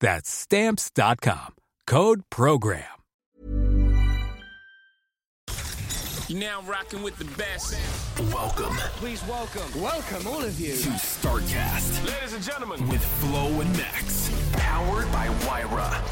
That's 0.00 0.28
stamps.com. 0.30 1.54
Code 1.86 2.22
program. 2.30 2.84
You're 6.28 6.40
now 6.40 6.60
rocking 6.62 7.02
with 7.04 7.16
the 7.18 7.24
best. 7.36 7.76
Welcome 8.34 8.74
Please 8.96 9.22
welcome 9.28 9.80
Welcome, 9.80 10.26
all 10.26 10.42
of 10.42 10.58
you. 10.58 10.72
to 10.72 10.88
StarCast 10.98 12.04
Ladies 12.04 12.32
and 12.34 12.42
gentlemen. 12.42 12.88
with 12.88 13.04
Flo 13.20 13.46
and 13.60 13.70
Max. 13.76 14.28
Powered 14.54 15.06
by 15.12 15.28
Wyra. 15.46 16.02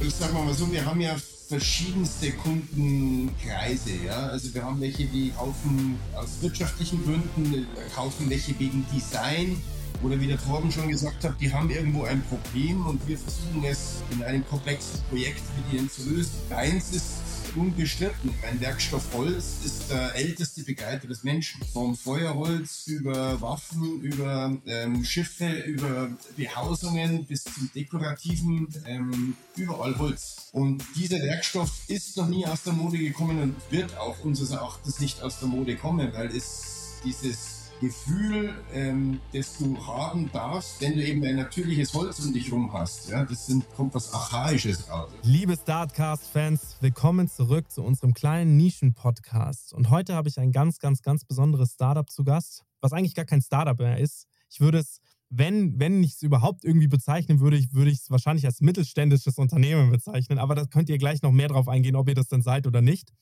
ich 0.00 0.14
sag 0.14 0.32
mal 0.32 0.52
so, 0.54 0.70
wir 0.70 0.84
haben 0.84 1.00
ja 1.00 1.16
verschiedenste 1.48 2.30
Kundenkreise, 2.32 3.90
ja. 4.06 4.28
Also 4.28 4.54
wir 4.54 4.62
haben 4.64 4.80
welche, 4.80 5.06
die 5.06 5.32
kaufen 5.36 5.98
aus 6.14 6.40
wirtschaftlichen 6.40 7.02
Gründen, 7.04 7.66
äh, 7.76 7.88
kaufen 7.94 8.30
welche 8.30 8.56
wegen 8.60 8.86
Design 8.94 9.60
oder 10.02 10.18
wie 10.20 10.26
der 10.26 10.38
Torben 10.38 10.70
schon 10.70 10.88
gesagt 10.88 11.24
hat, 11.24 11.40
die 11.40 11.52
haben 11.52 11.70
irgendwo 11.70 12.04
ein 12.04 12.22
Problem 12.24 12.86
und 12.86 13.06
wir 13.06 13.18
versuchen 13.18 13.64
es 13.64 14.02
in 14.10 14.22
einem 14.22 14.46
komplexen 14.46 15.00
Projekt 15.08 15.42
mit 15.56 15.78
ihnen 15.78 15.90
zu 15.90 16.08
lösen. 16.08 16.32
Eins 16.50 16.92
ist 16.92 17.12
unbestritten, 17.56 18.34
ein 18.48 18.60
Werkstoff 18.60 19.12
Holz 19.12 19.64
ist 19.64 19.90
der 19.90 20.14
älteste 20.14 20.62
Begleiter 20.62 21.08
des 21.08 21.24
Menschen. 21.24 21.60
Vom 21.72 21.96
Feuerholz 21.96 22.86
über 22.86 23.40
Waffen, 23.40 24.00
über 24.02 24.56
ähm, 24.66 25.04
Schiffe, 25.04 25.48
über 25.48 26.10
Behausungen 26.36 27.24
bis 27.26 27.44
zum 27.44 27.70
dekorativen, 27.74 28.68
ähm, 28.86 29.36
überall 29.56 29.98
Holz. 29.98 30.48
Und 30.52 30.84
dieser 30.96 31.18
Werkstoff 31.18 31.70
ist 31.88 32.16
noch 32.16 32.28
nie 32.28 32.46
aus 32.46 32.62
der 32.62 32.72
Mode 32.72 32.98
gekommen 32.98 33.40
und 33.42 33.56
wird 33.70 33.96
auch 33.98 34.20
unseres 34.24 34.50
Erachtens 34.50 35.00
nicht 35.00 35.22
aus 35.22 35.40
der 35.40 35.48
Mode 35.48 35.76
kommen, 35.76 36.12
weil 36.12 36.28
es 36.28 37.00
dieses 37.04 37.59
Gefühl, 37.80 38.54
ähm, 38.74 39.20
das 39.32 39.56
du 39.56 39.76
haben 39.86 40.30
darfst, 40.32 40.82
wenn 40.82 40.94
du 40.94 41.04
eben 41.04 41.24
ein 41.24 41.36
natürliches 41.36 41.94
Holz 41.94 42.20
um 42.20 42.32
dich 42.32 42.52
rum 42.52 42.70
hast. 42.74 43.08
Ja, 43.08 43.24
das 43.24 43.46
sind, 43.46 43.64
kommt 43.74 43.94
was 43.94 44.12
Archaisches 44.12 44.90
raus. 44.90 45.10
Liebe 45.22 45.56
Startcast-Fans, 45.56 46.76
willkommen 46.80 47.26
zurück 47.28 47.70
zu 47.70 47.82
unserem 47.82 48.12
kleinen 48.12 48.58
Nischen-Podcast. 48.58 49.72
Und 49.72 49.88
heute 49.88 50.14
habe 50.14 50.28
ich 50.28 50.38
ein 50.38 50.52
ganz, 50.52 50.78
ganz, 50.78 51.00
ganz 51.00 51.24
besonderes 51.24 51.72
Startup 51.72 52.08
zu 52.08 52.22
Gast, 52.22 52.64
was 52.82 52.92
eigentlich 52.92 53.14
gar 53.14 53.24
kein 53.24 53.40
Startup 53.40 53.78
mehr 53.78 53.98
ist. 53.98 54.26
Ich 54.50 54.60
würde 54.60 54.78
es, 54.78 54.98
wenn, 55.30 55.80
wenn 55.80 56.02
ich 56.02 56.12
es 56.12 56.22
überhaupt 56.22 56.64
irgendwie 56.64 56.88
bezeichnen 56.88 57.40
würde, 57.40 57.64
würde 57.72 57.90
ich 57.90 57.98
es 57.98 58.10
wahrscheinlich 58.10 58.44
als 58.44 58.60
mittelständisches 58.60 59.38
Unternehmen 59.38 59.90
bezeichnen. 59.90 60.38
Aber 60.38 60.54
da 60.54 60.66
könnt 60.66 60.90
ihr 60.90 60.98
gleich 60.98 61.22
noch 61.22 61.32
mehr 61.32 61.48
drauf 61.48 61.66
eingehen, 61.66 61.96
ob 61.96 62.08
ihr 62.10 62.14
das 62.14 62.28
denn 62.28 62.42
seid 62.42 62.66
oder 62.66 62.82
nicht. 62.82 63.14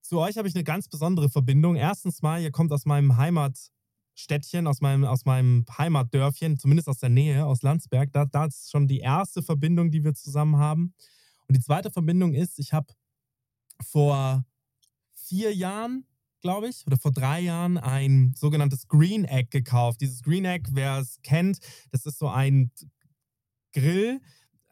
Zu 0.00 0.20
euch 0.20 0.38
habe 0.38 0.46
ich 0.46 0.54
eine 0.54 0.62
ganz 0.62 0.86
besondere 0.88 1.28
Verbindung. 1.28 1.74
Erstens 1.74 2.22
mal, 2.22 2.40
ihr 2.40 2.52
kommt 2.52 2.70
aus 2.70 2.86
meinem 2.86 3.16
Heimatstädtchen, 4.16 4.66
aus 4.66 4.80
meinem, 4.80 5.04
aus 5.04 5.24
meinem 5.24 5.64
Heimatdörfchen, 5.76 6.58
zumindest 6.58 6.88
aus 6.88 6.98
der 6.98 7.10
Nähe, 7.10 7.44
aus 7.44 7.62
Landsberg. 7.62 8.12
Da, 8.12 8.24
da 8.24 8.46
ist 8.46 8.70
schon 8.70 8.88
die 8.88 9.00
erste 9.00 9.42
Verbindung, 9.42 9.90
die 9.90 10.04
wir 10.04 10.14
zusammen 10.14 10.56
haben. 10.56 10.94
Und 11.46 11.56
die 11.56 11.62
zweite 11.62 11.90
Verbindung 11.90 12.34
ist, 12.34 12.58
ich 12.58 12.72
habe 12.72 12.86
vor 13.82 14.44
vier 15.14 15.54
Jahren, 15.54 16.06
glaube 16.40 16.68
ich, 16.68 16.86
oder 16.86 16.96
vor 16.96 17.12
drei 17.12 17.40
Jahren 17.40 17.78
ein 17.78 18.32
sogenanntes 18.36 18.88
Green 18.88 19.24
Egg 19.24 19.48
gekauft. 19.50 20.00
Dieses 20.00 20.22
Green 20.22 20.44
Egg, 20.44 20.70
wer 20.72 20.98
es 20.98 21.20
kennt, 21.22 21.58
das 21.90 22.06
ist 22.06 22.18
so 22.18 22.28
ein 22.28 22.70
Grill, 23.72 24.20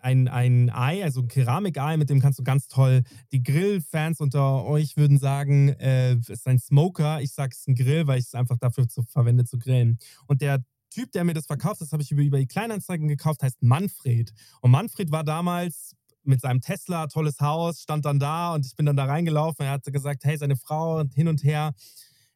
ein, 0.04 0.28
ein 0.28 0.70
Ei, 0.70 1.02
also 1.02 1.22
ein 1.22 1.28
Keramikei, 1.28 1.96
mit 1.96 2.10
dem 2.10 2.20
kannst 2.20 2.38
du 2.38 2.44
ganz 2.44 2.68
toll, 2.68 3.02
die 3.32 3.42
Grillfans 3.42 4.20
unter 4.20 4.64
euch 4.64 4.96
würden 4.96 5.18
sagen, 5.18 5.70
äh, 5.70 6.12
es 6.12 6.28
ist 6.28 6.46
ein 6.46 6.58
Smoker. 6.58 7.22
Ich 7.22 7.32
sage 7.32 7.52
es 7.52 7.60
ist 7.60 7.68
ein 7.68 7.74
Grill, 7.74 8.06
weil 8.06 8.18
ich 8.18 8.26
es 8.26 8.34
einfach 8.34 8.58
dafür 8.58 8.86
zu, 8.86 9.02
verwende 9.02 9.44
zu 9.44 9.58
grillen. 9.58 9.98
Und 10.26 10.42
der 10.42 10.62
Typ, 10.90 11.10
der 11.12 11.24
mir 11.24 11.32
das 11.32 11.46
verkauft, 11.46 11.80
das 11.80 11.92
habe 11.92 12.02
ich 12.02 12.12
über, 12.12 12.22
über 12.22 12.38
die 12.38 12.46
Kleinanzeigen 12.46 13.08
gekauft, 13.08 13.42
heißt 13.42 13.62
Manfred. 13.62 14.32
Und 14.60 14.70
Manfred 14.70 15.10
war 15.10 15.24
damals 15.24 15.96
mit 16.22 16.40
seinem 16.40 16.60
Tesla, 16.60 17.06
tolles 17.06 17.40
Haus, 17.40 17.80
stand 17.80 18.04
dann 18.04 18.18
da 18.18 18.54
und 18.54 18.66
ich 18.66 18.76
bin 18.76 18.86
dann 18.86 18.96
da 18.96 19.06
reingelaufen. 19.06 19.64
Er 19.64 19.72
hat 19.72 19.84
gesagt, 19.84 20.24
hey, 20.24 20.36
seine 20.36 20.56
Frau 20.56 21.02
hin 21.14 21.28
und 21.28 21.42
her, 21.42 21.72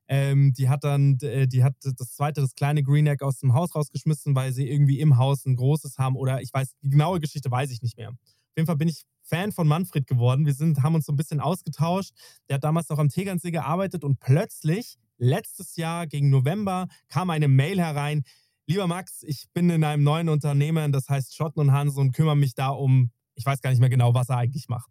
ähm, 0.09 0.53
die 0.55 0.69
hat 0.69 0.85
dann, 0.85 1.19
äh, 1.21 1.47
die 1.47 1.63
hat 1.63 1.75
das 1.83 2.15
zweite, 2.15 2.41
das 2.41 2.55
kleine 2.55 2.83
Green 2.83 3.07
Egg 3.07 3.25
aus 3.25 3.39
dem 3.39 3.55
Haus 3.55 3.75
rausgeschmissen, 3.75 4.35
weil 4.35 4.53
sie 4.53 4.69
irgendwie 4.69 5.01
im 5.01 5.19
Haus 5.19 5.45
ein 5.45 5.57
großes 5.57 5.99
haben 5.99 6.17
oder 6.17 6.41
ich 6.41 6.53
weiß, 6.53 6.75
die 6.83 6.89
genaue 6.89 7.21
Geschichte 7.21 7.51
weiß 7.51 7.71
ich 7.71 7.83
nicht 7.83 7.97
mehr. 7.97 8.09
Auf 8.11 8.57
jeden 8.57 8.67
Fall 8.67 8.77
bin 8.77 8.89
ich 8.89 9.05
Fan 9.23 9.53
von 9.53 9.69
Manfred 9.69 10.07
geworden. 10.07 10.47
Wir 10.47 10.55
sind, 10.55 10.83
haben 10.83 10.95
uns 10.95 11.05
so 11.05 11.13
ein 11.13 11.17
bisschen 11.17 11.41
ausgetauscht. 11.41 12.13
Der 12.49 12.55
hat 12.55 12.65
damals 12.65 12.89
noch 12.89 12.99
am 12.99 13.11
Tegernsee 13.11 13.51
gearbeitet 13.51 14.03
und 14.03 14.19
plötzlich, 14.19 14.97
letztes 15.19 15.77
Jahr 15.77 16.07
gegen 16.07 16.31
November, 16.31 16.89
kam 17.09 17.29
eine 17.29 17.49
Mail 17.49 17.79
herein. 17.79 18.23
Lieber 18.67 18.87
Max, 18.87 19.23
ich 19.23 19.47
bin 19.53 19.69
in 19.69 19.85
einem 19.85 20.03
neuen 20.03 20.29
Unternehmen, 20.29 20.93
das 20.93 21.09
heißt 21.09 21.37
Schotten 21.37 21.61
und 21.61 21.73
Hansen 21.73 22.01
und 22.01 22.13
kümmere 22.13 22.37
mich 22.37 22.55
da 22.55 22.69
um, 22.69 23.11
ich 23.35 23.45
weiß 23.45 23.61
gar 23.61 23.71
nicht 23.71 23.81
mehr 23.81 23.91
genau, 23.91 24.15
was 24.15 24.31
er 24.31 24.39
eigentlich 24.39 24.69
macht. 24.69 24.91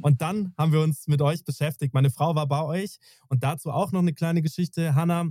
Und 0.00 0.20
dann 0.20 0.52
haben 0.56 0.72
wir 0.72 0.80
uns 0.80 1.06
mit 1.08 1.22
euch 1.22 1.44
beschäftigt. 1.44 1.94
Meine 1.94 2.10
Frau 2.10 2.34
war 2.34 2.46
bei 2.46 2.62
euch 2.62 2.98
und 3.28 3.42
dazu 3.42 3.70
auch 3.70 3.92
noch 3.92 4.00
eine 4.00 4.14
kleine 4.14 4.42
Geschichte. 4.42 4.94
Hanna 4.94 5.30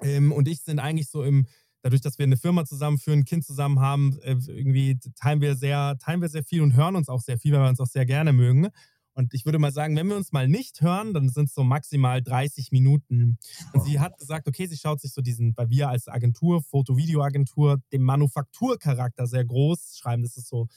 ähm, 0.00 0.32
und 0.32 0.48
ich 0.48 0.62
sind 0.62 0.78
eigentlich 0.78 1.08
so 1.08 1.22
im, 1.22 1.46
dadurch, 1.82 2.00
dass 2.00 2.18
wir 2.18 2.24
eine 2.24 2.36
Firma 2.36 2.64
zusammenführen, 2.64 3.20
ein 3.20 3.24
Kind 3.24 3.44
zusammen 3.44 3.80
haben, 3.80 4.18
äh, 4.22 4.36
irgendwie 4.46 4.98
teilen 5.16 5.40
wir 5.40 5.56
sehr, 5.56 5.96
teilen 5.98 6.20
wir 6.20 6.28
sehr 6.28 6.44
viel 6.44 6.62
und 6.62 6.74
hören 6.74 6.96
uns 6.96 7.08
auch 7.08 7.20
sehr 7.20 7.38
viel, 7.38 7.52
weil 7.52 7.62
wir 7.62 7.68
uns 7.68 7.80
auch 7.80 7.86
sehr 7.86 8.06
gerne 8.06 8.32
mögen. 8.32 8.68
Und 9.14 9.34
ich 9.34 9.44
würde 9.44 9.58
mal 9.58 9.72
sagen, 9.72 9.94
wenn 9.94 10.06
wir 10.06 10.16
uns 10.16 10.32
mal 10.32 10.48
nicht 10.48 10.80
hören, 10.80 11.12
dann 11.12 11.28
sind 11.28 11.48
es 11.48 11.54
so 11.54 11.64
maximal 11.64 12.22
30 12.22 12.72
Minuten. 12.72 13.36
Und 13.74 13.84
sie 13.84 14.00
hat 14.00 14.16
gesagt, 14.16 14.48
okay, 14.48 14.66
sie 14.66 14.78
schaut 14.78 15.02
sich 15.02 15.12
so 15.12 15.20
diesen, 15.20 15.54
weil 15.56 15.68
wir 15.68 15.90
als 15.90 16.08
Agentur, 16.08 16.62
Foto-Video-Agentur, 16.62 17.82
den 17.92 18.02
Manufakturcharakter 18.02 19.26
sehr 19.26 19.44
groß 19.44 19.98
schreiben. 19.98 20.22
Das 20.22 20.38
ist 20.38 20.48
so 20.48 20.68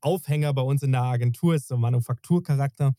Aufhänger 0.00 0.52
bei 0.52 0.62
uns 0.62 0.82
in 0.82 0.92
der 0.92 1.02
Agentur, 1.02 1.54
ist 1.54 1.68
so 1.68 1.76
Manufakturcharakter. 1.76 2.94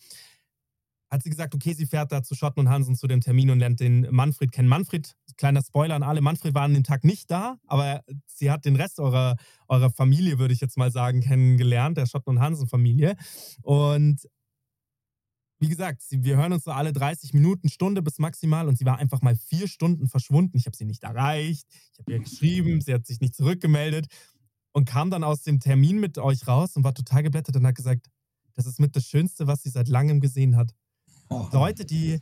Hat 1.09 1.24
sie 1.24 1.30
gesagt, 1.30 1.56
okay, 1.56 1.74
sie 1.74 1.85
fährt 1.85 2.12
da 2.12 2.22
zu 2.22 2.35
Schotten 2.35 2.59
und 2.59 2.69
Hansen 2.69 2.96
zu 2.96 3.08
dem 3.08 3.22
Termin 3.22 3.50
und 3.50 3.59
lernt 3.59 3.80
den 3.80 4.08
Manfred 4.12 4.52
kennen. 4.52 4.68
Manfred, 4.68 5.16
kleiner 5.38 5.62
Spoiler 5.63 5.96
an 5.96 6.03
alle, 6.03 6.19
Manfred 6.19 6.53
war 6.53 6.63
an 6.63 6.74
dem 6.74 6.84
Tag 6.84 7.06
nicht 7.06 7.31
da, 7.31 7.57
aber 7.66 8.03
sie 8.25 8.52
hat 8.52 8.66
den 8.66 8.75
Rest 8.75 9.00
eurer, 9.00 9.38
eurer 9.69 9.90
Familie, 9.90 10.38
würde 10.38 10.53
ich 10.53 10.59
jetzt 10.59 10.78
mal 10.78 10.91
sagen, 10.91 11.22
kennengelernt, 11.22 11.97
der 11.97 12.07
Schotten 12.07 12.31
und 12.31 12.41
Hansen-Familie. 12.41 13.16
Und 13.62 14.28
wie 15.60 15.69
gesagt, 15.69 16.04
wir 16.12 16.38
hören 16.38 16.54
uns 16.54 16.66
so 16.66 16.71
alle 16.71 16.94
30 16.94 17.33
Minuten, 17.33 17.69
Stunde 17.69 18.01
bis 18.01 18.19
maximal 18.19 18.68
und 18.68 18.77
sie 18.77 18.86
war 18.86 18.98
einfach 18.98 19.21
mal 19.21 19.36
vier 19.36 19.68
Stunden 19.68 20.07
verschwunden. 20.07 20.57
Ich 20.57 20.66
habe 20.66 20.75
sie 20.75 20.86
nicht 20.86 21.04
erreicht, 21.04 21.66
ich 21.94 22.00
habe 22.00 22.12
ihr 22.12 22.19
geschrieben, 22.19 22.81
sie 22.81 22.94
hat 22.94 23.07
sich 23.07 23.21
nicht 23.21 23.33
zurückgemeldet 23.33 24.07
und 24.77 24.85
kam 24.85 25.09
dann 25.09 25.24
aus 25.24 25.41
dem 25.41 25.59
Termin 25.59 26.00
mit 26.00 26.19
euch 26.19 26.47
raus 26.47 26.75
und 26.75 26.83
war 26.83 26.94
total 26.94 27.24
geblättert 27.24 27.56
und 27.56 27.65
hat 27.65 27.74
gesagt, 27.74 28.12
das 28.53 28.68
ist 28.68 28.79
mit 28.79 28.95
das 28.95 29.06
Schönste, 29.06 29.47
was 29.47 29.63
sie 29.63 29.71
seit 29.71 29.88
langem 29.88 30.19
gesehen 30.19 30.56
hat. 30.56 30.75
Leute, 31.51 31.83
die, 31.83 32.19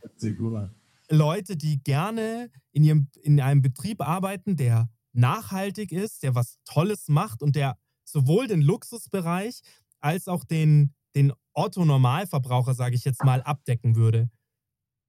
Leute, 1.10 1.58
die 1.58 1.82
gerne 1.84 2.50
in, 2.72 2.82
ihrem, 2.82 3.08
in 3.20 3.42
einem 3.42 3.60
Betrieb 3.60 4.00
arbeiten, 4.00 4.56
der 4.56 4.88
nachhaltig 5.12 5.92
ist, 5.92 6.22
der 6.22 6.34
was 6.34 6.56
Tolles 6.64 7.08
macht 7.08 7.42
und 7.42 7.56
der 7.56 7.76
sowohl 8.04 8.46
den 8.46 8.62
Luxusbereich 8.62 9.60
als 10.00 10.26
auch 10.26 10.42
den, 10.42 10.94
den 11.14 11.34
Otto-Normalverbraucher, 11.52 12.72
sage 12.72 12.94
ich 12.94 13.04
jetzt 13.04 13.22
mal, 13.22 13.42
abdecken 13.42 13.96
würde. 13.96 14.30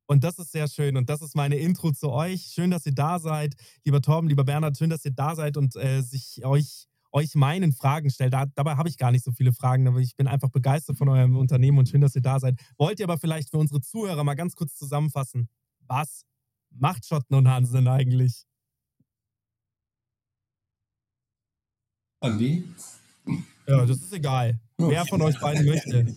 Und 0.05 0.25
das 0.25 0.37
ist 0.37 0.51
sehr 0.51 0.67
schön. 0.67 0.97
Und 0.97 1.09
das 1.09 1.21
ist 1.21 1.33
meine 1.33 1.55
Intro 1.55 1.93
zu 1.93 2.09
euch. 2.09 2.51
Schön, 2.53 2.71
dass 2.71 2.85
ihr 2.85 2.93
da 2.93 3.19
seid. 3.19 3.55
Lieber 3.85 4.01
Torben, 4.01 4.27
lieber 4.27 4.43
Bernhard, 4.43 4.77
schön, 4.77 4.89
dass 4.89 5.05
ihr 5.05 5.11
da 5.11 5.33
seid 5.33 5.55
und 5.55 5.77
äh, 5.77 6.01
sich 6.01 6.43
euch 6.43 6.89
euch 7.17 7.35
meinen 7.35 7.73
Fragen 7.73 8.09
stelle. 8.09 8.29
Da, 8.29 8.45
dabei 8.55 8.75
habe 8.75 8.89
ich 8.89 8.97
gar 8.97 9.11
nicht 9.11 9.25
so 9.25 9.31
viele 9.31 9.51
Fragen, 9.51 9.87
aber 9.87 9.99
ich 9.99 10.15
bin 10.15 10.27
einfach 10.27 10.49
begeistert 10.49 10.97
von 10.97 11.09
eurem 11.09 11.35
Unternehmen 11.35 11.79
und 11.79 11.89
schön, 11.89 12.01
dass 12.01 12.15
ihr 12.15 12.21
da 12.21 12.39
seid. 12.39 12.59
Wollt 12.77 12.99
ihr 12.99 13.05
aber 13.05 13.17
vielleicht 13.17 13.49
für 13.49 13.57
unsere 13.57 13.81
Zuhörer 13.81 14.23
mal 14.23 14.35
ganz 14.35 14.55
kurz 14.55 14.75
zusammenfassen? 14.75 15.49
Was 15.87 16.25
macht 16.69 17.05
Schotten 17.05 17.35
und 17.35 17.47
Hansen 17.47 17.87
eigentlich? 17.87 18.45
Andi? 22.19 22.63
Ja, 23.67 23.85
das 23.85 23.97
ist 23.97 24.13
egal. 24.13 24.59
Wer 24.77 25.05
von 25.05 25.21
euch 25.21 25.39
beiden 25.39 25.65
möchte. 25.65 26.15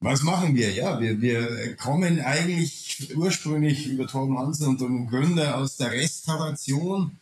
Was 0.00 0.22
machen 0.22 0.54
wir? 0.54 0.72
Ja, 0.72 1.00
wir, 1.00 1.20
wir 1.20 1.74
kommen 1.76 2.20
eigentlich 2.20 3.16
ursprünglich 3.16 3.88
über 3.88 4.06
Torben 4.06 4.38
Hansen 4.38 4.68
und 4.68 4.80
dem 4.80 5.08
Gründer 5.08 5.56
aus 5.56 5.78
der 5.78 5.90
Restauration. 5.90 7.18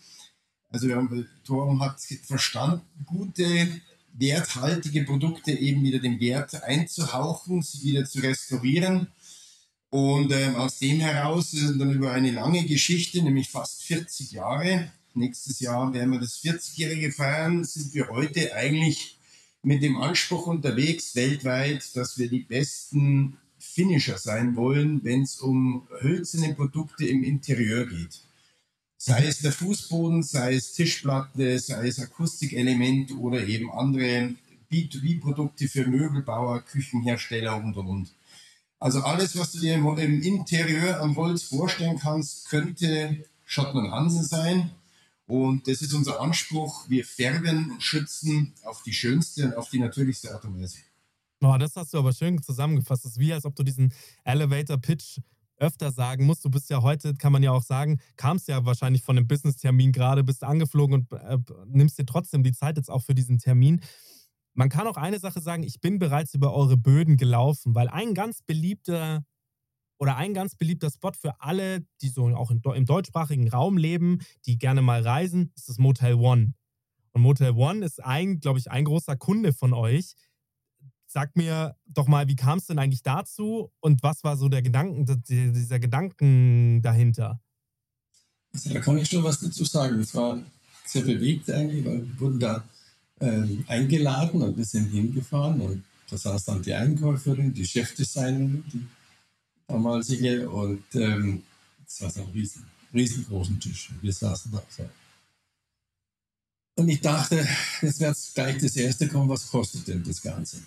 Also 0.75 0.88
wir 0.88 0.97
haben, 0.97 1.29
Torben 1.44 1.81
hat 1.81 2.00
verstanden, 2.00 2.81
gute, 3.06 3.44
werthaltige 4.12 5.05
Produkte 5.05 5.53
eben 5.53 5.85
wieder 5.85 6.00
den 6.00 6.19
Wert 6.19 6.65
einzuhauchen, 6.65 7.62
sie 7.62 7.85
wieder 7.85 8.05
zu 8.05 8.19
restaurieren. 8.19 9.06
Und 9.91 10.32
ähm, 10.32 10.56
aus 10.56 10.81
dem 10.81 10.99
heraus 10.99 11.53
sind 11.53 11.79
dann 11.79 11.93
über 11.93 12.11
eine 12.11 12.32
lange 12.32 12.65
Geschichte, 12.65 13.23
nämlich 13.23 13.50
fast 13.50 13.85
40 13.85 14.32
Jahre, 14.32 14.91
nächstes 15.15 15.61
Jahr 15.61 15.94
werden 15.94 16.11
wir 16.11 16.19
das 16.19 16.43
40-jährige 16.43 17.12
feiern, 17.12 17.62
sind 17.62 17.94
wir 17.94 18.09
heute 18.09 18.53
eigentlich 18.56 19.20
mit 19.62 19.81
dem 19.81 19.97
Anspruch 19.97 20.49
unterwegs 20.49 21.15
weltweit, 21.15 21.94
dass 21.94 22.19
wir 22.19 22.29
die 22.29 22.43
besten 22.43 23.37
Finisher 23.61 24.19
sein 24.19 24.56
wollen, 24.56 25.05
wenn 25.05 25.23
es 25.23 25.38
um 25.38 25.87
hölzerne 26.00 26.53
Produkte 26.53 27.06
im 27.06 27.23
Interieur 27.23 27.87
geht. 27.87 28.25
Sei 28.96 29.26
es 29.26 29.41
der 29.41 29.52
Fußboden, 29.52 30.23
sei 30.23 30.55
es 30.55 30.73
Tischplatte, 30.73 31.58
sei 31.58 31.88
es 31.88 32.00
Akustikelement 32.00 33.12
oder 33.19 33.46
eben 33.46 33.70
andere 33.70 34.35
B2B-Produkte 34.70 35.69
für 35.69 35.87
Möbelbauer, 35.87 36.62
Küchenhersteller 36.62 37.56
und 37.56 37.76
und 37.76 37.87
und. 37.87 38.14
Also 38.79 39.00
alles, 39.00 39.38
was 39.38 39.52
du 39.52 39.61
dir 39.61 39.75
im 39.75 40.23
Interieur 40.23 41.00
am 41.00 41.17
Holz 41.17 41.44
vorstellen 41.44 41.99
kannst, 41.99 42.49
könnte 42.49 43.25
Schotten 43.44 43.81
und 43.81 43.91
Hansen 43.91 44.25
sein. 44.25 44.70
Und 45.26 45.67
das 45.69 45.81
ist 45.81 45.94
unser 45.94 46.20
Anspruch. 46.20 46.88
Wir 46.88 47.05
färben 47.05 47.70
und 47.73 47.82
schützen 47.82 48.52
auf 48.64 48.82
die 48.82 48.93
schönste 48.93 49.46
und 49.46 49.56
auf 49.56 49.70
die 49.70 49.79
natürlichste 49.79 50.35
Art 50.35 50.44
und 50.44 50.61
Weise. 50.61 50.79
Oh, 51.41 51.56
das 51.58 51.76
hast 51.76 51.94
du 51.94 51.99
aber 51.99 52.12
schön 52.12 52.43
zusammengefasst. 52.43 53.05
Das 53.05 53.12
ist 53.12 53.19
wie, 53.19 53.32
als 53.32 53.44
ob 53.44 53.55
du 53.55 53.62
diesen 53.62 53.93
Elevator-Pitch 54.25 55.20
öfter 55.56 55.93
sagen 55.93 56.27
musst. 56.27 56.45
Du 56.45 56.51
bist 56.51 56.71
ja 56.71 56.83
heute, 56.83 57.15
kann 57.15 57.33
man 57.33 57.43
ja 57.43 57.53
auch 57.53 57.62
sagen, 57.62 58.01
kamst 58.17 58.49
ja 58.49 58.65
wahrscheinlich 58.65 59.03
von 59.03 59.17
einem 59.17 59.29
Business-Termin 59.29 59.93
gerade, 59.93 60.25
bist 60.25 60.45
angeflogen 60.45 60.95
und 60.95 61.12
äh, 61.12 61.39
nimmst 61.67 61.99
dir 61.99 62.06
trotzdem 62.06 62.43
die 62.43 62.53
Zeit 62.53 62.77
jetzt 62.77 62.91
auch 62.91 63.03
für 63.03 63.15
diesen 63.15 63.39
Termin. 63.39 63.81
Man 64.55 64.69
kann 64.69 64.87
auch 64.87 64.97
eine 64.97 65.19
Sache 65.19 65.41
sagen, 65.41 65.62
ich 65.62 65.81
bin 65.81 65.99
bereits 65.99 66.35
über 66.35 66.55
eure 66.55 66.77
Böden 66.77 67.17
gelaufen, 67.17 67.75
weil 67.75 67.89
ein 67.89 68.15
ganz 68.15 68.43
beliebter 68.43 69.25
oder 69.99 70.17
ein 70.17 70.35
ganz 70.35 70.56
beliebter 70.56 70.91
Spot 70.91 71.12
für 71.12 71.41
alle, 71.41 71.87
die 72.03 72.09
so 72.09 72.27
auch 72.29 72.51
im 72.51 72.85
deutschsprachigen 72.85 73.49
Raum 73.49 73.77
leben, 73.77 74.19
die 74.47 74.59
gerne 74.59 74.83
mal 74.83 75.03
reisen, 75.03 75.53
ist 75.56 75.69
das 75.69 75.79
Motel 75.79 76.15
One. 76.15 76.55
Und 77.12 77.23
Motel 77.23 77.53
One 77.53 77.85
ist 77.85 78.03
ein, 78.03 78.41
glaube 78.41 78.59
ich, 78.59 78.71
ein 78.71 78.85
großer 78.85 79.17
Kunde 79.17 79.53
von 79.53 79.73
euch. 79.73 80.15
Sag 81.14 81.37
mir 81.37 81.76
doch 81.87 82.08
mal, 82.08 82.26
wie 82.26 82.34
kam 82.34 82.58
es 82.58 82.66
denn 82.66 82.81
eigentlich 82.81 83.05
dazu 83.05 83.70
und 83.78 84.02
was 84.02 84.25
war 84.25 84.37
so 84.37 84.49
der 84.49 84.62
Gedanken, 84.62 85.22
dieser 85.28 85.78
Gedanken 85.78 86.82
dahinter? 86.82 87.40
Also 88.52 88.75
da 88.75 88.81
kann 88.81 88.99
ich 88.99 89.08
schon 89.08 89.22
was 89.22 89.38
dazu 89.38 89.64
sagen. 89.64 90.00
Es 90.00 90.12
war 90.16 90.43
sehr 90.84 91.02
bewegt 91.02 91.49
eigentlich, 91.52 91.84
weil 91.84 92.05
wir 92.05 92.19
wurden 92.20 92.40
da 92.40 92.64
äh, 93.20 93.44
eingeladen 93.69 94.43
und 94.43 94.56
wir 94.56 94.64
sind 94.64 94.87
hingefahren 94.87 95.61
und 95.61 95.84
da 96.11 96.19
saß 96.19 96.46
dann 96.46 96.62
die 96.62 96.75
Einkäuferin, 96.75 97.55
die 97.55 97.64
Chefdesignerin, 97.64 98.64
die 98.72 98.84
damalige 99.69 100.50
und 100.50 100.82
ähm, 100.94 101.44
war 102.00 102.10
so 102.10 102.22
ein 102.22 102.31
riesen, 102.31 102.67
riesengroßen 102.93 103.60
Tisch. 103.60 103.90
Wir 104.02 104.12
saßen 104.12 104.50
da 104.50 104.60
so. 104.69 104.84
Und 106.75 106.88
ich 106.88 107.00
dachte, 107.00 107.46
jetzt 107.82 108.00
wird 108.00 108.17
gleich 108.34 108.58
das 108.58 108.75
erste 108.75 109.06
kommen, 109.06 109.28
was 109.28 109.46
kostet 109.46 109.87
denn 109.87 110.02
das 110.02 110.20
Ganze? 110.20 110.60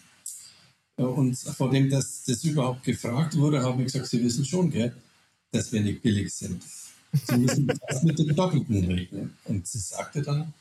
Und 0.97 1.35
vor 1.35 1.69
dem 1.69 1.89
das, 1.89 2.23
das 2.25 2.44
überhaupt 2.44 2.83
gefragt 2.83 3.38
wurde, 3.38 3.61
habe 3.61 3.83
ich 3.83 3.94
gesagt, 3.94 4.07
Sie 4.07 4.23
wissen 4.23 4.44
schon, 4.44 4.71
gell, 4.71 4.94
dass 5.51 5.71
wir 5.71 5.81
nicht 5.81 6.01
billig 6.01 6.33
sind. 6.33 6.63
Sie 7.13 7.38
müssen 7.38 7.71
das 7.88 8.03
mit 8.03 8.19
dem 8.19 8.35
Doppelten 8.35 8.83
rechnen. 8.85 9.33
Und 9.45 9.67
sie 9.67 9.79
sagte 9.79 10.21
dann, 10.21 10.53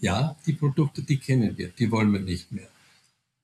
ja, 0.00 0.36
die 0.46 0.52
Produkte, 0.52 1.02
die 1.02 1.16
kennen 1.16 1.56
wir, 1.56 1.68
die 1.68 1.90
wollen 1.90 2.12
wir 2.12 2.20
nicht 2.20 2.52
mehr. 2.52 2.68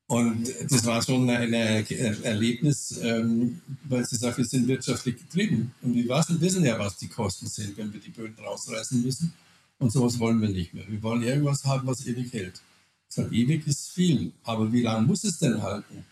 Und 0.06 0.52
das 0.70 0.84
war 0.84 1.02
schon 1.02 1.28
ein 1.30 1.52
Erlebnis, 1.52 3.00
ähm, 3.02 3.60
weil 3.84 4.04
sie 4.04 4.16
sagt, 4.16 4.36
wir 4.36 4.44
sind 4.44 4.68
wirtschaftlich 4.68 5.16
getrieben. 5.16 5.72
Und 5.80 5.94
wir 5.94 6.08
wissen 6.40 6.64
ja, 6.64 6.78
was 6.78 6.98
die 6.98 7.08
Kosten 7.08 7.46
sind, 7.46 7.76
wenn 7.78 7.92
wir 7.92 8.00
die 8.00 8.10
Böden 8.10 8.36
rausreißen 8.44 9.02
müssen. 9.02 9.32
Und 9.78 9.90
sowas 9.90 10.18
wollen 10.18 10.40
wir 10.42 10.50
nicht 10.50 10.74
mehr. 10.74 10.84
Wir 10.88 11.02
wollen 11.02 11.22
irgendwas 11.22 11.64
haben, 11.64 11.86
was 11.86 12.06
ewig 12.06 12.32
hält. 12.32 12.60
Ich 13.08 13.14
sage, 13.14 13.34
ewig 13.34 13.66
ist 13.66 13.90
viel, 13.90 14.32
aber 14.42 14.72
wie 14.72 14.82
lange 14.82 15.06
muss 15.06 15.24
es 15.24 15.38
denn 15.38 15.62
halten? 15.62 16.04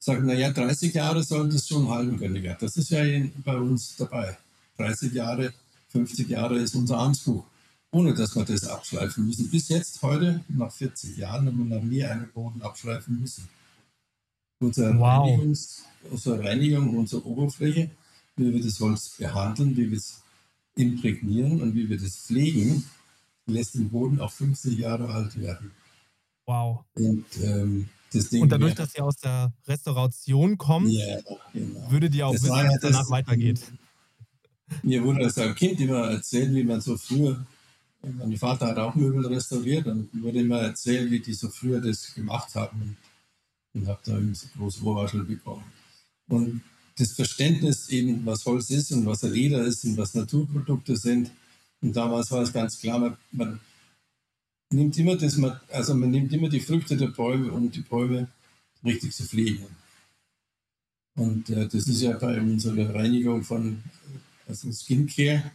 Ich 0.00 0.06
sage, 0.06 0.24
naja, 0.24 0.50
30 0.50 0.94
Jahre 0.94 1.22
sollen 1.22 1.50
das 1.50 1.68
schon 1.68 1.88
halten 1.88 2.18
können. 2.18 2.42
Ja, 2.42 2.54
das 2.54 2.76
ist 2.76 2.90
ja 2.90 3.02
bei 3.44 3.56
uns 3.56 3.96
dabei. 3.96 4.36
30 4.78 5.12
Jahre, 5.12 5.52
50 5.90 6.28
Jahre 6.28 6.58
ist 6.58 6.74
unser 6.74 6.98
Anspruch 6.98 7.44
ohne 7.92 8.14
dass 8.14 8.36
wir 8.36 8.44
das 8.44 8.66
abschleifen 8.66 9.26
müssen. 9.26 9.50
Bis 9.50 9.68
jetzt, 9.68 10.02
heute, 10.02 10.44
nach 10.48 10.72
40 10.72 11.16
Jahren, 11.16 11.46
haben 11.46 11.58
wir 11.58 11.76
noch 11.76 11.84
nie 11.84 12.04
einen 12.04 12.30
Boden 12.32 12.62
abschleifen 12.62 13.20
müssen. 13.20 13.48
Unsere, 14.60 14.96
wow. 14.98 15.28
Reinigungs, 15.28 15.84
unsere 16.10 16.44
Reinigung 16.44 16.96
unserer 16.96 17.26
Oberfläche, 17.26 17.90
wie 18.36 18.52
wir 18.52 18.62
das 18.62 18.78
Holz 18.80 19.16
behandeln, 19.18 19.76
wie 19.76 19.90
wir 19.90 19.98
es 19.98 20.22
imprägnieren 20.76 21.60
und 21.60 21.74
wie 21.74 21.88
wir 21.88 21.98
das 21.98 22.16
pflegen, 22.16 22.84
lässt 23.46 23.74
den 23.74 23.88
Boden 23.88 24.20
auch 24.20 24.30
50 24.30 24.78
Jahre 24.78 25.08
alt 25.12 25.38
werden. 25.40 25.72
Wow. 26.46 26.84
Und, 26.94 27.24
ähm, 27.42 27.88
und 28.12 28.48
dadurch, 28.50 28.74
dass 28.74 28.94
ihr 28.96 29.04
aus 29.04 29.16
der 29.16 29.52
Restauration 29.66 30.58
kommt, 30.58 30.90
ja, 30.90 31.20
genau. 31.52 31.90
würdet 31.90 32.14
ihr 32.14 32.26
auch 32.26 32.32
das 32.32 32.42
wissen, 32.42 32.54
wie 32.54 32.74
es 32.74 32.80
danach 32.80 33.10
weitergeht. 33.10 33.60
Mir 34.82 35.02
wurde 35.04 35.24
als 35.24 35.56
Kind 35.56 35.80
immer 35.80 36.10
erzählt, 36.10 36.54
wie 36.54 36.64
man 36.64 36.80
so 36.80 36.96
früher 36.96 37.44
mein 38.02 38.36
Vater 38.36 38.68
hat 38.68 38.78
auch 38.78 38.94
Möbel 38.94 39.26
restauriert 39.26 39.86
und 39.86 40.08
wurde 40.22 40.40
immer 40.40 40.60
erzählt, 40.60 41.10
wie 41.10 41.20
die 41.20 41.34
so 41.34 41.48
früher 41.48 41.80
das 41.80 42.14
gemacht 42.14 42.54
haben. 42.54 42.80
Und, 42.82 42.96
und 43.82 43.88
habe 43.88 44.00
da 44.04 44.16
eben 44.16 44.34
so 44.34 44.46
große 44.56 44.82
Ohrwaschel 44.82 45.24
bekommen. 45.24 45.64
Und 46.28 46.62
das 46.98 47.12
Verständnis 47.12 47.88
eben, 47.90 48.24
was 48.24 48.44
Holz 48.46 48.70
ist 48.70 48.92
und 48.92 49.06
was 49.06 49.22
Leder 49.22 49.62
ist 49.64 49.84
und 49.84 49.96
was 49.96 50.14
Naturprodukte 50.14 50.96
sind. 50.96 51.30
Und 51.82 51.94
damals 51.94 52.30
war 52.30 52.42
es 52.42 52.52
ganz 52.52 52.78
klar, 52.78 52.98
man, 52.98 53.16
man 53.32 53.60
nimmt 54.70 54.96
immer 54.98 55.16
das, 55.16 55.38
also 55.70 55.94
man 55.94 56.10
nimmt 56.10 56.32
immer 56.32 56.48
die 56.48 56.60
Früchte 56.60 56.96
der 56.96 57.08
Bäume, 57.08 57.52
um 57.52 57.70
die 57.70 57.80
Bäume 57.80 58.28
richtig 58.84 59.12
zu 59.14 59.24
pflegen. 59.24 59.66
Und 61.16 61.50
äh, 61.50 61.68
das 61.68 61.86
ist 61.86 62.00
ja 62.00 62.16
bei 62.16 62.40
unserer 62.40 62.94
Reinigung 62.94 63.42
von 63.42 63.82
also 64.46 64.72
Skincare 64.72 65.50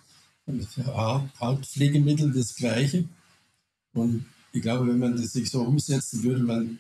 Hautpflegemittel 1.40 2.32
das 2.32 2.56
Gleiche. 2.56 3.06
Und 3.94 4.26
ich 4.52 4.62
glaube, 4.62 4.88
wenn 4.88 5.00
man 5.00 5.16
das 5.16 5.34
sich 5.34 5.50
so 5.50 5.62
umsetzt, 5.62 6.22
würde 6.24 6.44
man 6.44 6.80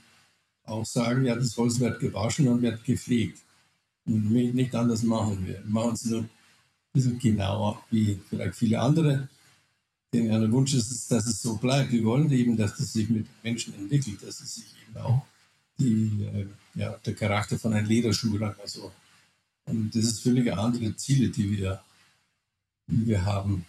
auch 0.65 0.85
sagen, 0.85 1.25
ja, 1.25 1.35
das 1.35 1.57
Holz 1.57 1.79
wird 1.79 1.99
gewaschen 1.99 2.47
und 2.47 2.61
wird 2.61 2.83
gepflegt. 2.83 3.39
Und 4.05 4.31
nicht 4.31 4.75
anders 4.75 5.03
machen 5.03 5.45
wir. 5.45 5.63
Wir 5.63 5.65
machen 5.65 5.93
es 5.93 6.05
nur 6.05 6.21
ein 6.21 6.29
bisschen 6.93 7.17
genauer 7.17 7.83
wie 7.89 8.19
vielleicht 8.29 8.55
viele 8.55 8.79
andere. 8.79 9.27
Denn 10.15 10.41
der 10.41 10.51
Wunsch 10.51 10.73
ist, 10.73 11.11
dass 11.11 11.25
es 11.25 11.41
so 11.41 11.57
bleibt. 11.57 11.91
Wir 11.91 12.03
wollen 12.03 12.31
eben, 12.31 12.57
dass 12.57 12.79
es 12.79 12.93
sich 12.93 13.09
mit 13.09 13.27
Menschen 13.43 13.73
entwickelt, 13.75 14.21
dass 14.21 14.39
es 14.41 14.55
sich 14.55 14.65
eben 14.87 14.97
auch 14.97 15.25
die, 15.79 16.23
äh, 16.23 16.47
ja, 16.75 16.97
der 17.05 17.15
Charakter 17.15 17.59
von 17.59 17.73
einem 17.73 17.87
Lederschuh 17.87 18.35
oder 18.35 18.55
so. 18.65 18.91
Und 19.65 19.95
das 19.95 20.03
ist 20.05 20.19
völlig 20.21 20.51
andere 20.53 20.95
Ziele, 20.95 21.29
die 21.29 21.57
wir 21.57 21.81
die 22.87 23.07
wir 23.07 23.25
haben. 23.25 23.65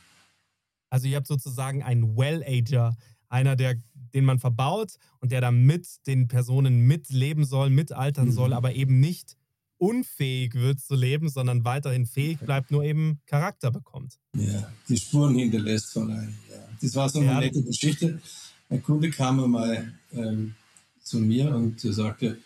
Also 0.90 1.08
ihr 1.08 1.16
habt 1.16 1.26
sozusagen 1.26 1.82
einen 1.82 2.16
Well-Ager, 2.16 2.96
einer, 3.28 3.56
der, 3.56 3.76
den 4.14 4.24
man 4.24 4.38
verbaut 4.38 4.98
und 5.20 5.32
der 5.32 5.40
dann 5.40 5.64
mit 5.64 6.06
den 6.06 6.28
Personen 6.28 6.86
mitleben 6.86 7.44
soll, 7.44 7.70
mitaltern 7.70 8.26
mhm. 8.26 8.32
soll, 8.32 8.52
aber 8.52 8.74
eben 8.74 9.00
nicht 9.00 9.36
unfähig 9.78 10.54
wird 10.54 10.80
zu 10.80 10.94
leben, 10.94 11.28
sondern 11.28 11.64
weiterhin 11.64 12.06
fähig 12.06 12.38
bleibt, 12.40 12.70
nur 12.70 12.82
eben 12.84 13.20
Charakter 13.26 13.70
bekommt. 13.70 14.18
Ja, 14.34 14.72
die 14.88 14.96
Spuren 14.96 15.34
hinterlässt 15.34 15.92
von 15.92 16.10
einem. 16.10 16.34
Ja. 16.50 16.68
Das 16.80 16.94
war 16.94 17.08
so 17.08 17.20
eine 17.20 17.28
ja. 17.28 17.40
nette 17.40 17.62
Geschichte. 17.62 18.20
Ein 18.68 18.82
Kunde 18.82 19.10
kam 19.10 19.42
einmal 19.42 19.92
ähm, 20.12 20.54
zu 21.02 21.18
mir 21.18 21.54
und 21.54 21.80
sagte, 21.80 22.38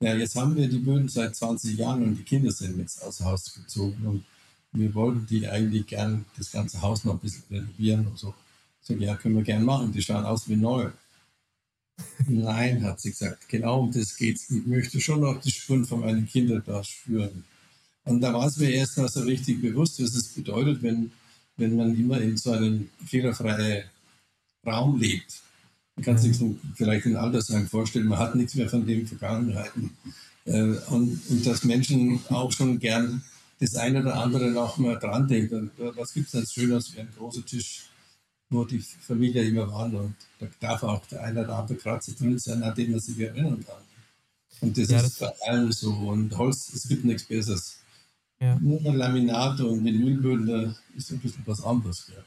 ja, 0.00 0.14
jetzt 0.16 0.34
haben 0.34 0.56
wir 0.56 0.68
die 0.68 0.78
Böden 0.78 1.08
seit 1.08 1.34
20 1.36 1.78
Jahren 1.78 2.02
und 2.02 2.16
die 2.16 2.24
Kinder 2.24 2.50
sind 2.50 2.78
jetzt 2.78 3.02
aus 3.02 3.18
dem 3.18 3.26
Haus 3.26 3.54
gezogen 3.54 4.04
und 4.04 4.24
wir 4.72 4.94
wollten 4.94 5.26
die 5.26 5.46
eigentlich 5.46 5.86
gern 5.86 6.24
das 6.36 6.50
ganze 6.50 6.82
Haus 6.82 7.04
noch 7.04 7.14
ein 7.14 7.18
bisschen 7.20 7.44
renovieren 7.50 8.06
und 8.06 8.18
so. 8.18 8.34
Ich 8.80 8.88
sage, 8.88 9.04
ja, 9.04 9.14
können 9.16 9.36
wir 9.36 9.42
gern 9.42 9.64
machen. 9.64 9.92
Die 9.92 10.02
schauen 10.02 10.24
aus 10.24 10.48
wie 10.48 10.56
neu. 10.56 10.90
Nein, 12.28 12.82
hat 12.84 13.00
sie 13.00 13.10
gesagt, 13.10 13.48
genau 13.48 13.80
um 13.80 13.92
das 13.92 14.16
geht's. 14.16 14.50
Ich 14.50 14.66
möchte 14.66 15.00
schon 15.00 15.20
noch 15.20 15.40
die 15.40 15.50
Spuren 15.50 15.84
von 15.84 16.00
meinen 16.00 16.26
Kindern 16.26 16.62
da 16.64 16.82
spüren. 16.82 17.44
Und 18.04 18.20
da 18.20 18.32
war 18.32 18.46
es 18.46 18.56
mir 18.56 18.70
erst 18.70 18.98
mal 18.98 19.08
so 19.08 19.20
richtig 19.20 19.60
bewusst, 19.60 20.02
was 20.02 20.14
es 20.14 20.28
bedeutet, 20.28 20.82
wenn, 20.82 21.12
wenn 21.56 21.76
man 21.76 21.96
immer 21.96 22.20
in 22.20 22.36
so 22.36 22.52
einem 22.52 22.88
fehlerfreien 23.06 23.84
Raum 24.66 24.98
lebt. 25.00 25.42
Man 25.96 26.04
kann 26.04 26.18
sich 26.18 26.36
so 26.36 26.56
vielleicht 26.74 27.06
in 27.06 27.16
Altersheim 27.16 27.68
vorstellen, 27.68 28.06
man 28.06 28.18
hat 28.18 28.34
nichts 28.34 28.54
mehr 28.54 28.68
von 28.68 28.86
den 28.86 29.06
Vergangenheiten. 29.06 29.90
Äh, 30.44 30.62
und, 30.88 31.20
und 31.28 31.46
dass 31.46 31.64
Menschen 31.64 32.20
auch 32.28 32.50
schon 32.50 32.78
gern 32.78 33.22
das 33.60 33.76
eine 33.76 34.00
oder 34.00 34.16
andere 34.16 34.50
noch 34.50 34.78
mal 34.78 34.98
dran 34.98 35.28
denken. 35.28 35.70
Was 35.76 36.14
gibt 36.14 36.26
es 36.26 36.32
denn 36.32 36.46
Schönes 36.46 36.94
wie 36.94 37.00
ein 37.00 37.08
großer 37.16 37.44
Tisch, 37.44 37.82
wo 38.52 38.64
die 38.64 38.78
Familie 38.78 39.42
immer 39.42 39.70
waren 39.70 39.94
und 39.94 40.14
da 40.38 40.46
darf 40.60 40.82
auch 40.82 41.04
der 41.06 41.22
eine 41.22 41.44
oder 41.44 41.58
andere 41.58 41.78
Kratzer 41.78 42.12
drin 42.12 42.38
sein, 42.38 42.62
an 42.62 42.74
den 42.74 42.92
man 42.92 43.00
sich 43.00 43.18
erinnern 43.18 43.64
kann. 43.64 43.82
Und 44.60 44.78
das 44.78 44.90
ja, 44.90 45.00
ist 45.00 45.20
das 45.20 45.38
bei 45.40 45.46
allem 45.48 45.72
so. 45.72 45.90
Und 45.92 46.36
Holz, 46.36 46.72
es 46.72 46.86
gibt 46.86 47.04
nichts 47.04 47.24
Besseres. 47.24 47.78
Ja. 48.40 48.58
Nur 48.58 48.80
ein 48.80 48.96
Laminat 48.96 49.60
und 49.60 49.84
Vinylböden, 49.84 50.46
da 50.46 50.76
ist 50.96 51.10
ein 51.10 51.18
bisschen 51.18 51.42
was 51.46 51.62
anderes. 51.62 52.10
Ja. 52.14 52.22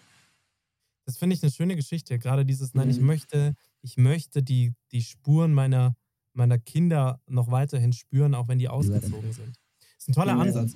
Das 1.05 1.17
finde 1.17 1.35
ich 1.35 1.43
eine 1.43 1.51
schöne 1.51 1.75
Geschichte. 1.75 2.17
Gerade 2.19 2.45
dieses, 2.45 2.73
nein, 2.73 2.89
ich 2.89 2.99
mhm. 2.99 3.07
möchte, 3.07 3.55
ich 3.81 3.97
möchte 3.97 4.41
die, 4.41 4.73
die 4.91 5.03
Spuren 5.03 5.53
meiner, 5.53 5.95
meiner 6.33 6.57
Kinder 6.57 7.21
noch 7.27 7.51
weiterhin 7.51 7.93
spüren, 7.93 8.33
auch 8.33 8.47
wenn 8.47 8.59
die 8.59 8.69
ausgezogen 8.69 9.31
sind. 9.31 9.55
Das 9.79 9.89
ist 9.99 10.09
ein 10.09 10.13
toller 10.13 10.39
Ansatz. 10.39 10.75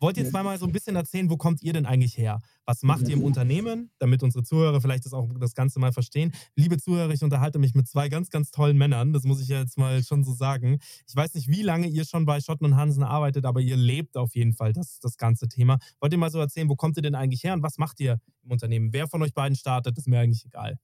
Wollt 0.00 0.16
ihr 0.16 0.22
jetzt 0.24 0.32
mal 0.32 0.58
so 0.58 0.64
ein 0.64 0.72
bisschen 0.72 0.96
erzählen, 0.96 1.28
wo 1.28 1.36
kommt 1.36 1.62
ihr 1.62 1.74
denn 1.74 1.84
eigentlich 1.84 2.16
her? 2.16 2.40
Was 2.64 2.82
macht 2.82 3.06
ihr 3.06 3.12
im 3.12 3.22
Unternehmen, 3.22 3.90
damit 3.98 4.22
unsere 4.22 4.42
Zuhörer 4.42 4.80
vielleicht 4.80 5.04
das 5.04 5.12
auch 5.12 5.28
das 5.38 5.54
Ganze 5.54 5.78
mal 5.78 5.92
verstehen? 5.92 6.32
Liebe 6.56 6.78
Zuhörer, 6.78 7.10
ich 7.10 7.22
unterhalte 7.22 7.58
mich 7.58 7.74
mit 7.74 7.86
zwei 7.86 8.08
ganz, 8.08 8.30
ganz 8.30 8.50
tollen 8.50 8.78
Männern. 8.78 9.12
Das 9.12 9.24
muss 9.24 9.42
ich 9.42 9.48
ja 9.48 9.60
jetzt 9.60 9.76
mal 9.76 10.02
schon 10.02 10.24
so 10.24 10.32
sagen. 10.32 10.78
Ich 11.06 11.14
weiß 11.14 11.34
nicht, 11.34 11.48
wie 11.48 11.60
lange 11.60 11.86
ihr 11.86 12.06
schon 12.06 12.24
bei 12.24 12.40
Schotten 12.40 12.64
und 12.64 12.76
Hansen 12.76 13.02
arbeitet, 13.02 13.44
aber 13.44 13.60
ihr 13.60 13.76
lebt 13.76 14.16
auf 14.16 14.34
jeden 14.34 14.54
Fall 14.54 14.72
das, 14.72 15.00
das 15.00 15.18
ganze 15.18 15.48
Thema. 15.48 15.78
Wollt 16.00 16.12
ihr 16.12 16.18
mal 16.18 16.30
so 16.30 16.38
erzählen, 16.38 16.70
wo 16.70 16.76
kommt 16.76 16.96
ihr 16.96 17.02
denn 17.02 17.14
eigentlich 17.14 17.44
her 17.44 17.52
und 17.52 17.62
was 17.62 17.76
macht 17.76 18.00
ihr 18.00 18.20
im 18.42 18.52
Unternehmen? 18.52 18.94
Wer 18.94 19.06
von 19.06 19.22
euch 19.22 19.34
beiden 19.34 19.54
startet, 19.56 19.98
ist 19.98 20.08
mir 20.08 20.20
eigentlich 20.20 20.46
egal. 20.46 20.78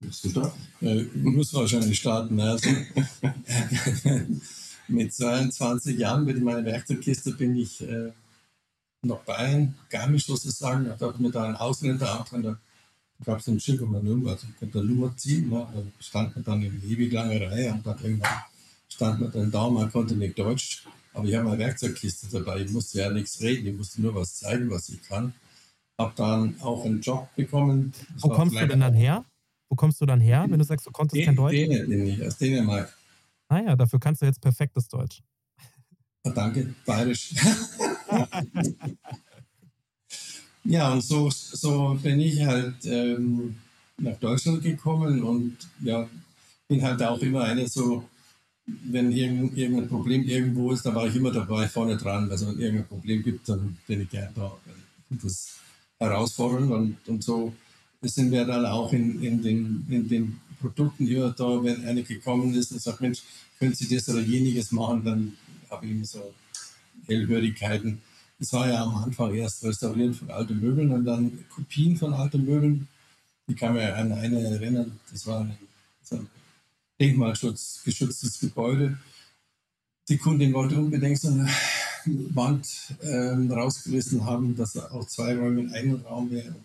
Du? 0.00 0.52
Ja, 0.80 1.02
muss 1.16 1.52
wahrscheinlich 1.52 1.98
starten. 1.98 2.40
Also, 2.40 2.70
mit 4.88 5.12
22 5.12 5.98
Jahren 5.98 6.24
mit 6.24 6.42
meiner 6.42 6.64
Werkzeugkiste 6.64 7.32
bin 7.32 7.56
ich 7.56 7.82
äh, 7.82 8.12
nach 9.02 9.18
Bayern, 9.18 9.74
Garmisch 9.90 10.26
sozusagen, 10.26 10.84
da 10.86 10.98
habe 10.98 11.12
ich 11.14 11.20
mir 11.20 11.30
da 11.30 11.44
einen 11.44 11.56
Ausländer 11.56 12.12
angetan, 12.12 12.42
da 12.42 12.58
gab 13.24 13.38
es 13.38 13.48
einen 13.48 13.60
Schild 13.60 13.80
um 13.80 13.94
also 13.94 14.46
ich 14.48 14.58
konnte 14.58 14.82
Nummer 14.82 15.16
ziehen, 15.16 15.48
ne? 15.48 15.66
da 15.72 15.82
stand 16.00 16.34
man 16.34 16.44
dann 16.44 16.62
in 16.62 16.82
ewig 16.84 17.12
langer 17.12 17.40
Reihe 17.50 17.72
und 17.72 17.86
dann 17.86 17.98
irgendwann 18.02 18.42
stand 18.88 19.20
man 19.20 19.30
dann 19.30 19.50
da, 19.50 19.68
man 19.68 19.90
konnte 19.90 20.14
nicht 20.14 20.38
Deutsch, 20.38 20.84
aber 21.14 21.26
ich 21.26 21.34
habe 21.34 21.44
meine 21.44 21.58
Werkzeugkiste 21.58 22.26
dabei, 22.30 22.62
ich 22.62 22.70
musste 22.70 22.98
ja 22.98 23.10
nichts 23.10 23.40
reden, 23.40 23.66
ich 23.66 23.76
musste 23.76 24.00
nur 24.02 24.14
was 24.14 24.36
zeigen, 24.36 24.70
was 24.70 24.88
ich 24.88 25.02
kann. 25.02 25.32
Habe 25.98 26.12
dann 26.14 26.54
auch 26.60 26.84
einen 26.84 27.00
Job 27.00 27.28
bekommen. 27.34 27.92
Wo 28.20 28.28
kommst 28.28 28.54
du 28.54 28.66
denn 28.68 28.78
dann 28.78 28.94
her? 28.94 29.24
Wo 29.68 29.74
kommst 29.74 30.00
du 30.00 30.06
dann 30.06 30.20
her, 30.20 30.46
wenn 30.48 30.58
du 30.58 30.64
sagst, 30.64 30.86
du 30.86 30.92
konntest 30.92 31.24
kein 31.24 31.34
Deutsch? 31.34 31.54
Dänemark, 31.54 32.26
aus 32.26 32.36
Dänemark. 32.38 32.96
Ah 33.48 33.60
ja, 33.60 33.76
dafür 33.76 33.98
kannst 33.98 34.22
du 34.22 34.26
jetzt 34.26 34.40
perfektes 34.40 34.88
Deutsch. 34.88 35.22
Danke, 36.22 36.74
bayerisch. 36.84 37.34
ja, 40.64 40.92
und 40.92 41.02
so, 41.02 41.30
so 41.30 41.98
bin 42.02 42.20
ich 42.20 42.44
halt 42.44 42.84
ähm, 42.84 43.56
nach 43.96 44.16
Deutschland 44.18 44.62
gekommen 44.62 45.22
und 45.22 45.56
ja, 45.80 46.08
bin 46.68 46.82
halt 46.82 47.02
auch 47.02 47.20
immer 47.20 47.44
einer 47.44 47.66
so, 47.66 48.08
wenn 48.66 49.10
irgend, 49.10 49.56
irgendein 49.56 49.88
Problem 49.88 50.24
irgendwo 50.24 50.72
ist, 50.72 50.84
da 50.84 50.94
war 50.94 51.06
ich 51.06 51.16
immer 51.16 51.32
dabei, 51.32 51.66
vorne 51.66 51.96
dran. 51.96 52.30
Also 52.30 52.48
wenn 52.48 52.58
irgendein 52.58 52.88
Problem 52.88 53.22
gibt, 53.22 53.48
dann 53.48 53.78
bin 53.86 54.02
ich 54.02 54.10
gerne 54.10 54.30
da. 54.34 54.52
Das 55.08 55.58
herausfordernd 55.98 56.70
und, 56.70 57.08
und 57.08 57.24
so 57.24 57.52
sind 58.02 58.30
wir 58.30 58.44
dann 58.44 58.66
auch 58.66 58.92
in, 58.92 59.22
in, 59.22 59.42
den, 59.42 59.86
in 59.88 60.08
den 60.08 60.40
Produkten 60.60 61.06
immer 61.06 61.30
da, 61.30 61.62
wenn 61.62 61.84
einer 61.84 62.02
gekommen 62.02 62.54
ist 62.54 62.72
und 62.72 62.82
sagt, 62.82 63.00
Mensch, 63.00 63.22
können 63.58 63.74
Sie 63.74 63.94
das 63.94 64.08
oder 64.08 64.20
jeniges 64.20 64.72
machen, 64.72 65.04
dann 65.04 65.36
habe 65.70 65.86
ich 65.86 66.08
so 66.08 66.34
Hellhörigkeiten. 67.06 68.00
Das 68.38 68.52
war 68.52 68.68
ja 68.68 68.84
am 68.84 68.94
Anfang 68.96 69.34
erst 69.34 69.64
Restaurieren 69.64 70.14
von 70.14 70.30
alten 70.30 70.60
Möbeln 70.60 70.92
und 70.92 71.04
dann 71.04 71.44
Kopien 71.48 71.96
von 71.96 72.12
alten 72.12 72.44
Möbeln. 72.44 72.86
Die 73.48 73.54
kann 73.54 73.74
ja 73.76 73.94
an 73.94 74.12
eine 74.12 74.40
erinnern. 74.40 74.98
Das 75.10 75.26
war 75.26 75.40
ein, 75.40 75.58
so 76.02 76.16
ein 76.16 76.28
denkmalschutzgeschütztes 77.00 78.38
Gebäude. 78.40 78.98
Die 80.08 80.18
Kundin 80.18 80.52
wollte 80.52 80.76
unbedingt 80.76 81.20
so 81.20 81.28
eine 81.28 81.48
Wand 82.04 82.94
ähm, 83.02 83.50
rausgerissen 83.50 84.24
haben, 84.24 84.56
dass 84.56 84.76
auch 84.76 85.06
zwei 85.06 85.36
Räume 85.36 85.62
in 85.62 85.72
einem 85.72 85.96
Raum 86.02 86.30
wären. 86.30 86.56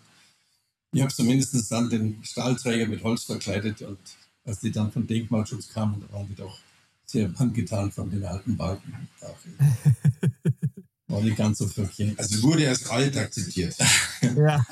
Ich 0.94 1.02
habe 1.02 1.12
zumindest 1.12 1.72
dann 1.72 1.90
den 1.90 2.22
Stahlträger 2.22 2.86
mit 2.86 3.02
Holz 3.02 3.24
verkleidet 3.24 3.82
und 3.82 3.98
als 4.44 4.60
die 4.60 4.70
dann 4.70 4.92
von 4.92 5.06
Denkmalschutz 5.06 5.68
kamen, 5.68 6.00
da 6.00 6.14
waren 6.14 6.28
die 6.28 6.36
doch 6.36 6.56
sehr 7.04 7.32
angetan 7.36 7.90
von 7.90 8.10
den 8.10 8.24
alten 8.24 8.56
Balken. 8.56 9.08
War 11.08 11.20
nicht 11.20 11.36
ganz 11.36 11.58
so 11.58 11.66
verkehrt. 11.66 12.18
Also 12.18 12.42
wurde 12.44 12.68
als 12.68 12.88
alt 12.88 13.16
akzeptiert. 13.16 13.76
ja. 14.36 14.64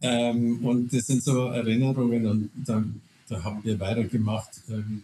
ähm, 0.00 0.64
und 0.64 0.92
das 0.92 1.06
sind 1.06 1.24
so 1.24 1.48
Erinnerungen 1.48 2.26
und 2.26 2.50
dann, 2.64 3.02
da 3.28 3.42
haben 3.42 3.62
wir 3.64 3.78
weitergemacht, 3.80 4.62
ähm, 4.68 5.02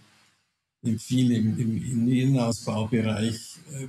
viel 0.99 1.33
im, 1.33 1.59
im, 1.59 1.77
im 1.85 2.09
Innenausbaubereich. 2.09 3.57
Äh, 3.73 3.89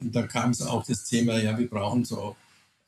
und 0.00 0.16
da 0.16 0.26
kam 0.26 0.50
es 0.50 0.62
auch 0.62 0.84
das 0.84 1.04
Thema, 1.04 1.38
ja, 1.38 1.58
wir 1.58 1.68
brauchen 1.68 2.04
so 2.04 2.36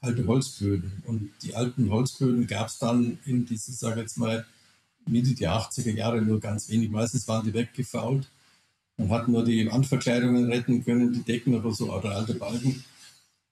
alte 0.02 0.26
Holzböden. 0.26 1.02
Und 1.06 1.30
die 1.42 1.54
alten 1.54 1.90
Holzböden 1.90 2.46
gab 2.46 2.68
es 2.68 2.76
dann 2.78 3.18
in 3.24 3.46
diesen, 3.46 3.72
sage 3.74 3.94
ich 3.94 4.02
jetzt 4.02 4.18
mal, 4.18 4.44
Mitte 5.06 5.34
der 5.34 5.52
80er 5.52 5.94
Jahre 5.94 6.20
nur 6.20 6.40
ganz 6.40 6.68
wenig. 6.68 6.90
Meistens 6.90 7.26
waren 7.26 7.46
die 7.46 7.54
weggefault. 7.54 8.28
Man 8.98 9.08
hat 9.10 9.28
nur 9.28 9.44
die 9.44 9.70
Wandverkleidungen 9.70 10.52
retten 10.52 10.84
können, 10.84 11.12
die 11.12 11.22
Decken 11.22 11.54
oder 11.54 11.70
so, 11.72 11.92
oder 11.92 12.16
alte 12.16 12.34
Balken. 12.34 12.84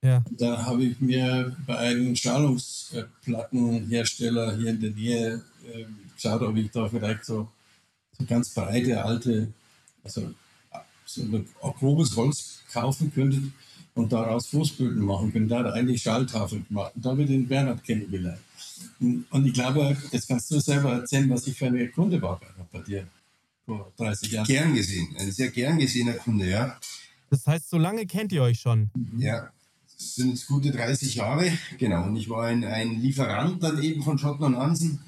Ja. 0.03 0.23
Da 0.31 0.65
habe 0.65 0.83
ich 0.83 0.99
mir 0.99 1.55
bei 1.65 1.77
einem 1.77 2.15
Strahlungsplattenhersteller 2.15 4.57
hier 4.57 4.71
in 4.71 4.79
der 4.79 4.89
Nähe 4.91 5.43
äh, 5.73 5.85
geschaut, 6.15 6.41
ob 6.41 6.57
ich 6.57 6.71
da 6.71 6.89
vielleicht 6.89 7.25
so, 7.25 7.47
so 8.17 8.25
ganz 8.25 8.51
breite, 8.53 9.03
alte, 9.03 9.53
also 10.03 10.33
so 11.05 11.21
ein 11.21 11.47
grobes 11.61 12.15
Holz 12.15 12.61
kaufen 12.71 13.13
könnte 13.13 13.43
und 14.01 14.11
daraus 14.11 14.47
Fußböden 14.47 15.03
machen 15.03 15.31
können. 15.31 15.47
Da 15.47 15.59
hat 15.59 15.67
er 15.67 15.73
eigentlich 15.73 16.01
Schalltafeln 16.01 16.65
gemacht. 16.67 16.93
Und 16.95 17.05
da 17.05 17.11
habe 17.11 17.23
ich 17.23 17.29
den 17.29 17.47
Bernhard 17.47 17.83
kennengelernt. 17.83 18.39
Und 18.99 19.45
ich 19.45 19.53
glaube, 19.53 19.97
jetzt 20.11 20.27
kannst 20.27 20.51
du 20.51 20.59
selber 20.59 20.93
erzählen, 20.93 21.29
was 21.29 21.47
ich 21.47 21.57
für 21.57 21.67
eine 21.67 21.87
Kunde 21.89 22.21
war 22.21 22.39
bei 22.71 22.79
dir 22.79 23.07
vor 23.65 23.91
30 23.97 24.31
Jahren. 24.31 24.45
Gern 24.45 24.75
gesehen, 24.75 25.15
ein 25.17 25.31
sehr 25.31 25.49
gern 25.49 25.77
gesehener 25.77 26.13
Kunde, 26.13 26.49
ja. 26.49 26.79
Das 27.29 27.47
heißt, 27.47 27.69
so 27.69 27.77
lange 27.77 28.05
kennt 28.05 28.31
ihr 28.31 28.43
euch 28.43 28.59
schon? 28.59 28.89
Ja, 29.17 29.51
das 29.95 30.15
sind 30.15 30.31
jetzt 30.31 30.47
gute 30.47 30.71
30 30.71 31.15
Jahre, 31.15 31.51
genau. 31.77 32.05
Und 32.05 32.15
ich 32.15 32.29
war 32.29 32.45
ein, 32.45 32.63
ein 32.63 33.01
Lieferant 33.01 33.63
dann 33.63 33.81
eben 33.81 34.03
von 34.03 34.17
Schotten 34.17 34.45
und 34.45 34.57
Hansen 34.57 34.99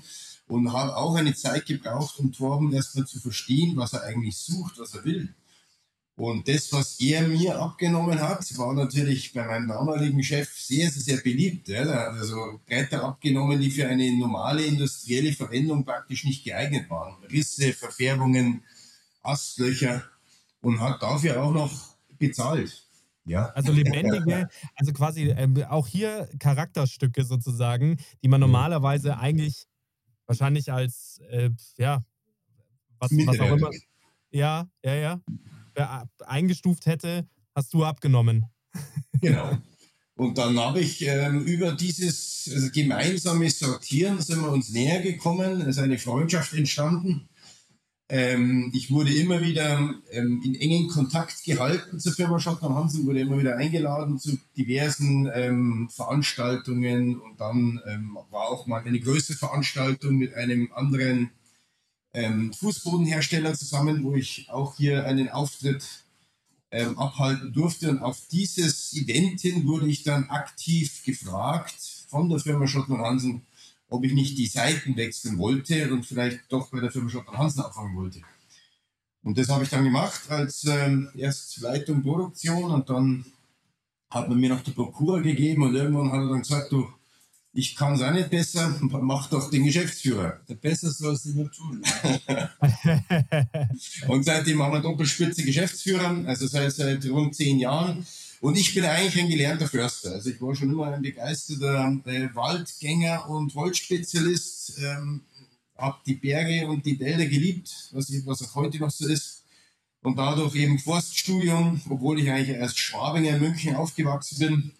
und 0.47 0.71
habe 0.71 0.95
auch 0.95 1.15
eine 1.15 1.33
Zeit 1.33 1.65
gebraucht, 1.65 2.19
um 2.19 2.31
Torben 2.31 2.71
erstmal 2.73 3.05
zu 3.05 3.19
verstehen, 3.19 3.75
was 3.75 3.93
er 3.93 4.03
eigentlich 4.03 4.38
sucht, 4.38 4.79
was 4.79 4.93
er 4.93 5.03
will. 5.03 5.33
Und 6.15 6.48
das, 6.48 6.72
was 6.72 7.00
er 7.00 7.27
mir 7.27 7.60
abgenommen 7.60 8.22
hat, 8.22 8.46
war 8.58 8.74
natürlich 8.74 9.34
bei 9.34 9.43
meinem 9.46 9.67
damaligen 9.67 10.22
Chef 10.22 10.48
sehr, 10.53 10.89
sehr, 10.91 11.01
sehr 11.01 11.24
beliebt. 11.24 11.67
Ja. 11.70 11.82
Also 11.82 12.62
Bretter 12.67 13.03
abgenommen, 13.03 13.60
die 13.60 13.72
für 13.72 13.88
eine 13.88 14.15
normale 14.15 14.63
industrielle 14.63 15.34
Verwendung 15.34 15.84
praktisch 15.84 16.24
nicht 16.24 16.43
geeignet 16.43 16.88
waren. 16.89 17.15
Risse, 17.25 17.74
Verfärbungen, 17.74 18.62
Astlöcher 19.24 20.03
und 20.62 20.79
hat 20.79 21.01
dafür 21.01 21.41
auch 21.41 21.51
noch 21.51 21.96
bezahlt. 22.20 22.86
Ja. 23.25 23.48
Also 23.55 23.72
lebendige, 23.72 24.50
also 24.75 24.93
quasi 24.93 25.29
äh, 25.29 25.65
auch 25.65 25.88
hier 25.88 26.29
Charakterstücke 26.38 27.24
sozusagen, 27.24 27.98
die 28.22 28.27
man 28.27 28.39
normalerweise 28.39 29.17
eigentlich 29.17 29.65
wahrscheinlich 30.27 30.72
als, 30.72 31.22
äh, 31.29 31.50
ja, 31.77 32.03
was, 33.00 33.10
was 33.12 33.39
auch 33.39 33.55
immer. 33.55 33.72
Ja, 34.29 34.67
ja, 34.84 34.93
ja 34.93 35.22
eingestuft 36.25 36.85
hätte, 36.85 37.27
hast 37.55 37.73
du 37.73 37.83
abgenommen. 37.83 38.45
Genau. 39.21 39.57
Und 40.15 40.37
dann 40.37 40.59
habe 40.59 40.79
ich 40.79 41.01
ähm, 41.07 41.41
über 41.41 41.71
dieses 41.71 42.49
also 42.53 42.69
gemeinsame 42.71 43.49
Sortieren 43.49 44.21
sind 44.21 44.41
wir 44.41 44.51
uns 44.51 44.69
näher 44.69 45.01
gekommen, 45.01 45.61
es 45.61 45.67
ist 45.67 45.79
eine 45.79 45.97
Freundschaft 45.97 46.53
entstanden. 46.53 47.29
Ähm, 48.09 48.71
ich 48.75 48.91
wurde 48.91 49.11
immer 49.11 49.41
wieder 49.41 49.95
ähm, 50.11 50.41
in 50.43 50.53
engen 50.55 50.87
Kontakt 50.87 51.43
gehalten 51.45 51.99
zur 51.99 52.13
Firma 52.13 52.37
Schottland 52.37 52.75
Hansen, 52.75 53.07
wurde 53.07 53.21
immer 53.21 53.39
wieder 53.39 53.55
eingeladen 53.55 54.19
zu 54.19 54.37
diversen 54.55 55.27
ähm, 55.33 55.89
Veranstaltungen 55.89 57.19
und 57.19 57.39
dann 57.39 57.81
ähm, 57.87 58.17
war 58.29 58.49
auch 58.49 58.67
mal 58.67 58.83
eine 58.83 58.99
größere 58.99 59.37
Veranstaltung 59.37 60.17
mit 60.17 60.35
einem 60.35 60.71
anderen 60.73 61.31
ähm, 62.13 62.53
Fußbodenhersteller 62.53 63.53
zusammen, 63.55 64.03
wo 64.03 64.15
ich 64.15 64.48
auch 64.50 64.77
hier 64.77 65.05
einen 65.05 65.29
Auftritt 65.29 65.84
ähm, 66.72 66.98
abhalten 66.98 67.53
durfte. 67.53 67.89
Und 67.89 68.00
auf 68.00 68.22
dieses 68.32 68.93
Event 68.93 69.41
hin 69.41 69.65
wurde 69.65 69.88
ich 69.88 70.03
dann 70.03 70.29
aktiv 70.29 71.03
gefragt 71.03 71.75
von 72.08 72.29
der 72.29 72.39
Firma 72.39 72.67
Schottland 72.67 73.01
Hansen, 73.01 73.41
ob 73.89 74.03
ich 74.03 74.13
nicht 74.13 74.38
die 74.38 74.48
Seiten 74.48 74.96
wechseln 74.96 75.38
wollte 75.38 75.91
und 75.91 76.05
vielleicht 76.05 76.39
doch 76.50 76.70
bei 76.70 76.79
der 76.79 76.91
Firma 76.91 77.10
Schottland 77.10 77.38
Hansen 77.38 77.62
anfangen 77.62 77.96
wollte. 77.96 78.22
Und 79.24 79.38
das 79.38 79.50
habe 79.50 79.63
ich 79.63 79.70
dann 79.70 79.86
gemacht 79.86 80.29
als 80.29 80.65
ähm, 80.65 81.10
erst 81.15 81.58
Leitung 81.62 82.03
Produktion 82.03 82.72
und 82.72 82.89
dann 82.89 83.25
hat 84.10 84.29
man 84.29 84.39
mir 84.39 84.50
noch 84.50 84.62
die 84.62 84.72
Prokura 84.72 85.20
gegeben 85.20 85.63
und 85.63 85.75
irgendwann 85.75 86.12
hat 86.12 86.20
er 86.20 86.29
dann 86.29 86.41
gesagt, 86.41 86.72
du, 86.72 86.88
ich 87.55 87.75
kann 87.75 87.93
es 87.93 88.01
auch 88.01 88.12
nicht 88.12 88.31
besser, 88.31 88.75
mach 88.81 89.29
doch 89.29 89.51
den 89.51 89.63
Geschäftsführer. 89.63 90.41
Der 90.50 90.55
Besser 90.55 90.89
soll 90.89 91.13
es 91.13 91.25
nicht 91.25 91.53
tun. 91.53 91.83
und 94.07 94.25
seitdem 94.25 94.62
haben 94.62 94.74
wir 94.74 94.81
Doppelspitze 94.81 95.43
Geschäftsführer, 95.43 96.24
also 96.25 96.48
seit, 96.48 96.74
seit 96.74 97.05
rund 97.05 97.36
zehn 97.36 97.60
Jahren. 97.60 98.05
Und 98.41 98.57
ich 98.57 98.74
bin 98.74 98.83
eigentlich 98.83 99.24
ein 99.24 99.29
gelernter 99.29 99.67
Förster. 99.67 100.13
Also 100.13 100.31
ich 100.31 100.41
war 100.41 100.55
schon 100.55 100.69
immer 100.69 100.88
ein 100.88 101.01
begeisterter 101.01 101.95
äh, 102.05 102.27
Waldgänger 102.33 103.29
und 103.29 103.53
Holzspezialist. 103.55 104.79
Ähm, 104.79 105.22
habe 105.77 105.98
die 106.05 106.15
Berge 106.15 106.67
und 106.67 106.86
die 106.86 107.00
Wälder 107.00 107.25
geliebt, 107.25 107.89
was, 107.91 108.10
ich, 108.10 108.25
was 108.25 108.41
auch 108.43 108.55
heute 108.55 108.79
noch 108.79 108.91
so 108.91 109.07
ist. 109.07 109.43
Und 110.01 110.17
dadurch 110.17 110.55
eben 110.55 110.79
Forststudium, 110.79 111.81
obwohl 111.89 112.19
ich 112.19 112.29
eigentlich 112.29 112.57
erst 112.57 112.77
Schwabinger 112.77 113.36
in 113.36 113.41
München 113.41 113.75
aufgewachsen 113.75 114.39
bin 114.39 114.72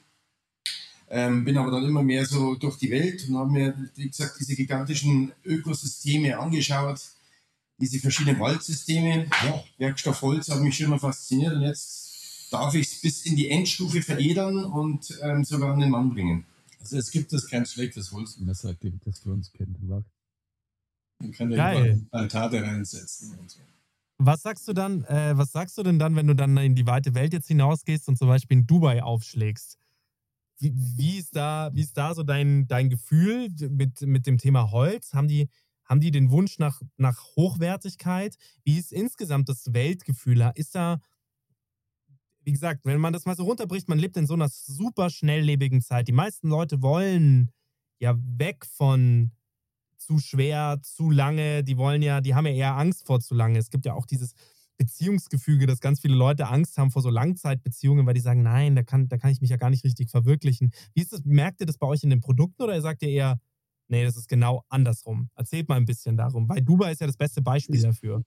ähm, 1.14 1.46
bin 1.46 1.58
aber 1.58 1.70
dann 1.70 1.86
immer 1.86 2.02
mehr 2.02 2.26
so 2.26 2.56
durch 2.56 2.78
die 2.78 2.90
Welt 2.90 3.30
und 3.30 3.38
habe 3.38 3.52
mir, 3.52 3.92
wie 3.96 4.10
gesagt, 4.10 4.40
diese 4.40 4.56
gigantischen 4.56 5.32
Ökosysteme 5.46 6.40
angeschaut, 6.40 7.02
diese 7.78 8.00
verschiedenen 8.00 8.40
Waldsysteme. 8.40 9.28
Ja, 9.44 9.64
Werkstoff 9.78 10.24
Holz 10.24 10.50
hat 10.50 10.62
mich 10.62 10.76
schon 10.76 10.88
immer 10.88 10.98
fasziniert 10.98 11.54
und 11.54 11.62
jetzt 11.62 12.52
darf 12.52 12.74
ich 12.74 12.88
es 12.88 13.02
bis 13.02 13.26
in 13.28 13.36
die 13.36 13.48
Endstufe 13.50 14.02
veredern 14.02 14.66
und 14.66 15.16
ähm, 15.22 15.44
sogar 15.44 15.74
an 15.74 15.82
den 15.82 15.92
Mann 15.92 16.10
bringen. 16.10 16.46
Also 16.80 16.98
es 16.98 17.12
gibt 17.12 17.32
das 17.32 17.48
kein 17.48 17.68
schlechtes 17.68 18.12
Holzmesser, 18.12 18.74
das 19.06 19.24
wir 19.24 19.34
uns 19.34 19.52
kennen. 19.54 20.04
Man 21.20 21.32
kann 21.32 21.52
ja 21.52 21.96
Altate 22.10 22.64
reinsetzen 22.64 23.38
und 23.38 23.52
so. 23.52 23.60
Was 24.18 24.42
sagst 24.42 24.68
du 24.68 24.74
dann, 24.74 25.04
äh, 25.06 25.38
was 25.38 25.52
sagst 25.52 25.78
du 25.78 25.84
denn 25.84 26.00
dann, 26.00 26.16
wenn 26.16 26.26
du 26.26 26.34
dann 26.34 26.58
in 26.58 26.74
die 26.74 26.88
weite 26.88 27.14
Welt 27.14 27.34
jetzt 27.34 27.50
hinausgehst 27.50 28.08
und 28.10 28.18
zum 28.18 28.28
Beispiel 28.28 28.58
in 28.58 28.66
Dubai 28.66 29.04
aufschlägst? 29.04 29.78
Wie, 30.60 30.74
wie, 30.76 31.18
ist 31.18 31.36
da, 31.36 31.70
wie 31.74 31.82
ist 31.82 31.98
da 31.98 32.14
so 32.14 32.24
dein, 32.24 32.68
dein 32.68 32.90
Gefühl 32.90 33.50
mit, 33.70 34.02
mit 34.02 34.28
dem 34.28 34.38
Thema 34.38 34.72
Holz? 34.72 35.14
Haben 35.14 35.28
die, 35.28 35.50
haben 35.86 36.00
die 36.00 36.12
den 36.12 36.32
Wunsch 36.32 36.60
nach, 36.60 36.82
nach 36.98 37.24
Hochwertigkeit? 37.36 38.38
Wie 38.64 38.78
ist 38.78 38.92
insgesamt 38.92 39.50
das 39.50 39.74
Weltgefühl? 39.74 40.52
Ist 40.56 40.76
da, 40.76 41.00
wie 42.42 42.52
gesagt, 42.52 42.86
wenn 42.86 43.02
man 43.02 43.14
das 43.14 43.26
mal 43.26 43.36
so 43.36 43.44
runterbricht, 43.44 43.90
man 43.90 44.00
lebt 44.00 44.18
in 44.18 44.28
so 44.28 44.34
einer 44.34 44.50
super 44.50 45.10
schnelllebigen 45.10 45.82
Zeit. 45.82 46.08
Die 46.08 46.14
meisten 46.14 46.50
Leute 46.50 46.82
wollen 46.82 47.52
ja 48.00 48.16
weg 48.18 48.66
von 48.66 49.32
zu 49.98 50.20
schwer, 50.20 50.80
zu 50.84 51.10
lange. 51.10 51.64
Die 51.64 51.78
wollen 51.78 52.02
ja, 52.02 52.22
die 52.22 52.36
haben 52.36 52.46
ja 52.46 52.54
eher 52.54 52.78
Angst 52.78 53.06
vor 53.06 53.20
zu 53.20 53.34
lange. 53.34 53.58
Es 53.58 53.70
gibt 53.70 53.86
ja 53.86 53.94
auch 53.94 54.06
dieses, 54.06 54.34
Beziehungsgefüge, 54.78 55.68
dass 55.68 55.80
ganz 55.80 56.00
viele 56.00 56.16
Leute 56.16 56.48
Angst 56.48 56.78
haben 56.78 56.92
vor 56.92 57.02
so 57.02 57.10
Langzeitbeziehungen, 57.10 58.06
weil 58.06 58.14
die 58.14 58.20
sagen, 58.20 58.42
nein, 58.42 58.76
da 58.76 58.84
kann, 58.84 59.08
da 59.08 59.18
kann 59.18 59.32
ich 59.32 59.42
mich 59.42 59.50
ja 59.50 59.58
gar 59.58 59.70
nicht 59.70 59.84
richtig 59.84 60.10
verwirklichen. 60.10 60.72
Wie 60.94 61.02
ist 61.02 61.14
das? 61.14 61.24
Merkt 61.24 61.62
ihr 61.62 61.66
das 61.66 61.78
bei 61.78 61.88
euch 61.88 62.04
in 62.04 62.10
den 62.10 62.22
Produkten 62.22 62.64
oder 62.64 62.80
sagt 62.82 63.04
ihr 63.04 63.10
eher, 63.10 63.40
nee, 63.88 64.04
das 64.04 64.18
ist 64.18 64.28
genau 64.28 64.64
andersrum? 64.70 65.30
Erzählt 65.36 65.70
mal 65.70 65.76
ein 65.76 65.86
bisschen 65.86 66.18
darum, 66.18 66.50
weil 66.50 66.62
Dubai 66.62 66.92
ist 66.92 67.02
ja 67.02 67.08
das 67.08 67.18
beste 67.18 67.42
Beispiel 67.42 67.82
dafür. 67.82 68.24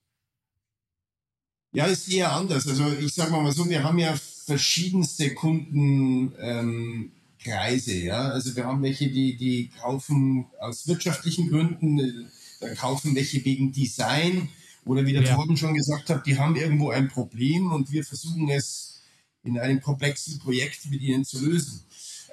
Ja, 1.73 1.85
ist 1.85 2.11
eher 2.11 2.31
anders. 2.31 2.67
Also 2.67 2.91
ich 2.93 3.13
sage 3.13 3.31
mal 3.31 3.51
so, 3.51 3.69
wir 3.69 3.83
haben 3.83 3.99
ja 3.99 4.15
verschiedenste 4.15 5.35
Kundenkreise. 5.35 7.91
Ähm, 7.91 8.05
ja? 8.05 8.29
Also 8.29 8.55
wir 8.55 8.65
haben 8.65 8.81
welche, 8.81 9.09
die, 9.09 9.35
die 9.35 9.69
kaufen 9.79 10.45
aus 10.59 10.87
wirtschaftlichen 10.87 11.49
Gründen, 11.49 11.99
äh, 11.99 12.13
dann 12.61 12.75
kaufen 12.75 13.15
welche 13.15 13.43
wegen 13.45 13.73
Design 13.73 14.49
oder 14.87 15.05
wie 15.05 15.13
der 15.13 15.23
ja. 15.23 15.35
Torben 15.35 15.57
schon 15.57 15.73
gesagt 15.73 16.09
hat, 16.09 16.25
die 16.25 16.37
haben 16.37 16.55
irgendwo 16.55 16.89
ein 16.89 17.07
Problem 17.07 17.71
und 17.71 17.91
wir 17.91 18.03
versuchen 18.03 18.49
es 18.49 19.01
in 19.43 19.59
einem 19.59 19.81
komplexen 19.81 20.39
Projekt 20.39 20.89
mit 20.89 21.01
ihnen 21.01 21.25
zu 21.25 21.45
lösen. 21.45 21.81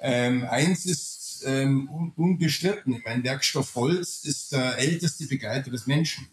Ähm, 0.00 0.44
eins 0.44 0.86
ist 0.86 1.44
ähm, 1.46 1.88
un 1.90 2.12
unbestritten, 2.16 3.00
mein 3.04 3.22
Werkstoff 3.24 3.74
Holz 3.74 4.24
ist 4.24 4.52
der 4.52 4.78
älteste 4.78 5.26
Begleiter 5.26 5.70
des 5.70 5.86
Menschen. 5.86 6.26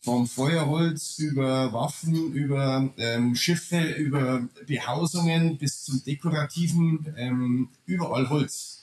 Vom 0.00 0.28
Feuerholz 0.28 1.18
über 1.18 1.72
Waffen, 1.72 2.32
über 2.32 2.92
ähm, 2.96 3.34
Schiffe, 3.34 3.80
über 3.94 4.48
Behausungen 4.66 5.58
bis 5.58 5.84
zum 5.84 6.04
dekorativen, 6.04 7.12
ähm, 7.16 7.70
überall 7.86 8.28
Holz. 8.28 8.75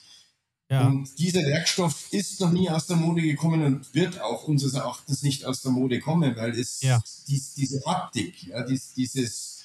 Ja. 0.74 0.86
Und 0.88 1.18
dieser 1.18 1.44
Werkstoff 1.44 2.08
ist 2.10 2.40
noch 2.40 2.50
nie 2.50 2.68
aus 2.68 2.86
der 2.86 2.96
Mode 2.96 3.22
gekommen 3.22 3.62
und 3.62 3.94
wird 3.94 4.20
auch 4.20 4.48
unseres 4.48 4.74
Erachtens 4.74 5.22
nicht 5.22 5.44
aus 5.44 5.62
der 5.62 5.70
Mode 5.70 6.00
kommen, 6.00 6.34
weil 6.36 6.50
es 6.50 6.80
ja. 6.80 7.02
dies, 7.28 7.54
diese 7.54 7.84
Haptik, 7.86 8.48
ja, 8.48 8.64
dies, 8.64 8.92
dieses 8.92 9.62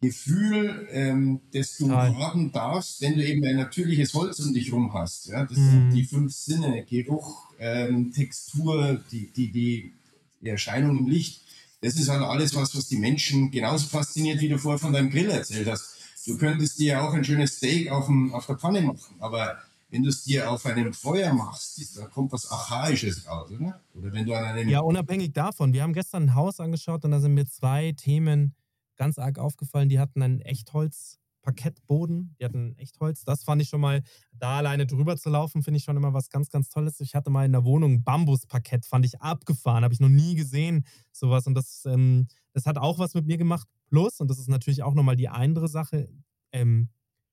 Gefühl, 0.00 0.88
ähm, 0.90 1.40
das 1.52 1.76
du 1.76 1.88
Nein. 1.88 2.16
haben 2.16 2.52
darfst, 2.52 3.02
wenn 3.02 3.16
du 3.16 3.26
eben 3.26 3.44
ein 3.44 3.56
natürliches 3.56 4.14
Holz 4.14 4.40
um 4.40 4.54
dich 4.54 4.72
rum 4.72 4.94
hast. 4.94 5.26
Ja, 5.26 5.44
das 5.44 5.58
mhm. 5.58 5.70
sind 5.70 5.90
die 5.90 6.04
fünf 6.04 6.34
Sinne, 6.34 6.84
Geruch, 6.84 7.52
ähm, 7.58 8.12
Textur, 8.12 9.00
die, 9.10 9.30
die, 9.32 9.52
die, 9.52 9.92
die 10.40 10.48
Erscheinung 10.48 10.98
im 10.98 11.06
Licht. 11.06 11.42
Das 11.82 11.96
ist 11.96 12.08
halt 12.08 12.22
alles 12.22 12.54
was, 12.54 12.74
was 12.74 12.88
die 12.88 12.96
Menschen 12.96 13.50
genauso 13.50 13.88
fasziniert, 13.88 14.40
wie 14.40 14.48
du 14.48 14.58
vorher 14.58 14.78
von 14.78 14.92
deinem 14.92 15.10
Grill 15.10 15.30
erzählt 15.30 15.68
hast. 15.68 15.96
Du 16.26 16.36
könntest 16.38 16.78
dir 16.78 17.02
auch 17.02 17.12
ein 17.12 17.24
schönes 17.24 17.56
Steak 17.56 17.90
auf, 17.90 18.06
dem, 18.06 18.34
auf 18.34 18.46
der 18.46 18.56
Pfanne 18.56 18.82
machen, 18.82 19.14
aber 19.20 19.58
wenn 19.96 20.02
du 20.02 20.10
es 20.10 20.24
dir 20.24 20.50
auf 20.50 20.66
einem 20.66 20.92
Feuer 20.92 21.32
machst, 21.32 21.96
da 21.96 22.06
kommt 22.06 22.30
was 22.30 22.50
Archaisches 22.50 23.26
raus, 23.26 23.50
oder? 23.50 23.80
Oder 23.94 24.12
wenn 24.12 24.26
du 24.26 24.34
an 24.34 24.44
einem. 24.44 24.68
Ja, 24.68 24.80
unabhängig 24.80 25.32
davon. 25.32 25.72
Wir 25.72 25.82
haben 25.82 25.94
gestern 25.94 26.24
ein 26.24 26.34
Haus 26.34 26.60
angeschaut 26.60 27.04
und 27.06 27.12
da 27.12 27.20
sind 27.20 27.32
mir 27.32 27.46
zwei 27.46 27.92
Themen 27.92 28.54
ganz 28.96 29.18
arg 29.18 29.38
aufgefallen. 29.38 29.88
Die 29.88 29.98
hatten 29.98 30.22
einen 30.22 30.42
Echtholz-Parkettboden, 30.42 32.36
die 32.38 32.44
hatten 32.44 32.76
Echtholz. 32.76 33.24
Das 33.24 33.42
fand 33.42 33.62
ich 33.62 33.70
schon 33.70 33.80
mal, 33.80 34.02
da 34.32 34.58
alleine 34.58 34.86
drüber 34.86 35.16
zu 35.16 35.30
laufen, 35.30 35.62
finde 35.62 35.78
ich 35.78 35.84
schon 35.84 35.96
immer 35.96 36.12
was 36.12 36.28
ganz, 36.28 36.50
ganz 36.50 36.68
Tolles. 36.68 37.00
Ich 37.00 37.14
hatte 37.14 37.30
mal 37.30 37.46
in 37.46 37.52
der 37.52 37.64
Wohnung 37.64 38.04
Bambusparkett, 38.04 38.84
fand 38.84 39.06
ich 39.06 39.22
abgefahren, 39.22 39.82
habe 39.82 39.94
ich 39.94 40.00
noch 40.00 40.10
nie 40.10 40.34
gesehen, 40.34 40.84
sowas. 41.10 41.46
Und 41.46 41.54
das, 41.54 41.86
ähm, 41.86 42.26
das 42.52 42.66
hat 42.66 42.76
auch 42.76 42.98
was 42.98 43.14
mit 43.14 43.24
mir 43.24 43.38
gemacht. 43.38 43.66
Plus, 43.88 44.20
und 44.20 44.28
das 44.28 44.38
ist 44.38 44.50
natürlich 44.50 44.82
auch 44.82 44.92
nochmal 44.92 45.16
die 45.16 45.30
andere 45.30 45.68
Sache, 45.68 46.06
ähm, 46.52 46.90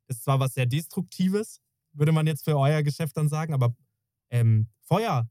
das 0.07 0.17
ist 0.17 0.23
zwar 0.23 0.39
was 0.39 0.53
sehr 0.53 0.65
Destruktives, 0.65 1.59
würde 1.93 2.11
man 2.11 2.27
jetzt 2.27 2.43
für 2.43 2.57
euer 2.57 2.83
Geschäft 2.83 3.17
dann 3.17 3.29
sagen, 3.29 3.53
aber 3.53 3.75
ähm, 4.29 4.67
Feuer, 4.81 5.29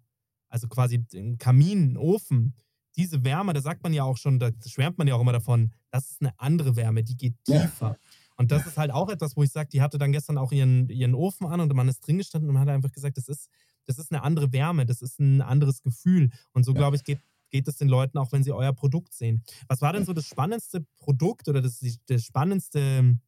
also 0.48 0.68
quasi 0.68 1.04
ein 1.14 1.38
Kamin, 1.38 1.92
ein 1.92 1.96
Ofen, 1.96 2.54
diese 2.96 3.24
Wärme, 3.24 3.52
da 3.52 3.60
sagt 3.60 3.82
man 3.82 3.92
ja 3.92 4.04
auch 4.04 4.16
schon, 4.16 4.38
da 4.38 4.50
schwärmt 4.66 4.98
man 4.98 5.08
ja 5.08 5.14
auch 5.14 5.20
immer 5.20 5.32
davon, 5.32 5.72
das 5.90 6.10
ist 6.10 6.20
eine 6.20 6.38
andere 6.38 6.76
Wärme, 6.76 7.02
die 7.02 7.16
geht 7.16 7.34
tiefer. 7.44 7.90
Ja. 7.90 7.96
Und 8.36 8.50
das 8.50 8.66
ist 8.66 8.78
halt 8.78 8.90
auch 8.90 9.08
etwas, 9.08 9.36
wo 9.36 9.42
ich 9.42 9.50
sage, 9.50 9.68
die 9.68 9.82
hatte 9.82 9.98
dann 9.98 10.12
gestern 10.12 10.38
auch 10.38 10.52
ihren, 10.52 10.88
ihren 10.88 11.14
Ofen 11.14 11.46
an 11.46 11.60
und 11.60 11.72
man 11.74 11.88
ist 11.88 12.00
drin 12.00 12.18
gestanden 12.18 12.48
und 12.48 12.54
man 12.54 12.62
hat 12.62 12.74
einfach 12.74 12.92
gesagt, 12.92 13.16
das 13.16 13.28
ist, 13.28 13.48
das 13.86 13.98
ist 13.98 14.10
eine 14.10 14.22
andere 14.22 14.52
Wärme, 14.52 14.86
das 14.86 15.02
ist 15.02 15.20
ein 15.20 15.40
anderes 15.42 15.82
Gefühl. 15.82 16.30
Und 16.52 16.64
so, 16.64 16.72
ja. 16.72 16.78
glaube 16.78 16.96
ich, 16.96 17.04
geht, 17.04 17.20
geht 17.50 17.68
es 17.68 17.76
den 17.76 17.88
Leuten 17.88 18.18
auch, 18.18 18.32
wenn 18.32 18.42
sie 18.42 18.52
euer 18.52 18.72
Produkt 18.72 19.14
sehen. 19.14 19.44
Was 19.68 19.80
war 19.80 19.92
denn 19.92 20.04
so 20.04 20.12
das 20.12 20.26
spannendste 20.26 20.84
Produkt 20.98 21.48
oder 21.48 21.60
das, 21.60 21.84
das 22.06 22.24
spannendste 22.24 23.18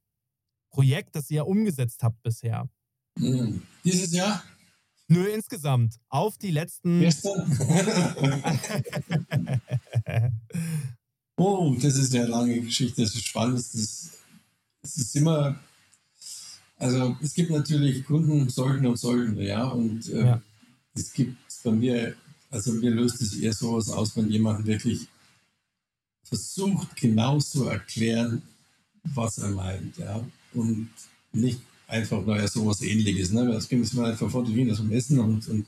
Projekt, 0.71 1.15
das 1.15 1.31
ihr 1.31 1.47
umgesetzt 1.47 2.03
habt 2.03 2.23
bisher? 2.23 2.69
Hm. 3.19 3.63
Dieses 3.85 4.13
Jahr? 4.13 4.43
Nur 5.09 5.29
insgesamt. 5.29 5.97
Auf 6.09 6.39
die 6.39 6.51
letzten. 6.51 7.01
Gestern? 7.01 7.47
oh, 11.37 11.77
das 11.81 11.97
ist 11.97 12.15
eine 12.15 12.27
lange 12.27 12.61
Geschichte. 12.61 13.03
Das 13.03 13.15
ist 13.15 13.27
spannend. 13.27 13.59
Das 13.59 13.75
ist, 13.75 14.13
das 14.83 14.97
ist 14.97 15.17
immer. 15.17 15.59
Also, 16.77 17.17
es 17.23 17.35
gibt 17.35 17.51
natürlich 17.51 18.05
Kunden, 18.05 18.49
solchen 18.49 18.87
und 18.87 18.97
solchen, 18.97 19.39
ja. 19.41 19.65
Und 19.65 20.09
äh, 20.09 20.27
ja. 20.27 20.43
es 20.95 21.13
gibt 21.13 21.37
bei 21.63 21.71
mir, 21.71 22.15
also 22.51 22.73
mir 22.73 22.91
löst 22.91 23.21
es 23.21 23.37
eher 23.37 23.53
sowas 23.53 23.91
aus, 23.91 24.17
wenn 24.17 24.31
jemand 24.31 24.67
wirklich 24.67 25.07
versucht, 26.25 26.97
genau 26.97 27.39
zu 27.39 27.69
erklären, 27.69 28.43
was 29.05 29.39
er 29.39 29.51
meint, 29.51 29.99
ja. 29.99 30.25
Und 30.53 30.91
nicht 31.33 31.61
einfach, 31.87 32.25
naja, 32.25 32.47
sowas 32.49 32.83
ähnliches. 32.83 33.33
Ne? 33.33 33.47
Das 33.47 33.69
ging 33.69 33.81
es 33.83 33.93
mir 33.93 34.05
einfach 34.05 34.31
vor, 34.31 34.45
du 34.45 34.53
ging 34.53 34.69
das 34.69 34.81
um 34.81 34.91
Essen 34.93 35.19
und, 35.19 35.49
und 35.49 35.67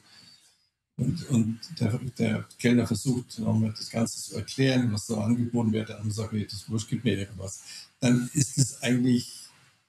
Und, 0.99 1.29
und 1.29 1.61
der, 1.79 2.01
der, 2.19 2.49
Kellner 2.59 2.87
versucht 2.87 3.39
nochmal 3.39 3.75
das 3.77 3.91
Ganze 3.91 4.19
zu 4.19 4.37
erklären, 4.37 4.91
was 4.93 5.07
so 5.07 5.19
angeboten 5.19 5.71
wird. 5.73 5.91
Der 5.91 6.01
sagt, 6.09 6.33
nee, 6.33 6.47
das 6.51 6.71
Wurst 6.71 6.89
gibt 6.89 7.05
mir 7.05 7.19
irgendwas. 7.19 7.63
Dann 8.01 8.31
ist 8.33 8.57
es 8.57 8.83
eigentlich 8.83 9.31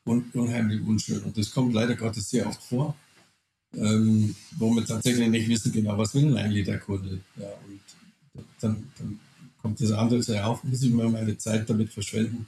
un, 0.05 0.25
unheimlich 0.33 0.81
unschön. 0.81 1.23
Und 1.23 1.37
das 1.37 1.51
kommt 1.51 1.73
leider 1.73 1.95
Gottes 1.95 2.29
sehr 2.29 2.45
oft 2.45 2.61
vor, 2.61 2.93
ähm, 3.73 4.35
wo 4.57 4.69
wir 4.75 4.85
tatsächlich 4.85 5.29
nicht 5.29 5.47
wissen 5.47 5.71
genau, 5.71 5.97
was 5.97 6.13
will 6.13 6.37
eigentlich 6.37 6.65
der 6.65 6.79
Kunde. 6.79 7.21
Ja, 7.37 7.53
und 7.65 8.45
dann, 8.59 8.91
dann 8.97 9.19
kommt 9.61 9.79
das 9.79 9.91
andere 9.91 10.21
sehr 10.21 10.45
auf, 10.45 10.63
muss 10.65 10.83
ich 10.83 10.91
mal 10.91 11.09
meine 11.09 11.37
Zeit 11.37 11.69
damit 11.69 11.89
verschwenden. 11.91 12.47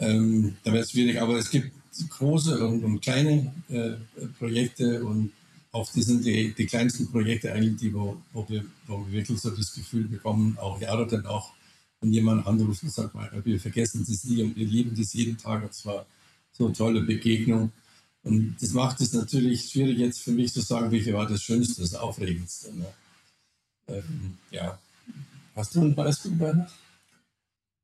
Ähm, 0.00 0.56
da 0.62 0.72
wäre 0.72 0.84
es 0.84 0.92
schwierig, 0.92 1.20
aber 1.20 1.36
es 1.38 1.50
gibt 1.50 1.72
große 2.08 2.66
und, 2.66 2.84
und 2.84 3.00
kleine 3.00 3.52
äh, 3.68 3.92
Projekte 4.38 5.04
und 5.04 5.32
oft 5.72 5.92
sind 5.92 6.24
die, 6.24 6.54
die 6.54 6.66
kleinsten 6.66 7.10
Projekte 7.10 7.52
eigentlich 7.52 7.76
die, 7.76 7.94
wo, 7.94 8.16
wo, 8.32 8.48
wir, 8.48 8.64
wo 8.86 9.04
wir 9.06 9.12
wirklich 9.12 9.40
so 9.40 9.50
das 9.50 9.74
Gefühl 9.74 10.04
bekommen, 10.04 10.56
auch 10.58 10.80
Jahre 10.80 11.06
dann 11.06 11.26
auch, 11.26 11.52
wenn 12.00 12.12
jemand 12.12 12.46
anruft 12.46 12.82
und 12.82 12.92
sagt, 12.92 13.14
wir 13.44 13.60
vergessen 13.60 14.04
das 14.08 14.24
nie 14.24 14.42
und 14.42 14.56
wir 14.56 14.66
lieben 14.66 14.94
das 14.96 15.12
jeden 15.14 15.36
Tag 15.36 15.64
und 15.64 15.74
zwar 15.74 16.06
so 16.52 16.66
eine 16.66 16.74
tolle 16.74 17.02
Begegnung. 17.02 17.72
Und 18.22 18.56
das 18.60 18.72
macht 18.72 19.00
es 19.00 19.12
natürlich 19.12 19.70
schwierig 19.70 19.98
jetzt 19.98 20.20
für 20.20 20.32
mich 20.32 20.52
zu 20.52 20.60
sagen, 20.60 20.90
welche 20.90 21.12
war 21.14 21.26
das 21.26 21.42
Schönste, 21.42 21.80
das 21.80 21.94
Aufregendste. 21.94 22.74
Ne? 22.74 22.86
Ähm, 23.88 24.38
ja. 24.50 24.78
Hast 25.54 25.74
du 25.74 25.82
ein 25.82 25.94
Beispiel, 25.94 26.32
Bernhard? 26.32 26.70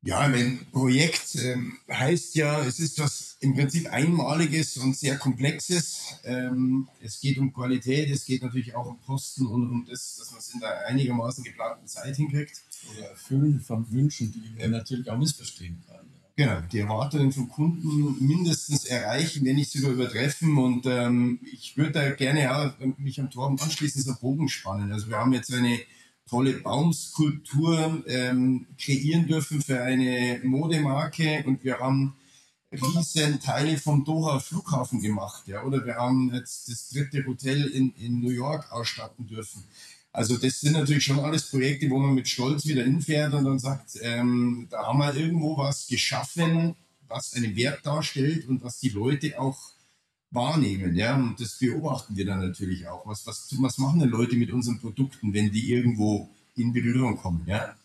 Ja, 0.05 0.19
ein 0.19 0.59
Projekt 0.71 1.33
ähm, 1.43 1.79
heißt 1.91 2.35
ja, 2.35 2.63
es 2.63 2.79
ist 2.79 2.99
was 2.99 3.37
im 3.39 3.55
Prinzip 3.55 3.91
Einmaliges 3.91 4.77
und 4.77 4.95
sehr 4.95 5.17
Komplexes. 5.17 6.19
Ähm, 6.23 6.87
es 7.01 7.19
geht 7.19 7.39
um 7.39 7.51
Qualität, 7.51 8.11
es 8.11 8.23
geht 8.23 8.43
natürlich 8.43 8.75
auch 8.75 8.85
um 8.85 9.01
Kosten 9.01 9.47
und 9.47 9.67
um 9.67 9.87
das, 9.89 10.17
dass 10.17 10.29
man 10.29 10.39
es 10.41 10.53
in 10.53 10.59
der 10.59 10.85
einigermaßen 10.85 11.43
geplanten 11.43 11.87
Zeit 11.87 12.17
hinkriegt. 12.17 12.61
Oder 12.91 13.09
Erfüllen 13.09 13.59
von 13.61 13.91
Wünschen, 13.91 14.31
die 14.31 14.61
man 14.61 14.69
natürlich 14.69 15.09
auch 15.09 15.17
missverstehen 15.17 15.81
kann. 15.87 16.05
Genau, 16.35 16.61
die 16.71 16.79
Erwartungen 16.81 17.31
vom 17.31 17.49
Kunden 17.49 18.23
mindestens 18.23 18.85
erreichen, 18.85 19.43
wenn 19.43 19.55
nicht 19.55 19.71
sogar 19.71 19.93
übertreffen. 19.93 20.55
Und 20.55 20.85
ähm, 20.85 21.39
ich 21.51 21.77
würde 21.77 21.93
da 21.93 22.11
gerne 22.11 22.55
auch 22.55 22.73
mich 22.99 23.19
am 23.19 23.31
Torben 23.31 23.59
anschließen, 23.59 24.03
so 24.03 24.13
Bogen 24.21 24.49
spannen. 24.49 24.91
Also 24.91 25.09
wir 25.09 25.17
haben 25.17 25.33
jetzt 25.33 25.51
eine 25.51 25.79
tolle 26.29 26.53
Baumskulptur 26.53 28.03
ähm, 28.07 28.67
kreieren 28.77 29.27
dürfen 29.27 29.61
für 29.61 29.81
eine 29.81 30.39
Modemarke 30.43 31.43
und 31.45 31.63
wir 31.63 31.79
haben 31.79 32.15
riesen 32.71 33.39
Teile 33.39 33.77
vom 33.77 34.03
Doha 34.03 34.39
Flughafen 34.39 35.01
gemacht, 35.01 35.47
ja, 35.47 35.63
oder 35.63 35.85
wir 35.85 35.95
haben 35.95 36.33
jetzt 36.33 36.69
das 36.69 36.89
dritte 36.89 37.25
Hotel 37.25 37.65
in, 37.67 37.93
in 37.95 38.19
New 38.19 38.31
York 38.31 38.71
ausstatten 38.71 39.27
dürfen. 39.27 39.63
Also 40.11 40.37
das 40.37 40.61
sind 40.61 40.73
natürlich 40.73 41.03
schon 41.03 41.19
alles 41.19 41.49
Projekte, 41.49 41.89
wo 41.89 41.99
man 41.99 42.15
mit 42.15 42.27
Stolz 42.27 42.65
wieder 42.65 42.83
hinfährt 42.83 43.33
und 43.33 43.43
dann 43.43 43.59
sagt, 43.59 43.99
ähm, 44.01 44.67
da 44.69 44.87
haben 44.87 44.99
wir 44.99 45.13
irgendwo 45.13 45.57
was 45.57 45.87
geschaffen, 45.87 46.75
was 47.07 47.33
einen 47.33 47.55
Wert 47.55 47.85
darstellt 47.85 48.47
und 48.47 48.63
was 48.63 48.79
die 48.79 48.89
Leute 48.89 49.39
auch 49.39 49.74
wahrnehmen. 50.35 50.95
Ja? 50.95 51.15
Und 51.15 51.39
das 51.39 51.57
beobachten 51.57 52.15
wir 52.15 52.25
dann 52.25 52.39
natürlich 52.39 52.87
auch. 52.87 53.05
Was, 53.07 53.25
was, 53.25 53.55
was 53.57 53.77
machen 53.77 53.99
denn 53.99 54.09
Leute 54.09 54.35
mit 54.35 54.51
unseren 54.51 54.79
Produkten, 54.79 55.33
wenn 55.33 55.51
die 55.51 55.71
irgendwo 55.71 56.29
in 56.55 56.73
Berührung 56.73 57.17
kommen? 57.17 57.43
Ja? 57.47 57.75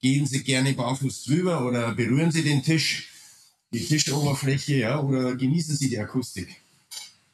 Gehen 0.00 0.26
sie 0.26 0.42
gerne 0.42 0.72
barfuß 0.74 1.24
drüber 1.24 1.64
oder 1.64 1.94
berühren 1.94 2.32
sie 2.32 2.42
den 2.42 2.62
Tisch, 2.62 3.08
die 3.72 3.84
Tischoberfläche, 3.84 4.74
ja, 4.74 5.00
oder 5.00 5.36
genießen 5.36 5.76
sie 5.76 5.88
die 5.88 5.98
Akustik? 5.98 6.60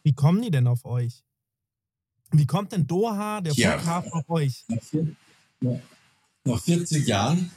Wie 0.04 0.12
kommen 0.12 0.42
die 0.42 0.50
denn 0.50 0.66
auf 0.66 0.84
euch? 0.84 1.24
Wie 2.30 2.46
kommt 2.46 2.72
denn 2.72 2.86
Doha, 2.86 3.40
der 3.40 3.54
ja. 3.54 3.78
Flughafen, 3.78 4.12
auf 4.12 4.28
euch? 4.28 4.64
Nach 6.44 6.62
40 6.62 7.06
Jahren. 7.06 7.50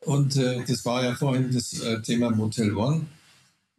Und 0.00 0.36
äh, 0.36 0.64
das 0.64 0.84
war 0.84 1.04
ja 1.04 1.14
vorhin 1.14 1.52
das 1.52 1.78
äh, 1.78 2.02
Thema 2.02 2.30
Motel 2.30 2.74
One 2.74 3.06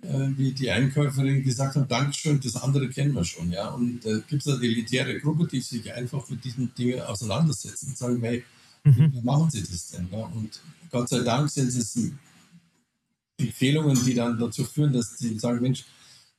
wie 0.03 0.51
die 0.51 0.69
Einkäuferin 0.69 1.43
gesagt 1.43 1.75
hat, 1.75 1.89
Dankeschön, 1.89 2.39
das 2.41 2.55
andere 2.55 2.89
kennen 2.89 3.13
wir 3.13 3.23
schon. 3.23 3.51
Ja? 3.51 3.69
Und 3.69 4.05
äh, 4.05 4.21
gibt 4.27 4.45
es 4.45 4.53
eine 4.53 4.63
elitäre 4.63 5.19
Gruppe, 5.19 5.47
die 5.47 5.61
sich 5.61 5.91
einfach 5.93 6.27
mit 6.29 6.43
diesen 6.43 6.73
Dingen 6.75 7.01
auseinandersetzen 7.01 7.89
und 7.89 7.97
sagen, 7.97 8.21
hey, 8.21 8.43
mhm. 8.83 9.13
wie 9.13 9.21
machen 9.21 9.49
sie 9.49 9.61
das 9.61 9.91
denn? 9.91 10.07
Ja? 10.11 10.25
Und 10.25 10.59
Gott 10.91 11.09
sei 11.09 11.19
Dank 11.19 11.49
sind 11.49 11.69
es 11.69 11.97
Empfehlungen, 13.37 14.03
die 14.05 14.13
dann 14.13 14.37
dazu 14.37 14.63
führen, 14.63 14.93
dass 14.93 15.17
sie 15.17 15.39
sagen, 15.39 15.61
Mensch, 15.61 15.85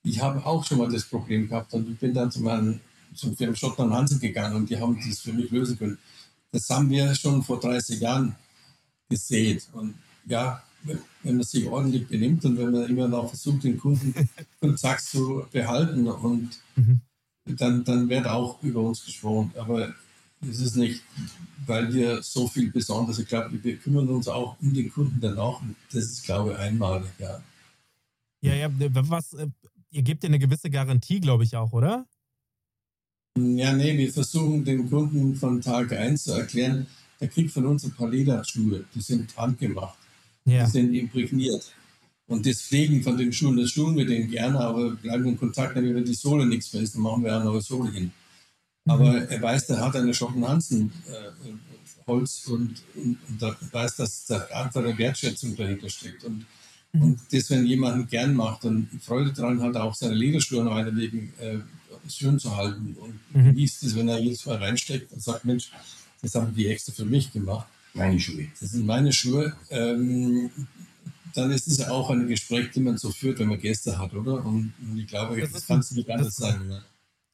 ich 0.02 0.20
habe 0.20 0.44
auch 0.44 0.64
schon 0.64 0.78
mal 0.78 0.90
das 0.90 1.04
Problem 1.04 1.48
gehabt 1.48 1.72
und 1.72 1.90
ich 1.90 1.98
bin 1.98 2.12
dann 2.12 2.30
zu 2.30 2.42
meinem 2.42 2.80
zum 3.14 3.36
Firma 3.36 3.54
Schottland 3.54 3.92
Hansen 3.92 4.20
gegangen 4.20 4.56
und 4.56 4.70
die 4.70 4.78
haben 4.78 4.98
das 5.06 5.20
für 5.20 5.32
mich 5.32 5.50
lösen 5.50 5.78
können. 5.78 5.98
Das 6.52 6.68
haben 6.68 6.90
wir 6.90 7.14
schon 7.14 7.42
vor 7.42 7.60
30 7.60 8.00
Jahren 8.00 8.34
gesehen. 9.08 9.60
Und 9.72 9.94
ja, 10.26 10.62
wenn 10.84 11.36
man 11.36 11.42
sich 11.42 11.66
ordentlich 11.66 12.06
benimmt 12.06 12.44
und 12.44 12.58
wenn 12.58 12.70
man 12.70 12.88
immer 12.88 13.08
noch 13.08 13.28
versucht, 13.28 13.64
den 13.64 13.78
Kunden 13.78 14.14
Kontakt 14.60 15.02
zu 15.02 15.44
behalten 15.50 16.06
und 16.08 16.50
mhm. 16.76 17.00
dann, 17.46 17.84
dann 17.84 18.08
wird 18.08 18.26
auch 18.26 18.62
über 18.62 18.80
uns 18.80 19.04
gesprochen. 19.04 19.52
Aber 19.56 19.94
es 20.42 20.60
ist 20.60 20.76
nicht, 20.76 21.02
weil 21.66 21.92
wir 21.92 22.22
so 22.22 22.46
viel 22.46 22.70
Besonderes, 22.70 23.18
ich 23.18 23.28
glaube, 23.28 23.62
wir 23.62 23.76
kümmern 23.76 24.08
uns 24.08 24.28
auch 24.28 24.56
um 24.60 24.74
den 24.74 24.92
Kunden 24.92 25.18
danach. 25.20 25.60
Und 25.62 25.76
das 25.92 26.04
ist, 26.04 26.24
glaube 26.24 26.52
ich, 26.52 26.58
einmalig, 26.58 27.10
ja. 27.18 27.42
Ja, 28.42 28.54
ja, 28.54 28.68
was, 28.70 29.32
äh, 29.32 29.48
ihr 29.90 30.02
gebt 30.02 30.22
ja 30.22 30.28
eine 30.28 30.38
gewisse 30.38 30.68
Garantie, 30.68 31.20
glaube 31.20 31.44
ich 31.44 31.56
auch, 31.56 31.72
oder? 31.72 32.06
Ja, 33.38 33.72
nee, 33.72 33.96
wir 33.96 34.12
versuchen 34.12 34.64
den 34.64 34.88
Kunden 34.88 35.34
von 35.34 35.60
Tag 35.60 35.92
1 35.92 36.24
zu 36.24 36.32
erklären, 36.32 36.86
der 37.20 37.28
kriegt 37.28 37.50
von 37.50 37.66
uns 37.66 37.84
ein 37.84 37.92
paar 37.92 38.08
Lederschuhe, 38.08 38.84
die 38.94 39.00
sind 39.00 39.36
handgemacht. 39.36 39.98
Ja. 40.44 40.64
Die 40.64 40.70
sind 40.70 40.94
imprägniert. 40.94 41.72
Und 42.26 42.46
das 42.46 42.62
Pflegen 42.62 43.02
von 43.02 43.18
den 43.18 43.32
Schuhen, 43.32 43.56
das 43.56 43.72
tun 43.74 43.96
wir 43.96 44.06
denen 44.06 44.30
gerne, 44.30 44.58
aber 44.60 44.92
bleiben 44.96 45.26
in 45.26 45.38
Kontakt, 45.38 45.76
wenn 45.76 46.04
die 46.04 46.14
Sohle 46.14 46.46
nichts 46.46 46.72
mehr 46.72 46.82
ist, 46.82 46.94
dann 46.94 47.02
machen 47.02 47.22
wir 47.22 47.34
eine 47.34 47.44
neue 47.44 47.60
Sohle 47.60 47.90
hin. 47.90 48.12
Mhm. 48.84 48.90
Aber 48.90 49.28
er 49.28 49.42
weiß, 49.42 49.66
der 49.66 49.80
hat 49.80 49.94
eine 49.96 50.14
Schottenhansen 50.14 50.92
äh, 51.08 51.50
Holz 52.06 52.46
und, 52.46 52.82
und, 52.94 53.18
und 53.28 53.42
da 53.42 53.56
weiß, 53.72 53.96
dass 53.96 54.26
da 54.26 54.46
andere 54.52 54.96
Wertschätzung 54.96 55.56
dahinter 55.56 55.88
steckt. 55.90 56.24
Und, 56.24 56.46
mhm. 56.92 57.02
und 57.02 57.20
das, 57.30 57.50
wenn 57.50 57.66
jemand 57.66 58.10
gern 58.10 58.34
macht 58.34 58.64
und 58.64 58.88
Freude 59.02 59.32
daran 59.32 59.60
hat, 59.60 59.76
auch 59.76 59.94
seine 59.94 60.14
Lederschuhe 60.14 60.64
noch 60.64 60.76
wegen 60.96 61.32
äh, 61.40 61.58
schön 62.08 62.38
zu 62.38 62.56
halten 62.56 62.96
und 63.00 63.18
mhm. 63.34 63.48
genießt 63.48 63.82
es, 63.84 63.96
wenn 63.96 64.08
er 64.08 64.18
jedes 64.18 64.44
Mal 64.46 64.56
reinsteckt 64.56 65.12
und 65.12 65.22
sagt, 65.22 65.44
Mensch, 65.44 65.70
das 66.22 66.34
haben 66.34 66.54
die 66.54 66.68
extra 66.68 66.92
für 66.92 67.04
mich 67.04 67.32
gemacht 67.32 67.66
meine 67.94 68.20
Schuhe. 68.20 68.48
Das 68.60 68.70
sind 68.72 68.86
meine 68.86 69.12
Schuhe. 69.12 69.56
Ähm, 69.70 70.50
dann 71.34 71.50
ist 71.50 71.66
es 71.66 71.78
ja 71.78 71.90
auch 71.90 72.10
ein 72.10 72.28
Gespräch, 72.28 72.70
die 72.70 72.80
man 72.80 72.96
so 72.96 73.10
führt, 73.10 73.38
wenn 73.38 73.48
man 73.48 73.58
Gäste 73.58 73.98
hat, 73.98 74.14
oder? 74.14 74.44
Und, 74.44 74.72
und 74.80 74.98
ich 74.98 75.06
glaube, 75.06 75.40
das, 75.40 75.52
das 75.52 75.66
kann 75.66 75.80
es 75.80 75.90
nicht 75.92 76.08
anders 76.10 76.36
sein. 76.36 76.68
Ne? 76.68 76.82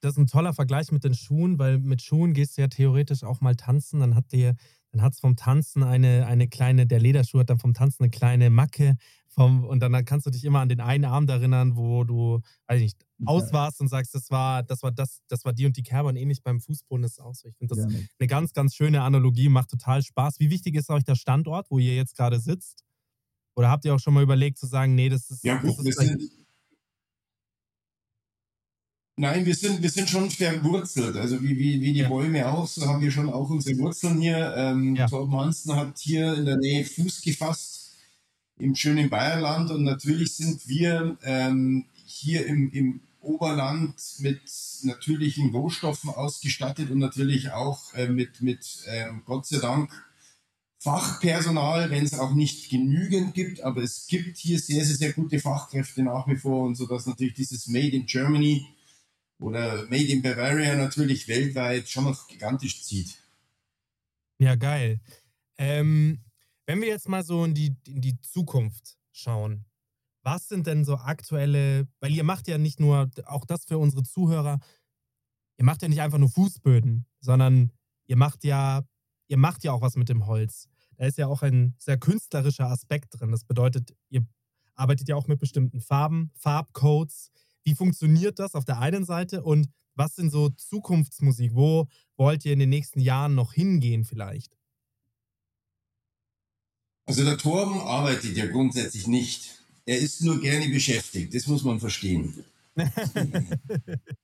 Das 0.01 0.13
ist 0.13 0.19
ein 0.19 0.27
toller 0.27 0.55
Vergleich 0.55 0.91
mit 0.93 1.05
den 1.05 1.15
Schuhen, 1.15 1.59
weil 1.59 1.79
mit 1.79 2.01
Schuhen 2.01 2.33
gehst 2.33 2.57
du 2.57 2.63
ja 2.63 2.69
theoretisch 2.69 3.23
auch 3.23 3.41
mal 3.41 3.57
tanzen. 3.57 4.01
Dann 4.01 4.15
hat 4.15 4.33
dir, 4.33 4.57
dann 4.93 5.03
hat 5.03 5.13
es 5.13 5.21
vom 5.21 5.37
Tanzen 5.37 5.83
eine, 5.83 6.27
eine 6.27 6.49
kleine, 6.49 6.87
der 6.87 7.01
Lederschuh 7.01 7.41
hat 7.41 7.51
dann 7.51 7.59
vom 7.59 7.75
Tanzen 7.75 8.05
eine 8.05 8.11
kleine 8.11 8.49
Macke. 8.49 8.97
Vom, 9.29 9.65
und 9.65 9.81
dann, 9.81 9.93
dann 9.93 10.05
kannst 10.05 10.27
du 10.27 10.31
dich 10.31 10.45
immer 10.45 10.61
an 10.61 10.71
den 10.71 10.81
einen 10.81 11.05
Abend 11.05 11.29
erinnern, 11.29 11.77
wo 11.77 12.05
du, 12.05 12.41
weiß 12.67 12.79
ich 12.79 12.83
nicht, 12.83 13.07
aus 13.27 13.53
warst 13.53 13.81
und 13.81 13.89
sagst, 13.89 14.15
das 14.15 14.31
war, 14.31 14.63
das 14.63 14.83
war 14.83 14.91
das, 14.91 15.21
das 15.29 15.45
war 15.45 15.53
die 15.53 15.67
und 15.67 15.77
die 15.77 15.83
Kerbe 15.83 16.09
und 16.09 16.17
ähnlich 16.17 16.43
beim 16.43 16.61
Fußboden 16.61 17.05
ist 17.05 17.13
es 17.13 17.21
auch 17.21 17.35
so. 17.35 17.49
Ich 17.49 17.57
finde 17.57 17.75
das 17.75 17.93
ja, 17.93 17.99
eine 18.19 18.27
ganz, 18.27 18.53
ganz 18.53 18.75
schöne 18.75 19.03
Analogie, 19.03 19.49
macht 19.49 19.71
total 19.71 20.03
Spaß. 20.03 20.41
Wie 20.41 20.51
wichtig 20.51 20.75
ist 20.77 20.91
euch 20.91 21.05
der 21.05 21.17
Standort, 21.17 21.71
wo 21.71 21.79
ihr 21.79 21.95
jetzt 21.95 22.17
gerade 22.17 22.41
sitzt? 22.41 22.85
Oder 23.57 23.71
habt 23.71 23.85
ihr 23.85 23.95
auch 23.95 24.01
schon 24.01 24.15
mal 24.15 24.23
überlegt 24.23 24.59
zu 24.59 24.67
sagen, 24.67 24.95
nee, 24.95 25.09
das 25.09 25.31
ist. 25.31 25.45
Ja, 25.45 25.57
gut, 25.57 25.71
das 25.79 25.87
ist 25.87 26.01
wir 26.01 26.07
sind, 26.07 26.23
Nein, 29.21 29.45
wir 29.45 29.55
sind, 29.55 29.83
wir 29.83 29.91
sind 29.91 30.09
schon 30.09 30.31
verwurzelt. 30.31 31.15
Also 31.17 31.43
wie, 31.43 31.59
wie, 31.59 31.79
wie 31.83 31.93
die 31.93 32.01
ja. 32.01 32.09
Bäume 32.09 32.51
auch, 32.51 32.67
so 32.67 32.87
haben 32.87 33.03
wir 33.03 33.11
schon 33.11 33.29
auch 33.29 33.51
unsere 33.51 33.79
Wurzeln 33.79 34.19
hier. 34.19 34.55
Ähm, 34.57 34.97
ja. 34.97 35.07
Torben 35.07 35.39
Hansen 35.39 35.77
hat 35.77 35.99
hier 35.99 36.33
in 36.35 36.47
der 36.47 36.57
Nähe 36.57 36.87
Fuß 36.87 37.21
gefasst 37.21 37.99
im 38.59 38.75
schönen 38.75 39.11
Bayerland 39.11 39.71
und 39.71 39.85
natürlich 39.85 40.37
sind 40.37 40.67
wir 40.67 41.19
ähm, 41.23 41.85
hier 42.07 42.47
im, 42.47 42.71
im 42.73 43.01
Oberland 43.21 43.95
mit 44.19 44.41
natürlichen 44.83 45.55
Rohstoffen 45.55 46.11
ausgestattet 46.11 46.91
und 46.91 46.99
natürlich 46.99 47.51
auch 47.53 47.93
äh, 47.95 48.09
mit, 48.09 48.41
mit 48.41 48.85
äh, 48.87 49.11
Gott 49.25 49.47
sei 49.47 49.59
Dank 49.59 49.91
Fachpersonal, 50.79 51.91
wenn 51.91 52.05
es 52.05 52.19
auch 52.19 52.33
nicht 52.33 52.71
genügend 52.71 53.35
gibt, 53.35 53.61
aber 53.63 53.83
es 53.83 54.07
gibt 54.07 54.39
hier 54.39 54.59
sehr, 54.59 54.83
sehr, 54.85 54.97
sehr 54.97 55.13
gute 55.13 55.39
Fachkräfte 55.39 56.03
nach 56.03 56.27
wie 56.27 56.37
vor 56.37 56.63
und 56.67 56.75
so 56.75 56.87
dass 56.87 57.07
natürlich 57.07 57.35
dieses 57.35 57.67
Made 57.67 57.95
in 57.95 58.07
Germany 58.07 58.67
oder 59.39 59.85
Made 59.91 60.07
in 60.07 60.23
Bavaria 60.23 60.77
natürlich 60.77 61.29
weltweit 61.29 61.89
schon 61.89 62.05
noch 62.05 62.27
gigantisch 62.29 62.83
zieht. 62.83 63.19
Ja, 64.39 64.55
geil. 64.55 65.01
Ähm, 65.59 66.21
wenn 66.65 66.81
wir 66.81 66.89
jetzt 66.89 67.09
mal 67.09 67.23
so 67.23 67.45
in 67.45 67.53
die, 67.53 67.77
in 67.87 68.01
die 68.01 68.19
Zukunft 68.23 68.97
schauen, 69.13 69.67
was 70.23 70.49
sind 70.49 70.67
denn 70.67 70.85
so 70.85 70.97
aktuelle, 70.97 71.89
weil 72.01 72.13
ihr 72.13 72.25
macht 72.25 72.49
ja 72.49 72.59
nicht 72.59 72.81
nur, 72.81 73.11
auch 73.27 73.45
das 73.45 73.65
für 73.65 73.79
unsere 73.79 74.03
Zuhörer, 74.03 74.59
ihr 75.59 75.65
macht 75.65 75.83
ja 75.83 75.89
nicht 75.89 76.01
einfach 76.01 76.19
nur 76.19 76.31
Fußböden. 76.31 77.07
sondern 77.21 77.73
ihr 78.07 78.17
macht 78.17 78.45
ja, 78.45 78.83
ihr 79.29 79.37
macht 79.37 79.63
ja 79.63 79.73
auch 79.73 79.83
was 79.83 79.97
mit 79.97 80.09
dem 80.09 80.27
Holz. 80.27 80.69
Da 80.97 81.07
ist 81.07 81.19
ja 81.19 81.27
auch 81.27 81.43
ein 81.43 81.75
sehr 81.79 81.99
künstlerischer 81.99 82.67
Aspekt 82.67 83.19
drin. 83.19 83.31
Das 83.31 83.45
bedeutet, 83.45 83.95
ihr 84.09 84.27
arbeitet 84.75 85.09
ja 85.09 85.17
auch 85.17 85.29
mit 85.29 85.39
bestimmten 85.39 85.81
Farben, 85.81 86.31
Farbcodes. 86.35 87.31
Wie 87.63 87.75
funktioniert 87.75 88.39
das 88.39 88.55
auf 88.55 88.65
der 88.65 88.79
einen 88.79 89.05
Seite 89.05 89.43
und 89.43 89.69
was 89.95 90.15
sind 90.15 90.31
so 90.31 90.49
Zukunftsmusik? 90.49 91.55
Wo 91.55 91.89
wollt 92.17 92.45
ihr 92.45 92.55
in 92.55 92.59
den 92.59 92.71
nächsten 92.71 93.01
Jahren 93.01 93.35
noch 93.35 93.53
hingehen 93.53 94.05
vielleicht? 94.05 94.57
Also 97.07 97.25
der 97.25 97.39
Torben 97.39 97.81
arbeitet 97.81 98.37
ja 98.37 98.47
grundsätzlich 98.47 99.07
nicht. 99.07 99.60
Er 99.87 99.99
ist 99.99 100.23
nur 100.23 100.41
gerne 100.41 100.69
beschäftigt, 100.69 101.35
das 101.35 101.47
muss 101.47 101.65
man 101.65 101.81
verstehen. 101.81 102.45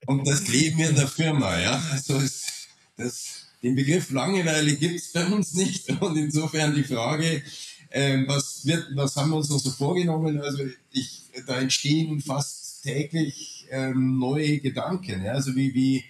Und 0.07 0.27
das 0.27 0.49
leben 0.49 0.81
in 0.81 0.95
der 0.95 1.09
Firma, 1.09 1.59
ja. 1.59 1.83
Also 1.91 2.19
ist 2.19 2.69
das, 2.97 3.47
den 3.63 3.75
Begriff 3.75 4.11
Langeweile 4.11 4.75
gibt 4.77 4.97
es 4.97 5.13
bei 5.13 5.27
uns 5.27 5.55
nicht. 5.55 5.91
Und 6.01 6.17
insofern 6.17 6.75
die 6.75 6.85
Frage, 6.85 7.43
ähm, 7.91 8.25
was, 8.27 8.65
wird, 8.65 8.89
was 8.95 9.17
haben 9.17 9.31
wir 9.31 9.37
uns 9.37 9.51
noch 9.51 9.59
so 9.59 9.71
vorgenommen? 9.71 10.41
Also 10.41 10.65
ich, 10.93 11.23
da 11.47 11.59
entstehen 11.59 12.21
fast 12.21 12.83
täglich 12.83 13.67
ähm, 13.71 14.19
neue 14.19 14.59
Gedanken. 14.59 15.25
Ja? 15.25 15.33
Also 15.33 15.55
wie, 15.57 15.75
wie 15.75 16.05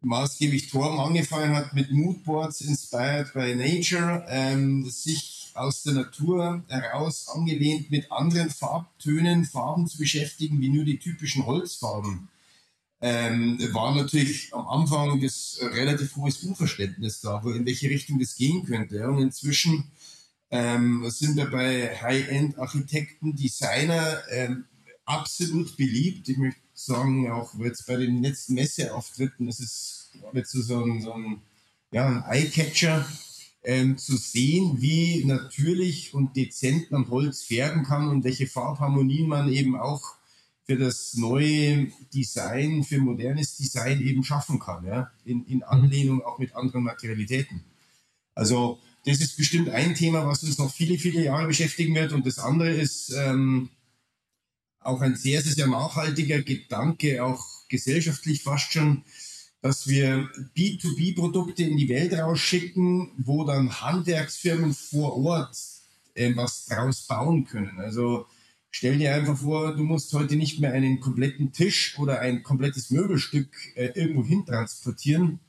maßgeblich 0.00 0.70
Torben 0.70 0.98
angefangen 0.98 1.56
hat 1.56 1.74
mit 1.74 1.90
Moodboards 1.90 2.60
inspired 2.60 3.32
by 3.34 3.54
nature, 3.54 4.24
ähm, 4.28 4.88
sich 4.88 5.37
aus 5.58 5.82
der 5.82 5.94
Natur 5.94 6.64
heraus 6.68 7.28
angelehnt 7.28 7.90
mit 7.90 8.10
anderen 8.10 8.50
Farbtönen, 8.50 9.44
Farben 9.44 9.86
zu 9.86 9.98
beschäftigen, 9.98 10.60
wie 10.60 10.68
nur 10.68 10.84
die 10.84 10.98
typischen 10.98 11.46
Holzfarben. 11.46 12.28
Ähm, 13.00 13.58
war 13.72 13.94
natürlich 13.94 14.52
am 14.52 14.66
Anfang 14.66 15.20
das 15.20 15.58
relativ 15.60 16.16
hohes 16.16 16.42
Unverständnis 16.42 17.20
da, 17.20 17.42
wo 17.44 17.50
in 17.50 17.64
welche 17.64 17.88
Richtung 17.88 18.18
das 18.18 18.34
gehen 18.34 18.64
könnte. 18.64 19.08
Und 19.08 19.22
inzwischen 19.22 19.90
ähm, 20.50 21.08
sind 21.08 21.36
wir 21.36 21.50
bei 21.50 21.96
High-End-Architekten, 22.00 23.36
Designer 23.36 24.22
ähm, 24.30 24.64
absolut 25.04 25.76
beliebt. 25.76 26.28
Ich 26.28 26.38
möchte 26.38 26.60
sagen, 26.74 27.30
auch 27.30 27.54
jetzt 27.58 27.86
bei 27.86 27.96
den 27.96 28.22
letzten 28.22 28.54
Messeauftritten, 28.54 29.46
das 29.46 29.60
ist 29.60 30.10
jetzt 30.32 30.52
so 30.52 30.84
ein, 30.84 31.00
so 31.00 31.12
ein, 31.12 31.42
ja, 31.92 32.06
ein 32.06 32.24
Eye-Catcher 32.24 33.06
ähm, 33.68 33.98
zu 33.98 34.16
sehen, 34.16 34.80
wie 34.80 35.26
natürlich 35.26 36.14
und 36.14 36.34
dezent 36.34 36.90
man 36.90 37.10
Holz 37.10 37.42
färben 37.42 37.82
kann 37.84 38.08
und 38.08 38.24
welche 38.24 38.46
Farbharmonien 38.46 39.28
man 39.28 39.52
eben 39.52 39.76
auch 39.76 40.16
für 40.64 40.76
das 40.76 41.14
neue 41.14 41.88
Design, 42.14 42.82
für 42.82 42.98
modernes 42.98 43.58
Design 43.58 44.00
eben 44.00 44.24
schaffen 44.24 44.58
kann, 44.58 44.86
ja? 44.86 45.10
in, 45.26 45.44
in 45.44 45.62
Anlehnung 45.62 46.22
auch 46.22 46.38
mit 46.38 46.56
anderen 46.56 46.82
Materialitäten. 46.82 47.62
Also 48.34 48.78
das 49.04 49.20
ist 49.20 49.36
bestimmt 49.36 49.68
ein 49.68 49.94
Thema, 49.94 50.26
was 50.26 50.42
uns 50.44 50.56
noch 50.56 50.72
viele, 50.72 50.96
viele 50.96 51.22
Jahre 51.24 51.46
beschäftigen 51.46 51.94
wird. 51.94 52.14
Und 52.14 52.24
das 52.24 52.38
andere 52.38 52.70
ist 52.70 53.12
ähm, 53.14 53.68
auch 54.80 55.02
ein 55.02 55.14
sehr, 55.14 55.42
sehr, 55.42 55.52
sehr 55.52 55.66
nachhaltiger 55.66 56.40
Gedanke, 56.40 57.22
auch 57.22 57.44
gesellschaftlich 57.68 58.42
fast 58.42 58.72
schon, 58.72 59.04
dass 59.60 59.88
wir 59.88 60.28
B2B-Produkte 60.56 61.64
in 61.64 61.76
die 61.76 61.88
Welt 61.88 62.12
rausschicken, 62.14 63.12
wo 63.18 63.44
dann 63.44 63.80
Handwerksfirmen 63.80 64.72
vor 64.72 65.16
Ort 65.16 65.56
äh, 66.14 66.34
was 66.36 66.66
draus 66.66 67.02
bauen 67.02 67.44
können. 67.44 67.78
Also 67.78 68.26
stell 68.70 68.98
dir 68.98 69.14
einfach 69.14 69.38
vor, 69.38 69.74
du 69.74 69.82
musst 69.82 70.12
heute 70.12 70.36
nicht 70.36 70.60
mehr 70.60 70.72
einen 70.72 71.00
kompletten 71.00 71.52
Tisch 71.52 71.98
oder 71.98 72.20
ein 72.20 72.42
komplettes 72.42 72.90
Möbelstück 72.90 73.48
äh, 73.74 73.86
irgendwo 73.94 74.24
hin 74.24 74.46
transportieren, 74.46 75.40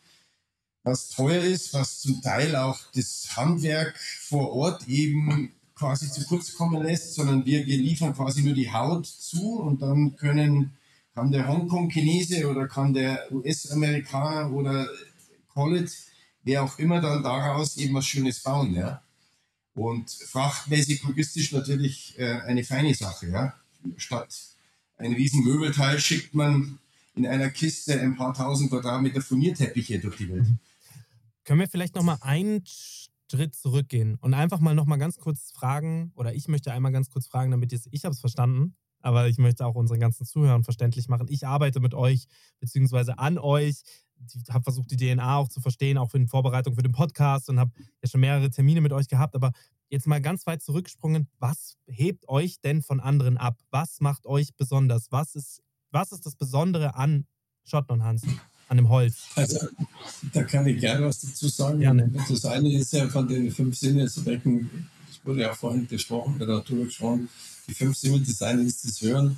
was 0.83 1.09
teuer 1.09 1.43
ist, 1.43 1.73
was 1.73 1.99
zum 1.99 2.21
Teil 2.21 2.55
auch 2.55 2.79
das 2.95 3.35
Handwerk 3.35 3.97
vor 3.99 4.53
Ort 4.53 4.87
eben 4.87 5.51
quasi 5.75 6.11
zu 6.11 6.25
kurz 6.25 6.55
kommen 6.55 6.81
lässt, 6.83 7.15
sondern 7.15 7.45
wir, 7.45 7.65
wir 7.65 7.77
liefern 7.77 8.13
quasi 8.13 8.41
nur 8.41 8.53
die 8.53 8.71
Haut 8.71 9.05
zu 9.05 9.59
und 9.59 9.81
dann 9.81 10.15
können 10.17 10.73
kann 11.19 11.33
der 11.33 11.49
Hongkong-Chinese 11.49 12.49
oder 12.49 12.65
kann 12.69 12.93
der 12.93 13.29
US-Amerikaner 13.29 14.53
oder 14.53 14.87
College, 15.49 15.91
wer 16.43 16.63
auch 16.63 16.79
immer 16.79 17.01
dann 17.01 17.21
daraus 17.23 17.75
eben 17.75 17.93
was 17.93 18.05
Schönes 18.05 18.41
bauen, 18.41 18.73
ja. 18.73 19.03
Und 19.73 20.09
frachtmäßig 20.09 21.03
logistisch 21.03 21.51
natürlich 21.51 22.17
äh, 22.17 22.39
eine 22.47 22.63
feine 22.63 22.93
Sache, 22.93 23.27
ja. 23.27 23.53
Statt 23.97 24.33
ein 24.95 25.11
riesen 25.11 25.43
Möbelteil 25.43 25.99
schickt 25.99 26.33
man 26.33 26.79
in 27.15 27.27
einer 27.27 27.49
Kiste 27.49 27.99
ein 27.99 28.15
paar 28.15 28.33
tausend 28.33 28.69
Quadratmeter 28.69 29.21
Furnierteppiche 29.21 29.99
durch 29.99 30.15
die 30.15 30.29
Welt. 30.29 30.47
Mhm. 30.47 30.59
Können 31.43 31.59
wir 31.59 31.67
vielleicht 31.67 31.95
noch 31.95 32.03
mal 32.03 32.19
einen 32.21 32.63
Schritt 32.65 33.55
zurückgehen 33.55 34.17
und 34.21 34.33
einfach 34.33 34.61
mal 34.61 34.73
noch 34.73 34.85
mal 34.85 34.97
ganz 34.97 35.17
kurz 35.17 35.51
fragen, 35.51 36.13
oder 36.15 36.33
ich 36.33 36.47
möchte 36.47 36.71
einmal 36.71 36.93
ganz 36.93 37.09
kurz 37.09 37.27
fragen, 37.27 37.51
damit 37.51 37.73
ich 37.73 37.85
es 37.91 38.19
verstanden, 38.19 38.75
aber 39.01 39.27
ich 39.27 39.37
möchte 39.37 39.65
auch 39.65 39.75
unseren 39.75 39.99
ganzen 39.99 40.25
Zuhörern 40.25 40.63
verständlich 40.63 41.07
machen. 41.07 41.27
Ich 41.29 41.47
arbeite 41.47 41.79
mit 41.79 41.93
euch 41.93 42.27
beziehungsweise 42.59 43.19
an 43.19 43.37
euch. 43.37 43.81
Ich 44.25 44.53
habe 44.53 44.63
versucht, 44.63 44.91
die 44.91 44.97
DNA 44.97 45.37
auch 45.37 45.47
zu 45.47 45.61
verstehen, 45.61 45.97
auch 45.97 46.13
in 46.13 46.27
Vorbereitung 46.27 46.75
für 46.75 46.83
den 46.83 46.91
Podcast 46.91 47.49
und 47.49 47.59
habe 47.59 47.71
ja 48.01 48.09
schon 48.09 48.21
mehrere 48.21 48.49
Termine 48.49 48.81
mit 48.81 48.91
euch 48.91 49.07
gehabt. 49.07 49.35
Aber 49.35 49.51
jetzt 49.89 50.07
mal 50.07 50.21
ganz 50.21 50.45
weit 50.45 50.61
zurückgesprungen. 50.61 51.27
Was 51.39 51.77
hebt 51.87 52.27
euch 52.27 52.59
denn 52.61 52.81
von 52.81 52.99
anderen 52.99 53.37
ab? 53.37 53.57
Was 53.71 54.01
macht 54.01 54.25
euch 54.25 54.55
besonders? 54.55 55.11
Was 55.11 55.35
ist, 55.35 55.61
was 55.91 56.11
ist 56.11 56.25
das 56.25 56.35
Besondere 56.35 56.95
an 56.95 57.25
Schotten 57.63 57.93
und 57.93 58.03
Hansen? 58.03 58.39
an 58.69 58.77
dem 58.77 58.89
Holz? 58.89 59.15
Also, 59.35 59.67
da 60.31 60.43
kann 60.43 60.65
ich 60.67 60.79
gerne 60.79 61.05
was 61.05 61.19
dazu 61.19 61.47
sagen. 61.49 61.79
Gerne. 61.79 62.11
Das 62.29 62.45
eine 62.45 62.71
ist 62.71 62.93
ja 62.93 63.07
von 63.09 63.27
den 63.27 63.51
fünf 63.51 63.75
Sinnen 63.75 64.07
zu 64.07 64.25
wecken, 64.25 64.89
das 65.07 65.19
wurde 65.25 65.41
ja 65.41 65.53
vorhin 65.53 65.87
besprochen, 65.87 66.35
oder 66.35 66.61
darüber 66.61 66.85
gesprochen, 66.85 67.27
die 67.69 67.75
fünf 67.75 67.95
Single, 67.95 68.21
das 68.21 68.41
eine 68.41 68.63
ist 68.63 68.83
das 68.85 69.01
Hören, 69.01 69.37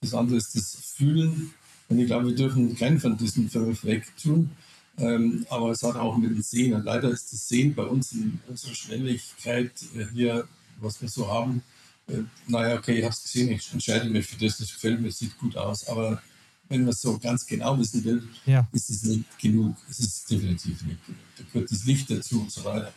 das 0.00 0.14
andere 0.14 0.36
ist 0.36 0.54
das 0.54 0.76
Fühlen. 0.96 1.54
Und 1.88 1.98
ich 1.98 2.06
glaube, 2.06 2.28
wir 2.28 2.34
dürfen 2.34 2.76
keinen 2.76 3.00
von 3.00 3.16
diesen 3.16 3.48
fünf 3.50 3.84
wegtun. 3.84 4.50
Ähm, 4.98 5.46
aber 5.48 5.70
es 5.70 5.82
hat 5.82 5.96
auch 5.96 6.16
mit 6.16 6.30
dem 6.30 6.42
Sehen. 6.42 6.74
Und 6.74 6.84
leider 6.84 7.10
ist 7.10 7.32
das 7.32 7.48
Sehen 7.48 7.74
bei 7.74 7.84
uns 7.84 8.12
in 8.12 8.40
unserer 8.48 8.74
Schnelligkeit 8.74 9.72
äh, 9.96 10.06
hier, 10.12 10.46
was 10.80 11.00
wir 11.00 11.08
so 11.08 11.28
haben, 11.28 11.62
äh, 12.08 12.22
naja, 12.46 12.76
okay, 12.76 12.98
ich 12.98 13.04
habe 13.04 13.12
es 13.12 13.22
gesehen, 13.22 13.50
ich 13.50 13.72
entscheide 13.72 14.08
mich 14.08 14.26
für 14.26 14.44
das, 14.44 14.58
das 14.58 14.72
gefällt 14.72 15.00
mir, 15.00 15.10
sieht 15.10 15.38
gut 15.38 15.56
aus. 15.56 15.86
Aber 15.88 16.22
wenn 16.68 16.82
man 16.82 16.90
es 16.90 17.00
so 17.00 17.18
ganz 17.18 17.46
genau 17.46 17.78
wissen 17.78 18.04
will, 18.04 18.28
ja. 18.46 18.68
ist 18.72 18.90
es 18.90 19.02
nicht 19.04 19.38
genug. 19.38 19.76
Es 19.88 20.00
ist 20.00 20.30
definitiv 20.30 20.82
nicht 20.82 21.04
genug. 21.06 21.20
Da 21.36 21.44
gehört 21.52 21.70
das 21.70 21.84
Licht 21.84 22.10
dazu 22.10 22.40
und 22.40 22.52
so 22.52 22.64
weiter. 22.64 22.92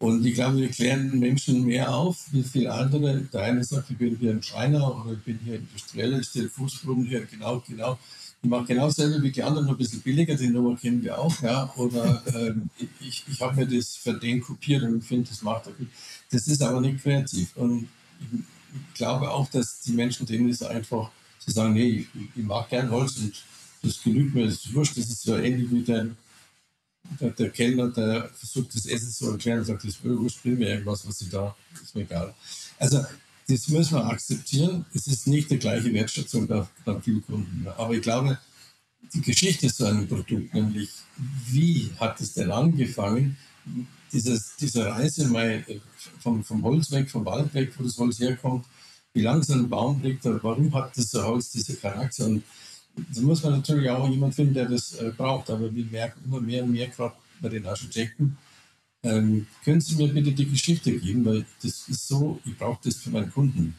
Und 0.00 0.24
ich 0.24 0.32
glaube, 0.32 0.56
wir 0.56 0.68
klären 0.70 1.18
Menschen 1.18 1.62
mehr 1.66 1.94
auf, 1.94 2.16
wie 2.32 2.42
viele 2.42 2.72
andere. 2.72 3.20
Der 3.20 3.42
eine 3.42 3.62
sagt, 3.62 3.90
ich 3.90 3.98
bin 3.98 4.16
hier 4.16 4.30
ein 4.30 4.42
Schreiner 4.42 4.98
oder 4.98 5.12
ich 5.12 5.22
bin 5.22 5.38
hier 5.44 5.56
Industrieller, 5.56 6.18
ich 6.18 6.26
stelle 6.26 6.48
Fußboden 6.48 7.04
hier, 7.04 7.26
genau, 7.26 7.62
genau. 7.68 7.98
Ich 8.42 8.48
mache 8.48 8.64
genau 8.64 8.86
dasselbe 8.86 9.22
wie 9.22 9.30
die 9.30 9.42
anderen, 9.42 9.66
nur 9.66 9.74
ein 9.74 9.78
bisschen 9.78 10.00
billiger, 10.00 10.34
die 10.34 10.48
Nummer 10.48 10.74
kennen 10.74 11.02
wir 11.02 11.18
auch, 11.18 11.42
ja. 11.42 11.70
Oder 11.76 12.22
ähm, 12.34 12.70
ich, 12.98 13.24
ich 13.30 13.40
habe 13.42 13.54
mir 13.56 13.66
das 13.66 13.94
für 13.96 14.14
den 14.14 14.40
kopiert 14.40 14.82
und 14.84 15.04
finde, 15.04 15.28
das 15.28 15.42
macht 15.42 15.66
er 15.66 15.74
gut. 15.74 15.88
Das 16.30 16.48
ist 16.48 16.62
aber 16.62 16.80
nicht 16.80 17.02
kreativ. 17.02 17.54
Und 17.56 17.86
ich 18.22 18.94
glaube 18.94 19.30
auch, 19.30 19.50
dass 19.50 19.80
die 19.82 19.92
Menschen, 19.92 20.24
denen 20.24 20.48
ist 20.48 20.62
einfach, 20.62 21.10
sie 21.40 21.52
sagen, 21.52 21.74
nee, 21.74 22.06
ich, 22.14 22.30
ich 22.36 22.42
mag 22.42 22.70
gern 22.70 22.90
Holz 22.90 23.18
und 23.18 23.34
das 23.82 24.02
genügt 24.02 24.34
mir, 24.34 24.46
das 24.46 24.64
ist 24.64 24.72
wurscht, 24.72 24.96
das 24.96 25.10
ist 25.10 25.24
so 25.24 25.36
ähnlich 25.36 25.70
wie 25.70 25.82
dein 25.82 26.16
der, 27.20 27.30
der, 27.30 27.50
Kellner, 27.50 27.88
der 27.88 28.30
versucht, 28.30 28.74
das 28.74 28.86
Essen 28.86 29.10
zu 29.10 29.30
erklären, 29.30 29.64
sagt, 29.64 29.84
das 29.84 29.94
spiel 29.94 30.56
mir 30.56 30.70
irgendwas, 30.70 31.06
was 31.06 31.20
ich 31.20 31.28
da, 31.28 31.54
ist 31.82 31.94
mir 31.94 32.02
egal. 32.02 32.34
Also, 32.78 33.04
das 33.48 33.68
müssen 33.68 33.94
wir 33.94 34.04
akzeptieren. 34.04 34.84
Es 34.94 35.06
ist 35.06 35.26
nicht 35.26 35.50
die 35.50 35.58
gleiche 35.58 35.92
Wertschätzung 35.92 36.46
bei, 36.46 36.66
bei 36.84 37.00
vielen 37.00 37.24
Kunden. 37.24 37.66
Aber 37.76 37.94
ich 37.94 38.02
glaube, 38.02 38.38
die 39.12 39.20
Geschichte 39.20 39.68
so 39.68 39.86
einem 39.86 40.06
Produkt, 40.06 40.54
nämlich 40.54 40.90
wie 41.48 41.90
hat 41.98 42.20
es 42.20 42.34
denn 42.34 42.50
angefangen, 42.50 43.36
dieses, 44.12 44.56
diese 44.56 44.86
Reise 44.86 45.26
mal 45.26 45.64
vom, 46.20 46.44
vom 46.44 46.62
Holz 46.62 46.90
weg, 46.90 47.10
vom 47.10 47.24
Wald 47.24 47.52
weg, 47.54 47.72
wo 47.76 47.84
das 47.84 47.98
Holz 47.98 48.20
herkommt, 48.20 48.66
wie 49.12 49.22
lange 49.22 49.42
so 49.42 49.54
ein 49.54 49.68
Baum 49.68 50.00
liegt, 50.02 50.24
warum 50.24 50.72
hat 50.74 50.96
das 50.96 51.12
Holz 51.14 51.50
diese 51.50 51.74
Charakter 51.74 52.26
und 52.26 52.44
da 52.96 53.20
muss 53.20 53.42
man 53.42 53.52
natürlich 53.52 53.88
auch 53.90 54.08
jemanden 54.08 54.34
finden, 54.34 54.54
der 54.54 54.68
das 54.68 54.94
äh, 54.94 55.12
braucht. 55.16 55.50
Aber 55.50 55.74
wir 55.74 55.84
merken 55.86 56.20
immer 56.24 56.40
mehr 56.40 56.64
und 56.64 56.72
mehr, 56.72 56.88
gerade 56.88 57.14
bei 57.40 57.48
den 57.48 57.66
Architekten, 57.66 58.36
ähm, 59.02 59.46
können 59.64 59.80
Sie 59.80 59.96
mir 59.96 60.12
bitte 60.12 60.32
die 60.32 60.48
Geschichte 60.48 60.92
geben, 60.92 61.24
weil 61.24 61.46
das 61.62 61.88
ist 61.88 62.06
so, 62.08 62.40
ich 62.44 62.56
brauche 62.56 62.80
das 62.84 62.96
für 62.96 63.10
meinen 63.10 63.32
Kunden. 63.32 63.74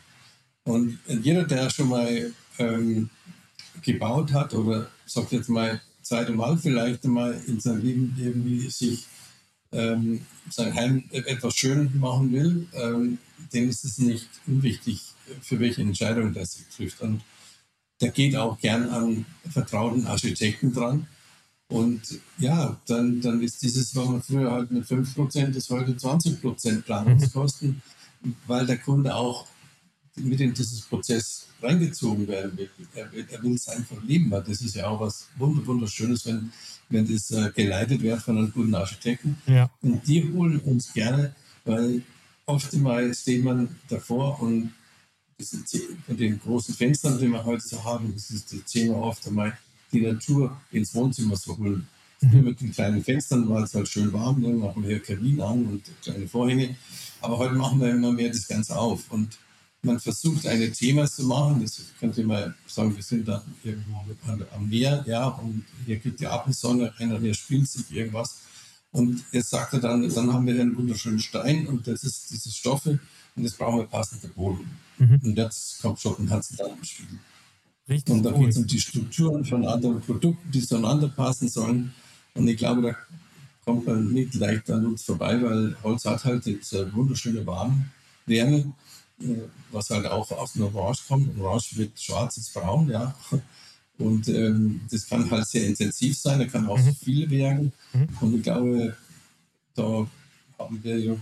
Und 0.64 1.00
jeder, 1.22 1.44
der 1.44 1.70
schon 1.70 1.90
mal 1.90 2.34
ähm, 2.58 3.10
gebaut 3.82 4.34
hat 4.34 4.54
oder 4.54 4.90
sagt 5.06 5.32
jetzt 5.32 5.50
mal 5.50 5.82
Zeit 6.02 6.30
und 6.30 6.38
mal 6.38 6.58
vielleicht 6.58 7.04
einmal 7.06 7.40
in 7.48 7.60
seinem 7.60 7.82
Leben 7.82 8.16
irgendwie 8.18 8.70
sich 8.70 9.06
ähm, 9.72 10.26
sein 10.50 10.74
Heim 10.74 11.04
etwas 11.12 11.56
schön 11.56 11.92
machen 12.00 12.32
will, 12.32 12.68
ähm, 12.74 13.18
dem 13.54 13.70
ist 13.70 13.86
es 13.86 13.98
nicht 13.98 14.28
unwichtig, 14.48 15.02
für 15.42 15.60
welche 15.60 15.82
Entscheidung 15.82 16.34
das 16.34 16.60
trifft. 16.76 17.02
Und 17.02 17.22
der 18.02 18.12
geht 18.12 18.36
auch 18.36 18.60
gern 18.60 18.90
an 18.90 19.26
vertrauten 19.50 20.08
Architekten 20.08 20.74
dran. 20.74 21.08
Und 21.68 22.02
ja, 22.38 22.78
dann, 22.88 23.22
dann 23.22 23.42
ist 23.42 23.62
dieses, 23.62 23.96
was 23.96 24.08
man 24.08 24.22
früher 24.22 24.52
halt 24.52 24.72
mit 24.72 24.86
5% 24.86 25.56
ist 25.56 25.70
heute 25.70 25.94
20% 25.94 26.82
Planungskosten, 26.82 27.82
weil 28.46 28.66
der 28.66 28.78
Kunde 28.78 29.16
auch 29.16 29.48
mit 30.16 30.42
in 30.42 30.54
dieses 30.54 30.82
Prozess 30.82 31.48
reingezogen 31.62 32.28
werden 32.28 32.58
will. 32.58 32.70
Er, 32.94 33.08
er 33.14 33.42
will 33.44 33.54
es 33.54 33.70
einfach 33.70 34.04
leben, 34.04 34.30
weil 34.32 34.44
das 34.44 34.62
ist 34.62 34.76
ja 34.76 34.88
auch 34.88 35.00
was 35.00 35.30
wunderschönes, 35.38 36.26
wenn, 36.26 36.52
wenn 36.90 37.10
das 37.10 37.32
äh, 37.32 37.52
geleitet 37.56 38.02
wird 38.02 38.22
von 38.22 38.38
einem 38.38 38.52
guten 38.52 38.76
Architekten. 38.76 39.38
Ja. 39.48 39.70
Und 39.82 40.06
die 40.06 40.30
holen 40.34 40.60
uns 40.60 40.92
gerne, 40.94 41.34
weil 41.64 42.02
oftmals 42.46 43.22
steht 43.22 43.44
man 43.44 43.76
davor 43.88 44.42
und 44.42 44.74
von 46.06 46.18
den 46.18 46.40
großen 46.40 46.76
Fenstern, 46.76 47.20
die 47.20 47.28
wir 47.28 47.44
heute 47.44 47.64
so 47.64 47.84
haben, 47.84 48.14
das 48.14 48.32
ist 48.32 48.52
das 48.54 48.64
Thema 48.72 48.96
oft 48.96 49.26
einmal, 49.28 49.58
die 49.92 50.02
Natur 50.02 50.56
ins 50.72 50.94
Wohnzimmer 50.94 51.36
zu 51.36 51.58
holen. 51.58 51.88
Mhm. 52.22 52.44
Mit 52.44 52.62
den 52.62 52.72
kleinen 52.72 53.04
Fenstern 53.04 53.50
war 53.50 53.64
es 53.64 53.74
halt 53.74 53.88
schön 53.88 54.14
warm, 54.14 54.42
dann 54.42 54.60
machen 54.60 54.88
wir 54.88 55.00
Kamin 55.00 55.42
an 55.42 55.66
und 55.66 55.84
kleine 56.04 56.28
Vorhänge. 56.28 56.76
Aber 57.20 57.38
heute 57.38 57.56
machen 57.56 57.80
wir 57.80 57.90
immer 57.90 58.12
mehr 58.12 58.30
das 58.30 58.48
Ganze 58.48 58.78
auf. 58.78 59.10
Und 59.10 59.38
man 59.84 60.00
versucht, 60.00 60.46
eine 60.46 60.72
Thema 60.72 61.08
zu 61.08 61.24
machen. 61.24 61.62
Das 61.62 61.82
könnte 62.00 62.24
man 62.24 62.54
sagen, 62.68 62.96
wir 62.96 63.04
sind 63.04 63.28
da 63.28 63.44
irgendwo 63.64 64.04
am 64.54 64.70
Meer, 64.70 65.04
ja, 65.08 65.28
und 65.28 65.66
hier 65.86 65.98
geht 65.98 66.20
die 66.20 66.28
Abendsonne 66.28 66.94
rein 67.00 67.12
und 67.14 67.22
hier 67.22 67.34
spielt 67.34 67.68
sich 67.68 67.92
irgendwas. 67.92 68.42
Und 68.92 69.24
jetzt 69.32 69.50
sagt 69.50 69.74
er 69.74 69.80
dann, 69.80 70.08
dann 70.14 70.34
haben 70.34 70.46
wir 70.46 70.60
einen 70.60 70.76
wunderschönen 70.76 71.20
Stein 71.20 71.66
und 71.68 71.88
das 71.88 72.04
ist 72.04 72.30
diese 72.30 72.52
Stoffe 72.52 73.00
und 73.36 73.44
jetzt 73.44 73.58
brauchen 73.58 73.80
wir 73.80 73.86
passende 73.86 74.28
Boden. 74.28 74.70
Mhm. 75.02 75.20
Und 75.24 75.36
jetzt 75.36 75.82
kommt 75.82 76.00
schon 76.00 76.30
Hansen 76.30 76.58
dann 76.58 76.80
beschrieben. 76.80 77.20
Richtig 77.90 78.14
und 78.14 78.24
da 78.24 78.32
geht 78.32 78.50
es 78.50 78.58
um 78.58 78.68
die 78.68 78.80
Strukturen 78.80 79.44
von 79.44 79.66
anderen 79.66 80.00
Produkten, 80.00 80.52
die 80.52 80.62
zueinander 80.62 81.10
passen 81.10 81.50
sollen. 81.50 81.92
Und 82.36 82.48
ich 82.48 82.58
glaube, 82.58 82.84
da 82.84 82.96
kommt 83.66 83.88
man 83.88 84.12
nicht 84.14 84.36
leicht 84.36 84.70
an 84.70 84.86
uns 84.86 85.04
vorbei, 85.04 85.42
weil 85.42 85.76
Holz 85.84 86.06
hat 86.06 86.24
halt 86.24 86.46
diese 86.46 86.94
wunderschöne 86.94 87.46
Warmwärme, 87.48 88.74
äh, 89.20 89.26
was 89.72 89.90
halt 89.90 90.06
auch 90.06 90.32
aus 90.32 90.54
dem 90.54 90.64
Orange 90.64 91.02
kommt. 91.08 91.40
Orange 91.40 91.78
wird 91.78 92.00
schwarz 92.00 92.38
ins 92.38 92.50
braun, 92.50 92.90
ja. 92.90 93.16
Und 93.98 94.28
ähm, 94.30 94.82
das 94.90 95.08
kann 95.08 95.30
halt 95.30 95.48
sehr 95.48 95.68
intensiv 95.68 96.18
sein, 96.18 96.40
da 96.40 96.46
kann 96.46 96.68
auch 96.68 96.78
mhm. 96.78 96.96
viel 96.96 97.30
werden. 97.30 97.74
Mhm. 97.94 98.08
Und 98.20 98.36
ich 98.36 98.44
glaube, 98.44 98.96
da 99.76 100.08
haben 100.58 100.84
wir 100.84 101.00
ja 101.00 101.16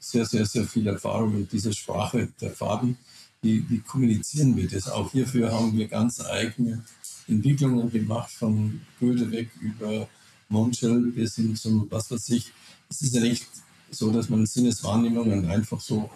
sehr, 0.00 0.26
sehr, 0.26 0.46
sehr 0.46 0.64
viel 0.64 0.86
Erfahrung 0.86 1.34
in 1.34 1.48
dieser 1.48 1.72
Sprache 1.72 2.28
der 2.40 2.50
Farben. 2.50 2.96
Wie, 3.42 3.68
wie 3.70 3.78
kommunizieren 3.78 4.56
wir 4.56 4.68
das? 4.68 4.88
Auch 4.88 5.12
hierfür 5.12 5.52
haben 5.52 5.76
wir 5.76 5.88
ganz 5.88 6.20
eigene 6.20 6.84
Entwicklungen 7.26 7.90
gemacht, 7.90 8.30
von 8.30 8.80
Goethe 8.98 9.30
weg 9.30 9.50
über 9.60 10.08
Monschel 10.48 11.12
bis 11.12 11.36
hin 11.36 11.56
zum, 11.56 11.90
was 11.90 12.10
weiß 12.10 12.28
ich. 12.30 12.52
Es 12.88 13.02
ist 13.02 13.14
ja 13.14 13.20
nicht 13.20 13.46
so, 13.90 14.10
dass 14.10 14.28
man 14.28 14.44
Sinneswahrnehmungen 14.44 15.46
einfach 15.48 15.80
so 15.80 16.10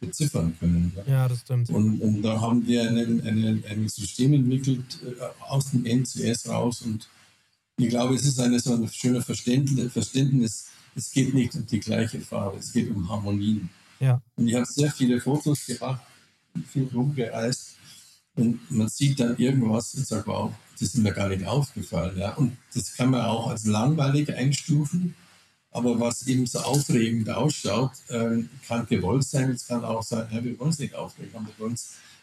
beziffern 0.00 0.56
können. 0.58 0.92
Ja, 0.96 1.12
ja 1.12 1.28
das 1.28 1.40
stimmt. 1.40 1.70
Und, 1.70 2.00
und, 2.00 2.22
da 2.22 2.40
haben 2.40 2.66
wir 2.66 2.88
ein, 2.90 3.88
System 3.88 4.32
entwickelt 4.32 4.98
äh, 5.04 5.22
aus 5.44 5.70
dem 5.70 5.84
NCS 5.84 6.48
raus 6.48 6.82
und 6.82 7.08
ich 7.76 7.88
glaube, 7.88 8.14
es 8.14 8.26
ist 8.26 8.38
eine, 8.40 8.58
so 8.60 8.74
ein 8.74 8.88
schöner 8.88 9.22
Verständnis, 9.22 9.92
Verständnis, 9.92 10.66
es 10.94 11.10
geht 11.10 11.32
nicht 11.32 11.54
um 11.54 11.66
die 11.66 11.80
gleiche 11.80 12.20
Farbe, 12.20 12.58
es 12.58 12.72
geht 12.72 12.90
um 12.90 13.08
Harmonien. 13.08 13.70
Ja. 14.00 14.20
Und 14.36 14.48
ich 14.48 14.54
habe 14.54 14.66
sehr 14.66 14.90
viele 14.90 15.20
Fotos 15.20 15.64
gemacht, 15.66 16.02
viel 16.66 16.88
rumgereist 16.92 17.76
und 18.36 18.70
man 18.70 18.88
sieht 18.88 19.20
dann 19.20 19.36
irgendwas 19.36 19.94
und 19.94 20.06
sagt, 20.06 20.26
wow, 20.26 20.52
das 20.72 20.94
ist 20.94 20.98
mir 20.98 21.12
gar 21.12 21.28
nicht 21.28 21.46
aufgefallen. 21.46 22.18
Ja? 22.18 22.34
Und 22.34 22.56
das 22.74 22.94
kann 22.94 23.10
man 23.10 23.22
auch 23.22 23.48
als 23.48 23.66
langweilig 23.66 24.34
einstufen 24.34 25.14
aber 25.72 26.00
was 26.00 26.26
eben 26.26 26.46
so 26.46 26.58
aufregend 26.60 27.30
ausschaut, 27.30 27.92
äh, 28.08 28.42
kann 28.66 28.86
gewollt 28.86 29.24
sein, 29.24 29.50
es 29.50 29.66
kann 29.66 29.84
auch 29.84 30.02
sein, 30.02 30.26
ja, 30.32 30.42
wir 30.42 30.58
wollen 30.58 30.70
es 30.70 30.78
nicht 30.78 30.94
aufregen, 30.94 31.34
aber 31.34 31.46
wir 31.46 31.58
wollen 31.58 31.74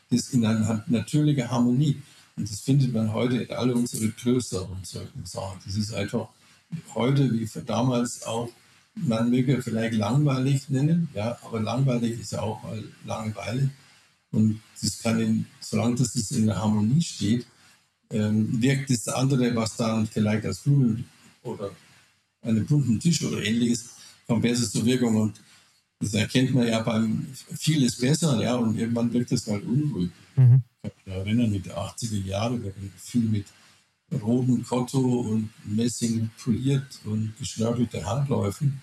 es 0.10 0.34
in 0.34 0.46
einer 0.46 0.84
natürlichen 0.88 1.50
Harmonie. 1.50 2.02
Und 2.36 2.50
das 2.50 2.60
findet 2.60 2.94
man 2.94 3.14
heute 3.14 3.44
in 3.44 3.56
alle 3.56 3.74
unsere 3.74 4.10
Klöster 4.12 4.70
und 4.70 4.86
solchen 4.86 5.26
Sachen. 5.26 5.60
Das 5.66 5.76
ist 5.76 5.94
einfach 5.94 6.28
heute 6.94 7.32
wie 7.34 7.50
damals 7.66 8.24
auch, 8.24 8.50
man 8.96 9.30
möge 9.30 9.62
vielleicht 9.62 9.94
langweilig 9.94 10.70
nennen, 10.70 11.08
ja, 11.14 11.38
aber 11.44 11.60
langweilig 11.62 12.20
ist 12.20 12.32
ja 12.34 12.42
auch 12.42 12.62
Langeweile. 13.06 13.70
Und 14.32 14.62
das 14.82 15.00
kann, 15.00 15.20
in, 15.20 15.46
solange 15.60 15.96
das 15.96 16.16
in 16.32 16.46
der 16.46 16.58
Harmonie 16.58 17.02
steht, 17.02 17.48
ähm, 18.10 18.62
wirkt 18.62 18.90
das 18.90 19.08
andere, 19.08 19.56
was 19.56 19.76
dann 19.76 20.08
vielleicht 20.08 20.46
als 20.46 20.60
Blumen 20.60 21.06
oder 21.44 21.72
einen 22.42 22.66
bunten 22.66 23.00
Tisch 23.00 23.24
oder 23.24 23.44
ähnliches, 23.44 23.90
kommt 24.26 24.42
besser 24.42 24.70
zur 24.70 24.86
Wirkung. 24.86 25.16
Und 25.16 25.42
das 26.00 26.14
erkennt 26.14 26.54
man 26.54 26.68
ja 26.68 26.82
beim 26.82 27.28
vieles 27.58 27.98
besser, 27.98 28.42
ja, 28.42 28.56
und 28.56 28.78
irgendwann 28.78 29.12
wirkt 29.12 29.32
das 29.32 29.48
halt 29.48 29.66
unruhig. 29.66 30.12
Mhm. 30.36 30.62
Ich 30.84 30.92
kann 30.92 30.92
mich 31.06 31.16
erinnern, 31.16 31.52
mit 31.52 31.66
der 31.66 31.78
80er 31.78 32.24
Jahre, 32.24 32.60
da 32.60 32.70
viel 32.98 33.24
mit 33.24 33.46
roten 34.22 34.64
Kotto 34.64 35.00
und 35.00 35.50
Messing 35.66 36.30
poliert 36.42 37.00
und 37.04 37.34
geschnörkelte 37.38 38.06
Handläufen. 38.06 38.82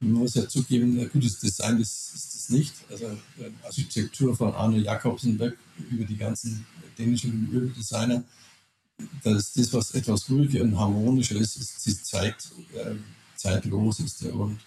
Man 0.00 0.12
muss 0.12 0.34
ja 0.34 0.48
zugeben, 0.48 0.98
ein 0.98 1.10
gutes 1.10 1.38
Design 1.38 1.78
ist, 1.78 2.14
ist 2.14 2.34
das 2.34 2.48
nicht. 2.48 2.74
Also 2.90 3.04
äh, 3.04 3.50
Architektur 3.64 4.34
von 4.34 4.54
Arne 4.54 4.78
Jakobsen 4.78 5.38
weg 5.38 5.56
über 5.90 6.04
die 6.04 6.16
ganzen 6.16 6.66
dänischen 6.98 7.50
Möbeldesigner 7.50 8.24
dass 9.22 9.52
das, 9.52 9.72
was 9.72 9.94
etwas 9.94 10.28
ruhiger 10.30 10.62
und 10.62 10.78
harmonischer 10.78 11.36
ist, 11.36 11.56
ist 11.56 11.86
die 11.86 12.02
Zeit, 12.02 12.36
äh, 12.74 12.94
zeitlos 13.36 14.00
ist. 14.00 14.22
Und 14.24 14.58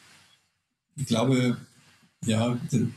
ich 0.96 1.06
glaube, 1.06 1.58
ja, 2.26 2.58
die, 2.72 2.92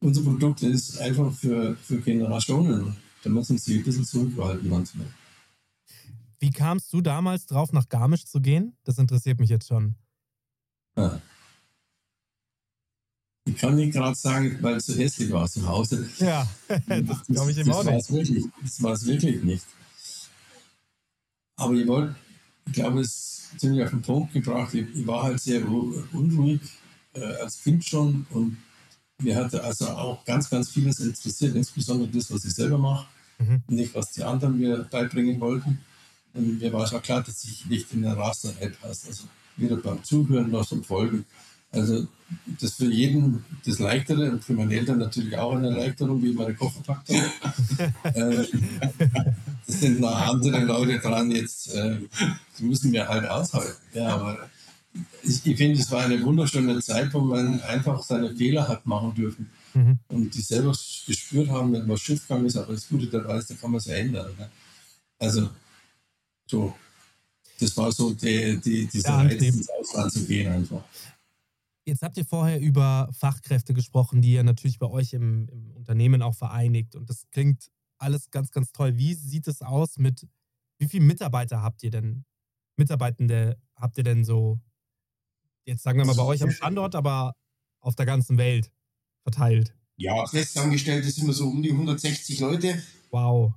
unser 0.00 0.22
Produkt 0.22 0.62
ist 0.62 0.98
einfach 0.98 1.32
für, 1.32 1.76
für 1.76 2.00
Generationen. 2.00 2.96
Da 3.22 3.30
müssen 3.30 3.58
sie 3.58 3.78
ein 3.78 3.84
bisschen 3.84 4.04
zurückhalten 4.04 4.68
manchmal. 4.68 5.06
Wie 6.38 6.50
kamst 6.50 6.92
du 6.92 7.02
damals 7.02 7.46
drauf, 7.46 7.72
nach 7.72 7.88
Garmisch 7.88 8.24
zu 8.24 8.40
gehen? 8.40 8.74
Das 8.84 8.96
interessiert 8.96 9.38
mich 9.38 9.50
jetzt 9.50 9.68
schon. 9.68 9.94
Ja. 11.00 11.20
Ich 13.46 13.56
kann 13.56 13.74
nicht 13.74 13.92
gerade 13.92 14.14
sagen, 14.14 14.58
weil 14.60 14.76
es 14.76 14.86
so 14.86 14.94
hässlich 14.94 15.32
war 15.32 15.48
zu 15.48 15.66
Hause. 15.66 16.08
Ja, 16.18 16.48
das 16.68 17.26
glaube 17.26 17.50
ich 17.50 17.58
ihm 17.58 17.72
auch 17.72 17.84
nicht. 17.84 18.48
Das 18.62 18.82
war 18.82 18.92
es 18.92 19.06
wirklich 19.06 19.42
nicht. 19.42 19.64
Aber 21.56 21.74
ich 21.74 21.86
wollte, 21.86 22.14
ich 22.66 22.72
glaube, 22.72 23.00
es 23.00 23.08
ist 23.52 23.60
ziemlich 23.60 23.82
auf 23.84 23.90
den 23.90 24.02
Punkt 24.02 24.32
gebracht. 24.32 24.72
Ich, 24.74 24.86
ich 24.94 25.06
war 25.06 25.24
halt 25.24 25.40
sehr 25.40 25.66
unruhig 25.68 26.60
äh, 27.14 27.24
als 27.24 27.62
Kind 27.62 27.84
schon 27.84 28.26
und 28.30 28.56
mir 29.18 29.36
hatte 29.36 29.62
also 29.62 29.88
auch 29.88 30.24
ganz, 30.24 30.48
ganz 30.48 30.70
vieles 30.70 31.00
interessiert, 31.00 31.54
insbesondere 31.54 32.08
das, 32.08 32.30
was 32.30 32.44
ich 32.44 32.54
selber 32.54 32.78
mache, 32.78 33.06
mhm. 33.38 33.62
nicht 33.68 33.94
was 33.94 34.12
die 34.12 34.22
anderen 34.22 34.58
mir 34.58 34.86
beibringen 34.90 35.40
wollten. 35.40 35.80
Und 36.32 36.60
mir 36.60 36.72
war 36.72 36.86
schon 36.86 37.02
klar, 37.02 37.22
dass 37.22 37.44
ich 37.44 37.66
nicht 37.66 37.92
in 37.92 38.02
der 38.02 38.16
Raster 38.16 38.52
passe. 38.80 39.08
Also 39.08 39.24
weder 39.60 39.76
beim 39.76 40.02
Zuhören 40.02 40.50
noch 40.50 40.66
zum 40.66 40.84
Folgen. 40.84 41.24
Also 41.72 42.06
das 42.60 42.74
für 42.74 42.90
jeden 42.90 43.44
das 43.64 43.78
Leichtere 43.78 44.30
und 44.30 44.44
für 44.44 44.54
meine 44.54 44.74
Eltern 44.74 44.98
natürlich 44.98 45.36
auch 45.36 45.54
eine 45.54 45.68
Erleichterung, 45.68 46.22
wie 46.22 46.32
meine 46.32 46.54
Koffer 46.54 46.80
packt 46.80 47.10
äh, 47.10 48.44
Das 49.66 49.80
sind 49.80 50.00
noch 50.00 50.14
andere 50.14 50.64
Leute 50.64 50.98
dran, 50.98 51.30
jetzt 51.30 51.72
äh, 51.74 51.98
die 52.58 52.64
müssen 52.64 52.92
wir 52.92 53.08
halt 53.08 53.28
aushalten. 53.28 53.76
Ja, 53.94 54.08
aber 54.08 54.50
ich, 55.22 55.46
ich 55.46 55.56
finde, 55.56 55.80
es 55.80 55.90
war 55.90 56.02
eine 56.02 56.22
wunderschöne 56.22 56.80
Zeit, 56.80 57.12
wo 57.14 57.20
man 57.20 57.60
einfach 57.62 58.02
seine 58.02 58.34
Fehler 58.34 58.66
hat 58.66 58.86
machen 58.86 59.14
dürfen. 59.14 59.50
Mhm. 59.74 59.98
Und 60.08 60.34
die 60.34 60.40
selber 60.40 60.74
gespürt 61.06 61.48
haben, 61.50 61.72
wenn 61.72 61.88
was 61.88 62.00
schiefgegangen 62.00 62.46
ist, 62.46 62.56
aber 62.56 62.72
das 62.72 62.88
Gute 62.88 63.06
dabei 63.06 63.38
ist, 63.38 63.50
da 63.50 63.54
kann 63.54 63.70
man 63.70 63.78
es 63.78 63.86
ändern. 63.86 64.32
Ne? 64.36 64.50
Also, 65.18 65.50
so. 66.46 66.74
Das 67.60 67.76
war 67.76 67.92
so 67.92 68.12
die, 68.12 68.58
die, 68.60 68.86
diese 68.86 69.08
ja, 69.08 69.16
Reiz, 69.18 69.42
ins 69.42 69.68
Ausland 69.68 70.12
zu 70.12 70.24
gehen 70.24 70.50
einfach. 70.50 70.82
Jetzt 71.84 72.02
habt 72.02 72.16
ihr 72.16 72.24
vorher 72.24 72.60
über 72.60 73.10
Fachkräfte 73.12 73.74
gesprochen, 73.74 74.22
die 74.22 74.32
ihr 74.32 74.44
natürlich 74.44 74.78
bei 74.78 74.86
euch 74.86 75.12
im, 75.12 75.48
im, 75.48 75.70
Unternehmen 75.72 76.22
auch 76.22 76.34
vereinigt. 76.34 76.94
Und 76.94 77.10
das 77.10 77.24
klingt 77.30 77.70
alles 77.98 78.30
ganz, 78.30 78.50
ganz 78.50 78.72
toll. 78.72 78.96
Wie 78.96 79.14
sieht 79.14 79.46
es 79.48 79.62
aus 79.62 79.96
mit, 79.96 80.26
wie 80.78 80.88
viele 80.88 81.04
Mitarbeiter 81.04 81.62
habt 81.62 81.82
ihr 81.82 81.90
denn? 81.90 82.24
Mitarbeitende 82.76 83.58
habt 83.74 83.98
ihr 83.98 84.04
denn 84.04 84.24
so, 84.24 84.58
jetzt 85.64 85.82
sagen 85.82 85.98
wir 85.98 86.06
mal 86.06 86.14
bei 86.14 86.22
euch 86.22 86.42
am 86.42 86.50
Standort, 86.50 86.94
aber 86.94 87.34
auf 87.80 87.94
der 87.94 88.06
ganzen 88.06 88.38
Welt 88.38 88.70
verteilt? 89.22 89.74
Ja, 89.96 90.26
festangestellt 90.26 91.04
sind 91.04 91.26
wir 91.26 91.34
so 91.34 91.48
um 91.48 91.62
die 91.62 91.72
160 91.72 92.40
Leute. 92.40 92.82
Wow. 93.10 93.52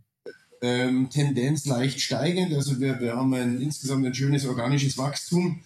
Ähm, 0.63 1.09
Tendenz 1.09 1.65
leicht 1.65 1.99
steigend. 1.99 2.53
Also 2.53 2.79
wir, 2.79 2.99
wir 3.01 3.15
haben 3.17 3.33
ein, 3.33 3.61
insgesamt 3.61 4.05
ein 4.05 4.15
schönes 4.15 4.45
organisches 4.45 4.97
Wachstum 4.97 5.61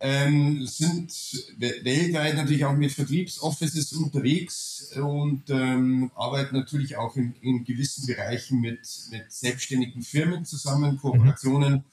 ähm, 0.00 0.66
sind 0.66 1.10
weltweit 1.56 2.36
natürlich 2.36 2.66
auch 2.66 2.74
mit 2.74 2.92
Vertriebsoffices 2.92 3.94
unterwegs 3.94 4.92
und 4.96 5.48
ähm, 5.48 6.10
arbeiten 6.14 6.56
natürlich 6.56 6.98
auch 6.98 7.16
in, 7.16 7.34
in 7.40 7.64
gewissen 7.64 8.06
Bereichen 8.06 8.60
mit, 8.60 8.86
mit 9.10 9.32
selbstständigen 9.32 10.02
Firmen 10.02 10.44
zusammen, 10.44 10.98
Kooperationen. 10.98 11.72
Mhm. 11.72 11.84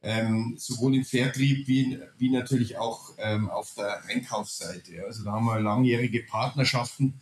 ähm, 0.00 0.54
sowohl 0.56 0.94
im 0.94 1.04
Vertrieb 1.04 1.68
wie, 1.68 2.00
wie 2.16 2.30
natürlich 2.30 2.78
auch 2.78 3.12
ähm, 3.18 3.50
auf 3.50 3.74
der 3.74 4.02
Einkaufsseite. 4.06 5.04
Also 5.04 5.24
da 5.24 5.32
haben 5.32 5.44
wir 5.44 5.60
langjährige 5.60 6.22
Partnerschaften. 6.22 7.20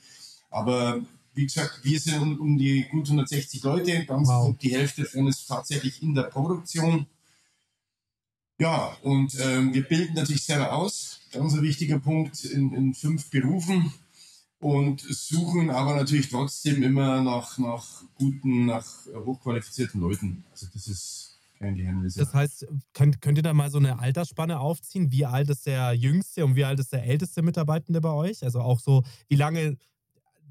Aber 0.51 1.01
wie 1.37 1.47
gesagt, 1.47 1.81
wir 1.83 2.01
sind 2.01 2.41
um, 2.41 2.57
die 2.57 2.87
gut 2.91 3.07
160 3.07 3.63
Leute, 3.63 4.05
ganz 4.07 4.27
wow. 4.27 4.57
die 4.57 4.75
Hälfte 4.75 5.03
davon 5.03 5.29
ist 5.29 5.47
tatsächlich 5.47 6.03
in 6.03 6.15
der 6.15 6.25
Produktion. 6.25 7.07
Ja, 8.59 8.97
und 9.03 9.39
ähm, 9.39 9.75
wir 9.75 9.83
bilden 9.83 10.15
natürlich 10.15 10.45
selber 10.45 10.73
aus, 10.73 11.21
ganz 11.31 11.53
ein 11.53 11.63
wichtiger 11.63 11.99
Punkt 11.99 12.43
in, 12.45 12.73
in 12.73 12.95
fünf 12.95 13.29
Berufen 13.29 13.93
und 14.61 15.03
suchen 15.03 15.69
aber 15.69 15.95
natürlich 15.95 16.31
trotzdem 16.31 16.83
immer 16.83 17.21
nach, 17.21 17.59
nach 17.59 18.03
guten, 18.15 18.65
nach 18.65 18.87
hochqualifizierten 19.15 20.01
Leuten. 20.01 20.45
Also 20.51 20.69
das 20.73 20.89
ist 20.89 21.39
kein 21.59 21.77
Geheimnis. 21.77 22.15
Das 22.15 22.33
heißt, 22.33 22.67
könnt, 22.95 23.21
könnt 23.21 23.39
ihr 23.39 23.43
da 23.43 23.53
mal 23.53 23.71
so 23.71 23.77
eine 23.77 23.99
Altersspanne 23.99 24.59
aufziehen? 24.59 25.13
Wie 25.13 25.27
alt 25.27 25.51
ist 25.51 25.67
der 25.67 25.93
jüngste 25.93 26.47
und 26.47 26.57
wie 26.57 26.65
alt 26.65 26.81
ist 26.81 26.95
der 26.95 27.05
älteste 27.05 27.43
Mitarbeitende 27.43 28.01
bei 28.01 28.11
euch? 28.11 28.43
Also 28.43 28.61
auch 28.61 28.81
so, 28.81 29.05
wie 29.29 29.37
lange 29.37 29.77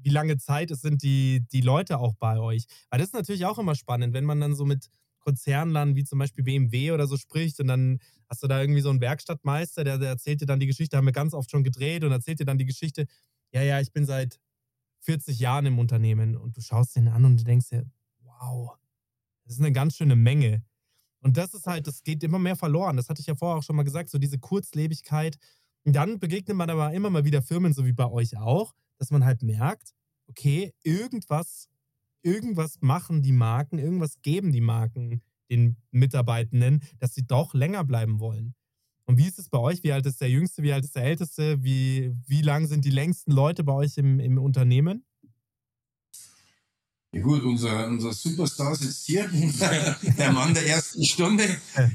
wie 0.06 0.10
lange 0.10 0.38
Zeit 0.38 0.70
es 0.70 0.82
sind 0.82 1.02
die, 1.02 1.44
die 1.50 1.62
Leute 1.62 1.98
auch 1.98 2.14
bei 2.14 2.38
euch. 2.38 2.66
Weil 2.90 3.00
das 3.00 3.08
ist 3.08 3.14
natürlich 3.14 3.44
auch 3.44 3.58
immer 3.58 3.74
spannend, 3.74 4.14
wenn 4.14 4.24
man 4.24 4.40
dann 4.40 4.54
so 4.54 4.64
mit 4.64 4.88
Konzernen 5.18 5.96
wie 5.96 6.04
zum 6.04 6.20
Beispiel 6.20 6.44
BMW 6.44 6.92
oder 6.92 7.08
so 7.08 7.16
spricht 7.16 7.58
und 7.58 7.66
dann 7.66 7.98
hast 8.30 8.40
du 8.40 8.46
da 8.46 8.60
irgendwie 8.60 8.82
so 8.82 8.90
einen 8.90 9.00
Werkstattmeister, 9.00 9.82
der, 9.82 9.98
der 9.98 10.10
erzählt 10.10 10.40
dir 10.40 10.46
dann 10.46 10.60
die 10.60 10.68
Geschichte, 10.68 10.96
haben 10.96 11.06
wir 11.06 11.12
ganz 11.12 11.34
oft 11.34 11.50
schon 11.50 11.64
gedreht 11.64 12.04
und 12.04 12.12
erzählt 12.12 12.38
dir 12.38 12.44
dann 12.44 12.56
die 12.56 12.66
Geschichte, 12.66 13.06
ja, 13.50 13.62
ja, 13.62 13.80
ich 13.80 13.92
bin 13.92 14.06
seit 14.06 14.38
40 15.00 15.40
Jahren 15.40 15.66
im 15.66 15.80
Unternehmen 15.80 16.36
und 16.36 16.56
du 16.56 16.60
schaust 16.60 16.94
den 16.94 17.08
an 17.08 17.24
und 17.24 17.44
denkst 17.44 17.70
dir, 17.70 17.84
wow, 18.22 18.76
das 19.42 19.54
ist 19.54 19.60
eine 19.60 19.72
ganz 19.72 19.96
schöne 19.96 20.14
Menge. 20.14 20.62
Und 21.18 21.36
das 21.36 21.52
ist 21.52 21.66
halt, 21.66 21.88
das 21.88 22.04
geht 22.04 22.22
immer 22.22 22.38
mehr 22.38 22.54
verloren. 22.54 22.96
Das 22.96 23.08
hatte 23.08 23.20
ich 23.20 23.26
ja 23.26 23.34
vorher 23.34 23.58
auch 23.58 23.64
schon 23.64 23.74
mal 23.74 23.82
gesagt, 23.82 24.08
so 24.08 24.18
diese 24.18 24.38
Kurzlebigkeit. 24.38 25.36
Und 25.82 25.96
dann 25.96 26.20
begegnet 26.20 26.56
man 26.56 26.70
aber 26.70 26.92
immer 26.92 27.10
mal 27.10 27.24
wieder 27.24 27.42
Firmen, 27.42 27.72
so 27.72 27.84
wie 27.84 27.92
bei 27.92 28.08
euch 28.08 28.36
auch, 28.36 28.72
dass 28.98 29.10
man 29.10 29.24
halt 29.24 29.42
merkt, 29.42 29.94
okay, 30.28 30.72
irgendwas, 30.82 31.68
irgendwas 32.22 32.78
machen 32.80 33.22
die 33.22 33.32
Marken, 33.32 33.78
irgendwas 33.78 34.20
geben 34.22 34.52
die 34.52 34.60
Marken 34.60 35.22
den 35.50 35.76
Mitarbeitenden, 35.90 36.82
dass 36.98 37.14
sie 37.14 37.26
doch 37.26 37.54
länger 37.54 37.84
bleiben 37.84 38.18
wollen. 38.18 38.54
Und 39.04 39.18
wie 39.18 39.26
ist 39.26 39.38
es 39.38 39.48
bei 39.48 39.58
euch? 39.58 39.84
Wie 39.84 39.92
alt 39.92 40.04
ist 40.06 40.20
der 40.20 40.28
Jüngste? 40.28 40.62
Wie 40.64 40.72
alt 40.72 40.84
ist 40.84 40.96
der 40.96 41.04
Älteste? 41.04 41.62
Wie, 41.62 42.16
wie 42.26 42.42
lang 42.42 42.66
sind 42.66 42.84
die 42.84 42.90
längsten 42.90 43.30
Leute 43.30 43.62
bei 43.62 43.72
euch 43.72 43.96
im, 43.98 44.18
im 44.18 44.38
Unternehmen? 44.38 45.04
Ja 47.12 47.22
gut, 47.22 47.44
unser, 47.44 47.86
unser 47.86 48.12
Superstar 48.12 48.74
sitzt 48.74 49.06
hier, 49.06 49.28
der 50.18 50.32
Mann 50.32 50.52
der 50.52 50.66
ersten 50.66 51.04
Stunde, 51.04 51.44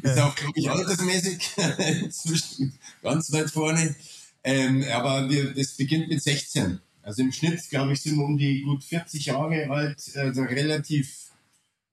ist 0.01 0.17
auch, 0.17 0.33
glaube 0.35 0.53
ich, 0.55 0.71
altersmäßig 0.71 1.51
ganz 3.03 3.31
weit 3.31 3.51
vorne. 3.51 3.93
Ähm, 4.43 4.83
aber 4.91 5.29
wir, 5.29 5.53
das 5.53 5.73
beginnt 5.73 6.07
mit 6.07 6.23
16. 6.23 6.79
Also 7.03 7.23
im 7.23 7.31
Schnitt, 7.31 7.67
glaube 7.69 7.93
ich, 7.93 8.01
sind 8.01 8.17
wir 8.17 8.25
um 8.25 8.37
die 8.37 8.61
gut 8.61 8.83
40 8.83 9.25
Jahre 9.27 9.69
alt, 9.69 10.11
also 10.15 10.41
relativ 10.43 11.31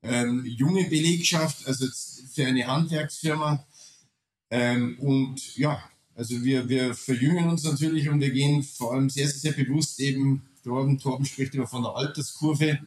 ähm, 0.02 0.44
junge 0.44 0.84
Belegschaft, 0.84 1.66
also 1.66 1.86
für 2.32 2.46
eine 2.46 2.66
Handwerksfirma. 2.66 3.64
Ähm, 4.50 4.98
und 5.00 5.56
ja, 5.56 5.82
also 6.14 6.42
wir, 6.42 6.68
wir 6.68 6.94
verjüngen 6.94 7.48
uns 7.48 7.64
natürlich 7.64 8.08
und 8.08 8.20
wir 8.20 8.30
gehen 8.30 8.62
vor 8.62 8.92
allem 8.92 9.08
sehr, 9.08 9.28
sehr, 9.28 9.52
bewusst 9.52 10.00
eben, 10.00 10.48
Torben, 10.64 10.98
Torben 10.98 11.24
spricht 11.24 11.54
immer 11.54 11.66
von 11.66 11.82
der 11.82 11.94
Alterskurve. 11.94 12.80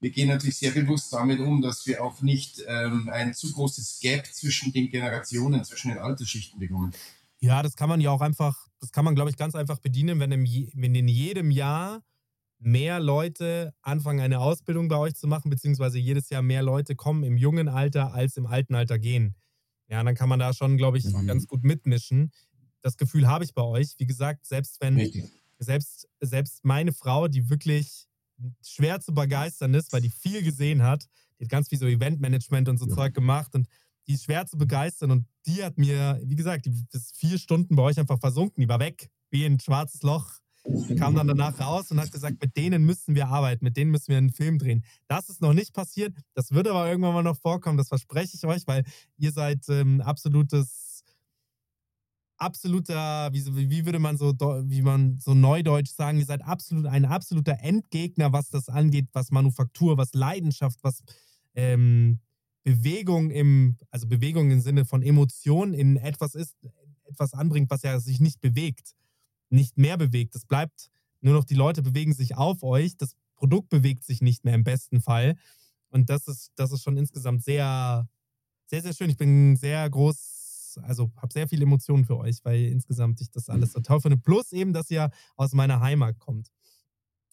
Wir 0.00 0.10
gehen 0.10 0.28
natürlich 0.28 0.58
sehr 0.58 0.72
bewusst 0.72 1.12
damit 1.12 1.40
um, 1.40 1.62
dass 1.62 1.86
wir 1.86 2.04
auch 2.04 2.20
nicht 2.20 2.62
ähm, 2.68 3.08
ein 3.10 3.34
zu 3.34 3.50
großes 3.50 4.00
Gap 4.00 4.26
zwischen 4.26 4.72
den 4.72 4.90
Generationen, 4.90 5.64
zwischen 5.64 5.88
den 5.88 5.98
Altersschichten 5.98 6.60
bekommen. 6.60 6.92
Ja, 7.40 7.62
das 7.62 7.76
kann 7.76 7.88
man 7.88 8.00
ja 8.00 8.10
auch 8.10 8.20
einfach, 8.20 8.68
das 8.80 8.92
kann 8.92 9.04
man, 9.04 9.14
glaube 9.14 9.30
ich, 9.30 9.36
ganz 9.36 9.54
einfach 9.54 9.78
bedienen, 9.78 10.20
wenn, 10.20 10.32
im, 10.32 10.44
wenn 10.74 10.94
in 10.94 11.08
jedem 11.08 11.50
Jahr 11.50 12.02
mehr 12.58 13.00
Leute 13.00 13.74
anfangen, 13.82 14.20
eine 14.20 14.40
Ausbildung 14.40 14.88
bei 14.88 14.96
euch 14.96 15.14
zu 15.14 15.26
machen, 15.26 15.50
beziehungsweise 15.50 15.98
jedes 15.98 16.30
Jahr 16.30 16.42
mehr 16.42 16.62
Leute 16.62 16.94
kommen 16.94 17.22
im 17.22 17.36
jungen 17.36 17.68
Alter 17.68 18.14
als 18.14 18.36
im 18.36 18.46
alten 18.46 18.74
Alter 18.74 18.98
gehen. 18.98 19.34
Ja, 19.88 20.02
dann 20.02 20.14
kann 20.14 20.28
man 20.28 20.38
da 20.38 20.52
schon, 20.52 20.76
glaube 20.76 20.98
ich, 20.98 21.04
mhm. 21.04 21.26
ganz 21.26 21.46
gut 21.46 21.62
mitmischen. 21.62 22.32
Das 22.82 22.96
Gefühl 22.96 23.28
habe 23.28 23.44
ich 23.44 23.54
bei 23.54 23.62
euch. 23.62 23.94
Wie 23.98 24.06
gesagt, 24.06 24.46
selbst 24.46 24.80
wenn, 24.80 25.30
selbst, 25.58 26.08
selbst 26.20 26.64
meine 26.64 26.92
Frau, 26.92 27.28
die 27.28 27.48
wirklich 27.50 28.06
schwer 28.62 29.00
zu 29.00 29.14
begeistern 29.14 29.74
ist, 29.74 29.92
weil 29.92 30.00
die 30.00 30.10
viel 30.10 30.42
gesehen 30.42 30.82
hat, 30.82 31.06
die 31.38 31.44
hat 31.44 31.50
ganz 31.50 31.68
viel 31.68 31.78
so 31.78 31.86
Eventmanagement 31.86 32.68
und 32.68 32.78
so 32.78 32.88
ja. 32.88 32.94
Zeug 32.94 33.14
gemacht 33.14 33.54
und 33.54 33.68
die 34.08 34.16
schwer 34.16 34.46
zu 34.46 34.56
begeistern 34.56 35.10
und 35.10 35.26
die 35.46 35.64
hat 35.64 35.78
mir, 35.78 36.20
wie 36.24 36.36
gesagt, 36.36 36.66
die 36.66 36.86
ist 36.92 37.16
vier 37.16 37.38
Stunden 37.38 37.76
bei 37.76 37.82
euch 37.82 37.98
einfach 37.98 38.18
versunken, 38.18 38.60
die 38.60 38.68
war 38.68 38.80
weg, 38.80 39.10
wie 39.30 39.44
ein 39.44 39.60
schwarzes 39.60 40.02
Loch. 40.02 40.32
Die 40.88 40.96
kam 40.96 41.14
dann 41.14 41.28
danach 41.28 41.60
raus 41.60 41.92
und 41.92 42.00
hat 42.00 42.10
gesagt, 42.10 42.42
mit 42.42 42.56
denen 42.56 42.84
müssen 42.84 43.14
wir 43.14 43.28
arbeiten, 43.28 43.64
mit 43.64 43.76
denen 43.76 43.92
müssen 43.92 44.08
wir 44.08 44.18
einen 44.18 44.32
Film 44.32 44.58
drehen. 44.58 44.84
Das 45.06 45.28
ist 45.28 45.40
noch 45.40 45.52
nicht 45.52 45.72
passiert, 45.72 46.16
das 46.34 46.50
wird 46.50 46.66
aber 46.66 46.88
irgendwann 46.88 47.14
mal 47.14 47.22
noch 47.22 47.38
vorkommen, 47.38 47.78
das 47.78 47.88
verspreche 47.88 48.36
ich 48.36 48.44
euch, 48.44 48.66
weil 48.66 48.84
ihr 49.16 49.30
seid 49.30 49.68
ähm, 49.68 50.00
absolutes, 50.00 51.04
absoluter, 52.36 53.32
wie, 53.32 53.70
wie 53.70 53.86
würde 53.86 54.00
man 54.00 54.16
so, 54.16 54.32
wie 54.64 54.82
man 54.82 55.18
so 55.18 55.34
neudeutsch 55.34 55.92
sagen, 55.92 56.18
ihr 56.18 56.26
seid 56.26 56.42
absolut 56.42 56.86
ein 56.86 57.04
absoluter 57.04 57.58
Endgegner, 57.60 58.32
was 58.32 58.50
das 58.50 58.68
angeht, 58.68 59.08
was 59.12 59.30
Manufaktur, 59.30 59.96
was 59.96 60.14
Leidenschaft, 60.14 60.80
was 60.82 61.02
ähm, 61.54 62.18
Bewegung 62.66 63.30
im, 63.30 63.76
also 63.92 64.08
Bewegung 64.08 64.50
im 64.50 64.60
Sinne 64.60 64.84
von 64.84 65.00
Emotion 65.00 65.72
in 65.72 65.96
etwas 65.96 66.34
ist, 66.34 66.56
etwas 67.04 67.32
anbringt, 67.32 67.70
was 67.70 67.82
ja 67.82 68.00
sich 68.00 68.18
nicht 68.18 68.40
bewegt, 68.40 68.96
nicht 69.50 69.78
mehr 69.78 69.96
bewegt. 69.96 70.34
Es 70.34 70.44
bleibt 70.44 70.90
nur 71.20 71.32
noch, 71.32 71.44
die 71.44 71.54
Leute 71.54 71.80
bewegen 71.80 72.12
sich 72.12 72.36
auf 72.36 72.64
euch, 72.64 72.96
das 72.96 73.14
Produkt 73.36 73.68
bewegt 73.68 74.02
sich 74.02 74.20
nicht 74.20 74.44
mehr 74.44 74.54
im 74.54 74.64
besten 74.64 75.00
Fall. 75.00 75.36
Und 75.90 76.10
das 76.10 76.26
ist, 76.26 76.50
das 76.56 76.72
ist 76.72 76.82
schon 76.82 76.96
insgesamt 76.96 77.44
sehr, 77.44 78.08
sehr, 78.66 78.82
sehr 78.82 78.94
schön. 78.94 79.10
Ich 79.10 79.16
bin 79.16 79.54
sehr 79.54 79.88
groß, 79.88 80.80
also 80.82 81.12
habe 81.18 81.32
sehr 81.32 81.46
viele 81.46 81.62
Emotionen 81.62 82.04
für 82.04 82.16
euch, 82.16 82.38
weil 82.42 82.64
insgesamt 82.64 83.20
ich 83.20 83.30
das 83.30 83.48
alles 83.48 83.74
so 83.74 83.80
toll 83.80 84.00
finde. 84.00 84.16
Plus 84.16 84.50
eben, 84.50 84.72
dass 84.72 84.90
ihr 84.90 85.12
aus 85.36 85.52
meiner 85.52 85.78
Heimat 85.78 86.18
kommt. 86.18 86.50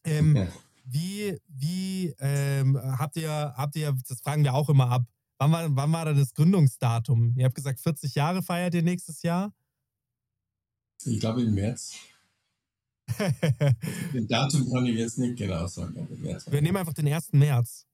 Ähm, 0.03 0.35
ja. 0.35 0.47
Wie, 0.85 1.39
wie 1.47 2.13
ähm, 2.19 2.77
habt 2.77 3.15
ihr, 3.15 3.31
habt 3.31 3.75
ihr, 3.75 3.97
das 4.07 4.21
fragen 4.21 4.43
wir 4.43 4.53
auch 4.53 4.69
immer 4.69 4.91
ab, 4.91 5.07
Wann 5.43 5.51
war, 5.51 5.75
wann 5.75 5.91
war 5.91 6.05
da 6.05 6.13
das 6.13 6.33
Gründungsdatum? 6.33 7.33
Ihr 7.37 7.43
habt 7.43 7.55
gesagt, 7.55 7.81
40 7.81 8.15
Jahre 8.15 8.41
feiert 8.41 8.73
ihr 8.75 8.81
nächstes 8.81 9.23
Jahr? 9.23 9.53
Ich 11.03 11.19
glaube 11.19 11.41
im 11.41 11.53
März. 11.53 11.95
den 14.13 14.25
Datum 14.25 14.71
kann 14.71 14.85
ich 14.85 14.95
jetzt 14.95 15.17
nicht 15.17 15.35
genau 15.35 15.67
sagen. 15.67 16.07
Wir 16.49 16.61
nehmen 16.61 16.77
einfach 16.77 16.93
den 16.93 17.09
1. 17.09 17.33
März. 17.33 17.85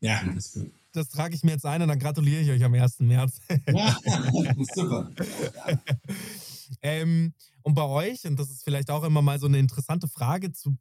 Ja, 0.00 0.22
das 0.34 0.48
ist 0.48 0.52
gut. 0.52 0.70
Das 0.92 1.08
trage 1.08 1.34
ich 1.34 1.44
mir 1.44 1.52
jetzt 1.52 1.64
ein 1.64 1.80
und 1.80 1.88
dann 1.88 1.98
gratuliere 1.98 2.42
ich 2.42 2.50
euch 2.50 2.62
am 2.62 2.74
1. 2.74 3.00
März. 3.00 3.40
ja, 3.66 3.96
super. 4.74 5.10
ähm, 6.82 7.32
und 7.62 7.74
bei 7.74 7.84
euch, 7.84 8.26
und 8.26 8.38
das 8.38 8.50
ist 8.50 8.64
vielleicht 8.64 8.90
auch 8.90 9.02
immer 9.04 9.22
mal 9.22 9.40
so 9.40 9.46
eine 9.46 9.58
interessante 9.58 10.08
Frage, 10.08 10.52
zu, 10.52 10.76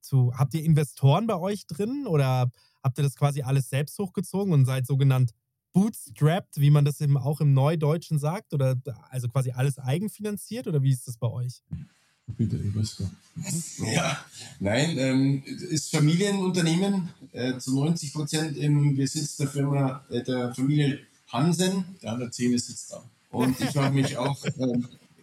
zu, 0.00 0.32
habt 0.34 0.54
ihr 0.54 0.64
Investoren 0.64 1.26
bei 1.26 1.36
euch 1.36 1.66
drin 1.66 2.06
oder 2.06 2.50
Habt 2.84 2.98
ihr 2.98 3.04
das 3.04 3.16
quasi 3.16 3.40
alles 3.40 3.70
selbst 3.70 3.98
hochgezogen 3.98 4.52
und 4.52 4.66
seid 4.66 4.86
sogenannt 4.86 5.32
bootstrapped, 5.72 6.60
wie 6.60 6.70
man 6.70 6.84
das 6.84 7.00
eben 7.00 7.16
auch 7.16 7.40
im 7.40 7.54
Neudeutschen 7.54 8.18
sagt? 8.18 8.52
Oder 8.52 8.76
also 9.08 9.26
quasi 9.28 9.52
alles 9.52 9.78
eigenfinanziert 9.78 10.66
oder 10.66 10.82
wie 10.82 10.92
ist 10.92 11.08
das 11.08 11.16
bei 11.16 11.28
euch? 11.28 11.62
Bitte, 12.26 12.56
Investor. 12.56 13.10
Ja, 13.92 14.24
nein, 14.60 14.96
ähm, 14.98 15.42
ist 15.44 15.90
Familienunternehmen 15.90 17.08
äh, 17.32 17.58
zu 17.58 17.74
90 17.74 18.12
Prozent 18.12 18.56
im 18.56 18.96
Besitz 18.96 19.38
der 19.38 19.48
Firma, 19.48 20.04
äh, 20.10 20.22
der 20.22 20.54
Familie 20.54 21.00
Hansen. 21.28 21.84
Der 22.02 22.12
andere 22.12 22.30
Zähne 22.30 22.58
sitzt 22.58 22.92
da. 22.92 23.02
Und 23.30 23.58
ich 23.60 23.76
habe 23.76 23.94
mich 23.94 24.16
auch 24.16 24.44
äh, 24.44 24.78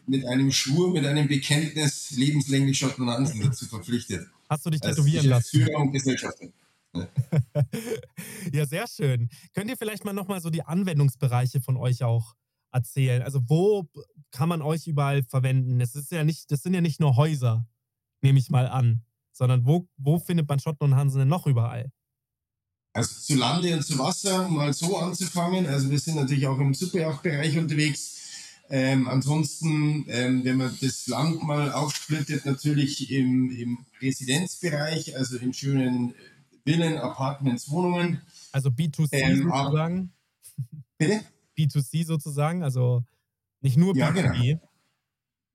mit 0.07 0.25
einem 0.25 0.51
Schwur, 0.51 0.91
mit 0.91 1.05
einem 1.05 1.27
Bekenntnis 1.27 2.11
lebenslänglich 2.11 2.77
Schotten 2.77 3.07
Hansen 3.07 3.41
dazu 3.41 3.65
verpflichtet. 3.65 4.27
Hast 4.49 4.65
du 4.65 4.71
dich 4.71 4.81
tätowieren 4.81 5.27
lassen? 5.27 5.57
Führer 5.57 5.79
und 5.79 5.91
Gesellschafter. 5.91 6.47
ja, 8.53 8.65
sehr 8.65 8.87
schön. 8.87 9.29
Könnt 9.53 9.69
ihr 9.69 9.77
vielleicht 9.77 10.03
mal 10.05 10.13
nochmal 10.13 10.41
so 10.41 10.49
die 10.49 10.63
Anwendungsbereiche 10.63 11.61
von 11.61 11.77
euch 11.77 12.03
auch 12.03 12.35
erzählen? 12.71 13.21
Also 13.21 13.41
wo 13.47 13.89
kann 14.31 14.49
man 14.49 14.61
euch 14.61 14.87
überall 14.87 15.23
verwenden? 15.23 15.79
Das, 15.79 15.95
ist 15.95 16.11
ja 16.11 16.23
nicht, 16.23 16.51
das 16.51 16.61
sind 16.63 16.73
ja 16.73 16.81
nicht 16.81 16.99
nur 16.99 17.15
Häuser, 17.15 17.65
nehme 18.21 18.39
ich 18.39 18.49
mal 18.49 18.67
an, 18.67 19.03
sondern 19.31 19.65
wo, 19.65 19.87
wo 19.97 20.19
findet 20.19 20.47
man 20.47 20.59
Schotten 20.59 20.85
und 20.85 20.95
Hansen 20.95 21.19
denn 21.19 21.27
noch 21.27 21.47
überall? 21.47 21.91
Also 22.93 23.21
zu 23.21 23.35
Lande 23.35 23.73
und 23.73 23.83
zu 23.83 23.97
Wasser, 23.97 24.47
um 24.47 24.55
mal 24.55 24.73
so 24.73 24.97
anzufangen. 24.97 25.65
Also 25.65 25.89
wir 25.89 25.99
sind 25.99 26.15
natürlich 26.15 26.47
auch 26.47 26.59
im 26.59 26.73
Superjachtbereich 26.73 27.57
unterwegs. 27.57 28.17
Ähm, 28.69 29.07
ansonsten, 29.07 30.05
ähm, 30.07 30.45
wenn 30.45 30.57
man 30.57 30.77
das 30.79 31.07
Land 31.07 31.43
mal 31.43 31.71
aufsplittet, 31.73 32.45
natürlich 32.45 33.11
im, 33.11 33.51
im 33.51 33.85
Residenzbereich, 34.01 35.15
also 35.17 35.37
in 35.37 35.53
schönen 35.53 36.13
Villen, 36.63 36.97
Apartments, 36.97 37.69
Wohnungen. 37.69 38.21
Also 38.51 38.69
B2C 38.69 39.09
ähm, 39.13 39.43
sozusagen? 39.43 40.13
Bitte? 40.97 41.21
B2C 41.57 42.05
sozusagen, 42.05 42.63
also 42.63 43.03
nicht 43.61 43.77
nur 43.77 43.95
Ja, 43.95 44.09
B2B. 44.09 44.13
genau. 44.43 44.67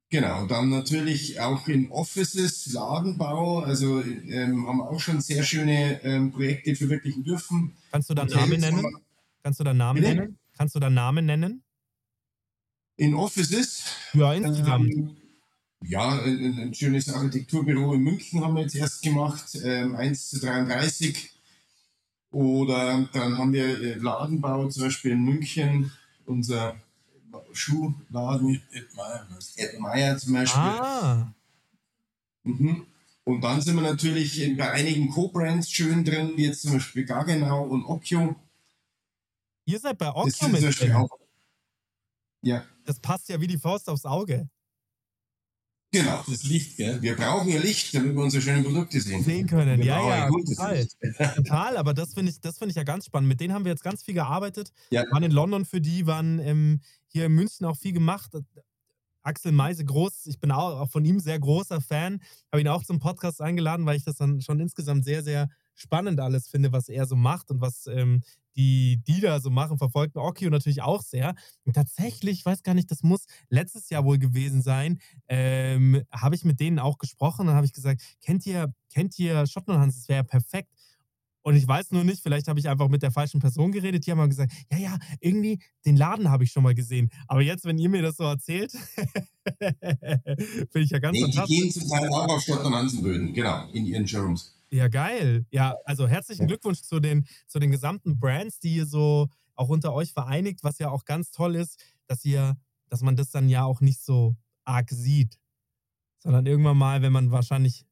Genau, 0.09 0.47
dann 0.47 0.71
natürlich 0.71 1.41
auch 1.41 1.67
in 1.67 1.91
Offices, 1.91 2.73
Ladenbau, 2.73 3.59
also 3.61 4.01
ähm, 4.03 4.67
haben 4.69 4.81
auch 4.81 5.01
schon 5.01 5.21
sehr 5.21 5.43
schöne 5.43 6.01
ähm, 6.05 6.31
Projekte 6.31 6.77
verwirklichen 6.77 7.25
dürfen. 7.25 7.77
Kannst 7.91 8.09
du 8.11 8.15
da 8.15 8.25
Namen 8.25 8.61
nennen? 8.61 8.83
wir 8.83 9.01
Kannst 9.43 9.59
du 9.59 9.65
da 9.65 9.75
Namen 9.75 10.01
Bitte? 10.01 10.15
nennen? 10.15 10.39
Kannst 10.57 10.75
du 10.77 10.81
da 10.81 10.91
Namen 10.91 11.27
nennen? 11.27 11.63
In 12.97 13.15
Offices. 13.15 13.85
Ja, 14.13 14.33
insgesamt. 14.33 14.93
Ähm, 14.93 15.17
ja, 15.83 16.21
ein, 16.23 16.59
ein 16.59 16.75
schönes 16.75 17.09
Architekturbüro 17.13 17.95
in 17.95 18.03
München 18.03 18.43
haben 18.43 18.55
wir 18.55 18.63
jetzt 18.63 18.75
erst 18.75 19.03
gemacht, 19.03 19.57
ähm, 19.63 19.95
1 19.97 20.31
zu 20.31 20.41
33. 20.41 21.33
Oder 22.31 23.09
dann 23.13 23.39
haben 23.39 23.53
wir 23.53 23.81
äh, 23.81 23.95
Ladenbau, 23.95 24.69
zum 24.69 24.85
Beispiel 24.85 25.13
in 25.13 25.25
München, 25.25 25.93
unser 26.27 26.77
Schuhladen, 27.53 28.63
Ed 28.73 29.79
Meyer, 29.81 30.19
zum 30.19 30.33
Beispiel. 30.33 30.61
ah, 30.61 31.33
Mhm. 32.47 32.87
Und 33.25 33.41
dann 33.41 33.61
sind 33.61 33.75
wir 33.75 33.83
natürlich 33.83 34.57
bei 34.57 34.71
einigen 34.71 35.11
Co-Brands 35.11 35.69
schön 35.71 36.05
drin, 36.05 36.33
wie 36.37 36.47
jetzt 36.47 36.63
zum 36.63 36.75
Beispiel 36.75 37.05
Gaggenau 37.05 37.65
und 37.65 37.85
Occhio. 37.85 38.37
ihr 39.65 39.81
seid 39.81 39.99
bei 39.99 40.15
Occhio 40.15 40.49
mit 40.49 40.63
drin. 40.63 40.93
auch. 40.93 41.11
Ja, 42.43 42.65
Das 42.85 43.01
passt 43.01 43.29
ja 43.29 43.41
wie 43.41 43.49
die 43.49 43.59
Faust 43.59 43.89
aufs 43.89 44.05
Auge. 44.05 44.49
Genau. 45.93 46.25
Das 46.29 46.45
Licht, 46.45 46.77
gell? 46.77 47.01
Wir 47.03 47.17
brauchen 47.17 47.49
ja 47.49 47.61
Licht, 47.61 47.95
damit 47.95 48.15
wir 48.15 48.23
unsere 48.23 48.43
schönen 48.43 48.65
Produkte 48.65 49.01
sehen. 49.01 49.23
Sehen 49.23 49.47
können. 49.47 49.79
Wir 49.79 49.87
Ja, 49.87 50.29
ja, 50.29 50.31
total. 50.31 50.87
Total, 51.37 51.77
aber 51.77 51.95
das 51.95 52.15
finde 52.15 52.31
ich, 52.31 52.41
das 52.41 52.59
finde 52.59 52.71
ich 52.71 52.77
ja 52.77 52.85
ganz 52.85 53.07
spannend. 53.07 53.29
Mit 53.29 53.41
denen 53.41 53.55
haben 53.55 53.65
wir 53.65 53.73
jetzt 53.73 53.85
ganz 53.85 54.03
viel 54.03 54.15
gearbeitet. 54.15 54.73
Ja. 54.91 55.05
Waren 55.11 55.23
in 55.23 55.31
London 55.33 55.65
für 55.65 55.81
die, 55.81 56.07
waren 56.07 56.39
ähm, 56.39 56.81
hier 57.09 57.27
in 57.27 57.33
München 57.33 57.67
auch 57.67 57.77
viel 57.77 57.93
gemacht. 57.93 58.33
Axel 59.23 59.51
Meise 59.51 59.85
groß, 59.85 60.27
ich 60.27 60.39
bin 60.39 60.53
auch, 60.53 60.81
auch 60.81 60.91
von 60.91 61.05
ihm 61.05 61.19
sehr 61.19 61.39
großer 61.39 61.81
Fan. 61.81 62.21
Habe 62.53 62.61
ihn 62.61 62.69
auch 62.69 62.85
zum 62.85 63.01
Podcast 63.01 63.41
eingeladen, 63.41 63.85
weil 63.85 63.97
ich 63.97 64.05
das 64.05 64.17
dann 64.17 64.41
schon 64.41 64.61
insgesamt 64.61 65.05
sehr, 65.05 65.25
sehr 65.25 65.49
spannend 65.75 66.21
alles 66.21 66.49
finde, 66.49 66.73
was 66.73 66.89
er 66.89 67.07
so 67.07 67.17
macht 67.17 67.51
und 67.51 67.61
was 67.61 67.89
ähm, 67.89 68.23
die, 68.57 69.03
die 69.07 69.21
da 69.21 69.41
so 69.41 69.51
machen, 69.51 69.79
verfolgt 69.79 70.17
Occhio 70.17 70.51
natürlich 70.51 70.83
auch 70.83 71.03
sehr. 71.03 71.35
Und 71.65 71.75
tatsächlich, 71.75 72.41
ich 72.41 72.47
weiß 72.47 72.63
gar 72.63 72.75
nicht, 72.75 72.91
das 72.91 73.03
muss 73.03 73.27
letztes 73.49 73.91
Jahr 73.91 74.05
wohl 74.05 74.19
gewesen 74.19 74.63
sein, 74.63 74.99
ähm, 75.29 76.03
habe 76.11 76.35
ich 76.35 76.45
mit 76.45 76.61
denen 76.61 76.79
auch 76.79 76.99
gesprochen 76.99 77.49
und 77.49 77.55
habe 77.55 77.67
ich 77.67 77.73
gesagt, 77.73 78.03
kennt 78.23 78.47
ihr, 78.47 78.73
kennt 78.93 79.19
ihr 79.19 79.47
Schottenhans, 79.47 79.97
das 79.97 80.09
wäre 80.09 80.19
ja 80.19 80.25
perfekt. 80.25 80.71
Und 81.43 81.55
ich 81.55 81.69
weiß 81.69 81.93
nur 81.93 82.03
nicht, 82.03 82.21
vielleicht 82.25 82.49
habe 82.49 82.59
ich 82.59 82.69
einfach 82.69 82.89
mit 82.89 83.03
der 83.03 83.13
falschen 83.13 83.39
Person 83.39 83.71
geredet. 83.71 84.05
Die 84.05 84.11
haben 84.11 84.19
mal 84.19 84.29
gesagt, 84.29 84.53
ja, 84.73 84.79
ja, 84.79 84.99
irgendwie 85.21 85.61
den 85.85 85.97
Laden 85.97 86.29
habe 86.29 86.43
ich 86.43 86.51
schon 86.51 86.65
mal 86.65 86.75
gesehen. 86.75 87.09
Aber 87.29 87.41
jetzt, 87.41 87.65
wenn 87.65 87.79
ihr 87.79 87.89
mir 87.89 88.03
das 88.03 88.17
so 88.17 88.25
erzählt, 88.25 88.73
finde 89.61 90.81
ich 90.81 90.91
ja 90.91 90.99
ganz 90.99 91.17
Nee, 91.17 91.31
die 91.31 91.41
gehen 91.43 91.71
zum 91.71 91.89
Teil 91.89 92.09
auch 92.09 92.27
auf 92.27 92.43
Schott- 92.43 92.65
und 92.65 92.75
Hansenböden, 92.75 93.33
genau, 93.33 93.69
in 93.73 93.87
ihren 93.87 94.09
Showrooms. 94.09 94.56
Ja, 94.71 94.89
geil. 94.89 95.47
Ja, 95.51 95.77
also 95.85 96.09
herzlichen. 96.09 96.47
Glückwunsch 96.47 96.83
zu 96.83 97.01
den, 97.01 97.27
zu 97.47 97.59
den 97.59 97.71
gesamten 97.71 98.19
Brands, 98.19 98.59
die 98.59 98.77
ihr 98.77 98.87
so 98.87 99.29
auch 99.55 99.69
unter 99.69 99.95
euch 99.95 100.13
vereinigt, 100.13 100.65
was 100.65 100.79
ja 100.79 100.91
auch 100.91 101.05
ganz 101.05 101.31
toll 101.31 101.55
ist, 101.57 101.83
dass 102.07 102.25
ihr, 102.25 102.57
dass 102.89 103.01
man 103.03 103.17
das 103.17 103.31
dann 103.31 103.49
ja 103.49 103.65
auch 103.65 103.81
nicht 103.81 104.03
so 104.03 104.37
arg 104.65 104.91
sieht. 104.91 105.39
Sondern 106.19 106.47
irgendwann 106.47 106.77
mal, 106.77 107.03
wenn 107.03 107.13
man 107.13 107.31
wahrscheinlich, 107.31 107.87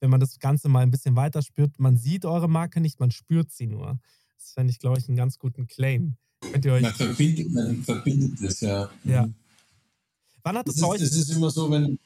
wenn 0.00 0.10
man 0.10 0.20
das 0.20 0.38
Ganze 0.40 0.68
mal 0.68 0.80
ein 0.80 0.90
bisschen 0.90 1.14
weiter 1.16 1.42
spürt, 1.42 1.78
man 1.78 1.96
sieht 1.96 2.24
eure 2.24 2.48
Marke 2.48 2.80
nicht, 2.80 2.98
man 3.00 3.10
spürt 3.10 3.50
sie 3.52 3.68
nur. 3.68 4.00
Das 4.36 4.52
fände 4.52 4.72
ich, 4.72 4.80
glaube 4.80 4.98
ich, 4.98 5.08
einen 5.08 5.16
ganz 5.16 5.38
guten 5.38 5.66
Claim. 5.66 6.16
Könnt 6.40 6.64
ihr 6.64 6.72
euch. 6.72 6.82
Man 6.82 6.94
verbindet, 6.94 7.50
man 7.52 7.82
verbindet 7.84 8.42
das 8.42 8.60
ja. 8.60 8.90
Ja. 9.04 9.28
Wann 10.42 10.58
hat 10.58 10.66
Das 10.66 10.74
es 10.74 10.80
ist, 10.80 10.86
euch. 10.88 11.00
das 11.00 11.12
ist 11.12 11.30
immer 11.30 11.50
so, 11.50 11.70
wenn 11.70 11.98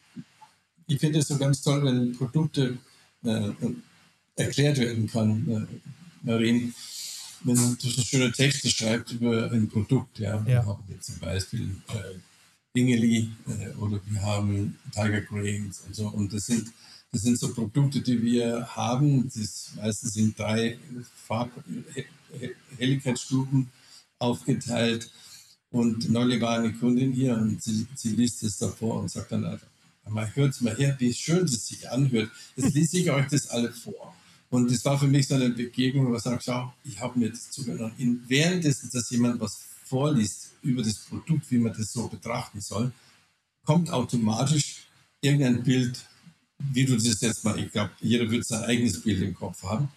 ich 0.86 1.00
finde 1.00 1.18
es 1.18 1.28
so 1.28 1.38
ganz 1.38 1.62
toll, 1.62 1.82
wenn 1.84 2.12
Produkte 2.12 2.76
äh, 3.24 3.50
erklärt 4.36 4.78
werden 4.78 5.06
kann, 5.08 5.50
äh, 5.50 5.66
Marin, 6.22 6.74
wenn 7.44 7.54
du 7.54 7.88
so 7.88 8.02
schöne 8.02 8.32
Texte 8.32 8.68
schreibst 8.68 9.12
über 9.14 9.50
ein 9.50 9.68
Produkt, 9.68 10.18
ja, 10.18 10.44
wir 10.44 10.54
Ja. 10.54 10.66
haben 10.66 10.82
jetzt 10.88 11.06
zum 11.06 11.18
Beispiel 11.18 11.76
äh, 11.88 12.78
Ingeli 12.78 13.30
äh, 13.46 13.68
oder 13.78 14.00
wir 14.06 14.22
haben 14.22 14.76
Tiger 14.92 15.20
Grains 15.22 15.82
und 15.86 15.94
so. 15.94 16.08
Und 16.08 16.32
das 16.32 16.46
sind 16.46 16.72
das 17.12 17.22
sind 17.22 17.38
so 17.38 17.54
Produkte, 17.54 18.00
die 18.02 18.20
wir 18.20 18.66
haben, 18.76 19.24
das 19.24 19.36
ist 19.36 19.76
meistens 19.76 20.16
in 20.16 20.34
drei 20.34 20.76
Farb 21.26 21.50
Helligkeitsstufen 22.78 23.70
aufgeteilt. 24.18 25.10
Und 25.70 26.10
neulich 26.10 26.40
war 26.40 26.58
eine 26.58 26.72
Kundin 26.74 27.12
hier 27.12 27.36
und 27.36 27.62
sie, 27.62 27.86
sie 27.94 28.10
liest 28.10 28.42
es 28.42 28.58
davor 28.58 29.00
und 29.00 29.10
sagt 29.10 29.32
dann 29.32 29.44
einfach, 29.44 29.66
mal 30.10 30.34
hört 30.34 30.60
mal 30.60 30.76
her, 30.76 30.96
wie 30.98 31.12
schön 31.12 31.44
es 31.44 31.66
sich 31.66 31.88
anhört. 31.90 32.30
Jetzt 32.56 32.74
lese 32.74 32.98
ich 32.98 33.10
euch 33.10 33.26
das 33.28 33.48
alle 33.48 33.72
vor. 33.72 34.14
Und 34.50 34.70
das 34.70 34.84
war 34.84 34.98
für 34.98 35.08
mich 35.08 35.26
so 35.26 35.34
eine 35.34 35.50
Begegnung, 35.50 36.10
wo 36.10 36.16
ich 36.16 36.22
sage, 36.22 36.40
schau, 36.42 36.72
ich 36.84 37.00
habe 37.00 37.18
mir 37.18 37.30
das 37.30 37.50
zugenommen. 37.50 37.94
In, 37.98 38.22
währenddessen, 38.26 38.90
dass 38.92 39.10
jemand 39.10 39.40
was 39.40 39.66
vorliest 39.84 40.52
über 40.62 40.82
das 40.82 40.98
Produkt, 40.98 41.50
wie 41.50 41.58
man 41.58 41.72
das 41.72 41.92
so 41.92 42.08
betrachten 42.08 42.60
soll, 42.60 42.92
kommt 43.64 43.90
automatisch 43.90 44.86
irgendein 45.20 45.62
Bild, 45.62 45.98
wie 46.58 46.84
du 46.84 46.94
das 46.94 47.20
jetzt 47.20 47.44
mal, 47.44 47.58
ich 47.58 47.72
glaube, 47.72 47.90
jeder 48.00 48.30
wird 48.30 48.46
sein 48.46 48.64
eigenes 48.64 49.02
Bild 49.02 49.20
im 49.22 49.34
Kopf 49.34 49.62
haben. 49.62 49.88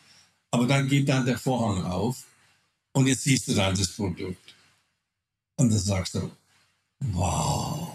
Aber 0.52 0.66
dann 0.66 0.88
geht 0.88 1.08
dann 1.08 1.26
der 1.26 1.38
Vorhang 1.38 1.86
auf 1.86 2.26
und 2.94 3.08
jetzt 3.08 3.24
siehst 3.24 3.48
du 3.48 3.54
dann 3.54 3.76
das 3.76 3.90
Produkt. 3.90 4.56
Und 5.58 5.70
dann 5.70 5.80
sagst 5.80 6.16
du, 6.16 6.32
wow. 7.00 7.89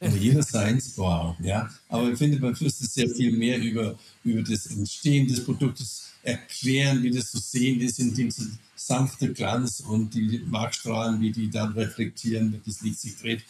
Und 0.00 0.20
jeder 0.20 0.42
seins, 0.42 0.96
wow. 0.96 1.36
Ja? 1.40 1.70
Aber 1.88 2.10
ich 2.10 2.18
finde, 2.18 2.38
man 2.38 2.56
müsste 2.60 2.86
sehr 2.86 3.08
viel 3.08 3.32
mehr 3.36 3.58
über, 3.58 3.98
über 4.24 4.42
das 4.42 4.66
Entstehen 4.66 5.26
des 5.26 5.44
Produktes 5.44 6.04
erklären, 6.22 7.02
wie 7.02 7.10
das 7.10 7.30
zu 7.30 7.38
sehen 7.38 7.80
ist 7.80 7.98
in 7.98 8.12
diesem 8.14 8.58
sanften 8.74 9.32
Glanz 9.32 9.80
und 9.80 10.12
die 10.14 10.42
Markstrahlen, 10.46 11.20
wie 11.20 11.32
die 11.32 11.48
dann 11.48 11.72
reflektieren, 11.72 12.52
wenn 12.52 12.62
das 12.66 12.82
Licht 12.82 13.00
sich 13.00 13.16
dreht. 13.16 13.42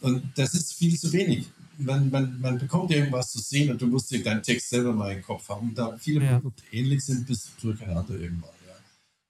Und 0.00 0.22
das 0.36 0.54
ist 0.54 0.72
viel 0.72 0.98
zu 0.98 1.12
wenig. 1.12 1.46
Man, 1.76 2.10
man, 2.10 2.40
man 2.40 2.58
bekommt 2.58 2.90
irgendwas 2.90 3.32
zu 3.32 3.40
sehen 3.40 3.70
und 3.70 3.80
du 3.80 3.86
musst 3.86 4.10
dir 4.10 4.22
deinen 4.22 4.42
Text 4.42 4.70
selber 4.70 4.92
mal 4.92 5.12
im 5.12 5.22
Kopf 5.22 5.48
haben. 5.48 5.74
Da 5.74 5.96
viele 5.98 6.24
Ja. 6.24 6.32
Produkte 6.38 6.62
ähnlich 6.72 7.04
sind, 7.04 7.26
bist 7.26 7.50
du 7.60 7.68
durcheinander 7.68 8.14
irgendwann. 8.14 8.50
Ja. 8.66 8.74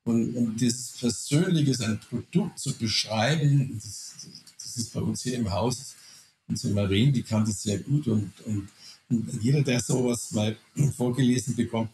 Und, 0.05 0.35
und 0.37 0.63
das 0.63 0.95
Persönliche, 0.99 1.85
ein 1.85 2.01
Produkt 2.01 2.59
zu 2.59 2.77
beschreiben, 2.77 3.73
das, 3.75 4.15
das 4.59 4.77
ist 4.77 4.93
bei 4.93 5.01
uns 5.01 5.23
hier 5.23 5.35
im 5.37 5.51
Haus, 5.51 5.95
unsere 6.51 6.75
Marien, 6.75 7.13
die 7.13 7.23
kann 7.23 7.45
das 7.45 7.63
sehr 7.63 7.79
gut 7.79 8.07
und, 8.09 8.33
und, 8.45 8.69
und 9.09 9.43
jeder, 9.43 9.63
der 9.63 9.81
sowas 9.81 10.33
mal 10.33 10.57
vorgelesen 10.97 11.57
bekommt, 11.57 11.91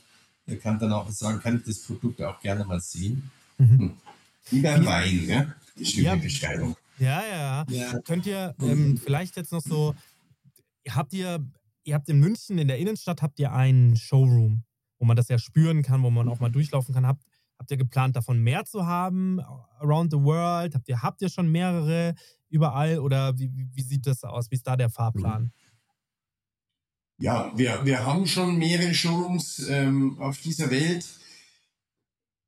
der 0.46 0.58
kann 0.58 0.78
dann 0.78 0.92
auch 0.92 1.08
sagen, 1.10 1.40
kann 1.40 1.56
ich 1.56 1.64
das 1.64 1.78
Produkt 1.80 2.20
auch 2.22 2.40
gerne 2.40 2.64
mal 2.64 2.80
sehen. 2.80 3.30
Wie 4.50 4.60
beim 4.60 4.84
Wein, 4.86 5.24
ja? 5.26 5.54
Die 5.78 5.84
schöne 5.84 6.06
Ja. 6.06 6.16
Beschreibung. 6.16 6.76
Ja, 6.98 7.22
ja, 7.22 7.64
ja. 7.68 7.92
Ja. 7.92 7.98
Könnt 8.00 8.26
ihr 8.26 8.54
ähm, 8.60 8.96
vielleicht 8.96 9.36
jetzt 9.36 9.52
noch 9.52 9.60
so, 9.60 9.94
habt 10.88 11.12
ihr, 11.12 11.44
ihr 11.84 11.94
habt 11.94 12.08
in 12.08 12.18
München 12.20 12.58
in 12.58 12.68
der 12.68 12.78
Innenstadt 12.78 13.22
habt 13.22 13.38
ihr 13.38 13.52
einen 13.52 13.96
Showroom, 13.96 14.62
wo 14.98 15.04
man 15.04 15.16
das 15.16 15.28
ja 15.28 15.38
spüren 15.38 15.82
kann, 15.82 16.02
wo 16.02 16.10
man 16.10 16.28
auch 16.28 16.40
mal 16.40 16.50
durchlaufen 16.50 16.94
kann. 16.94 17.06
Habt, 17.06 17.24
habt 17.58 17.70
ihr 17.70 17.76
geplant, 17.76 18.16
davon 18.16 18.38
mehr 18.38 18.64
zu 18.64 18.86
haben, 18.86 19.40
around 19.80 20.10
the 20.12 20.18
world? 20.18 20.74
Habt 20.74 20.88
ihr, 20.88 21.02
habt 21.02 21.20
ihr 21.22 21.28
schon 21.28 21.50
mehrere 21.50 22.14
überall 22.48 22.98
oder 22.98 23.38
wie, 23.38 23.50
wie, 23.74 23.82
sieht 23.82 24.06
das 24.06 24.24
aus? 24.24 24.50
Wie 24.50 24.56
ist 24.56 24.66
da 24.66 24.76
der 24.76 24.90
Fahrplan? 24.90 25.52
Ja, 27.18 27.50
wir, 27.56 27.80
wir 27.84 28.04
haben 28.04 28.26
schon 28.26 28.56
mehrere 28.58 28.92
Showrooms 28.92 29.66
ähm, 29.68 30.18
auf 30.20 30.38
dieser 30.38 30.70
Welt. 30.70 31.04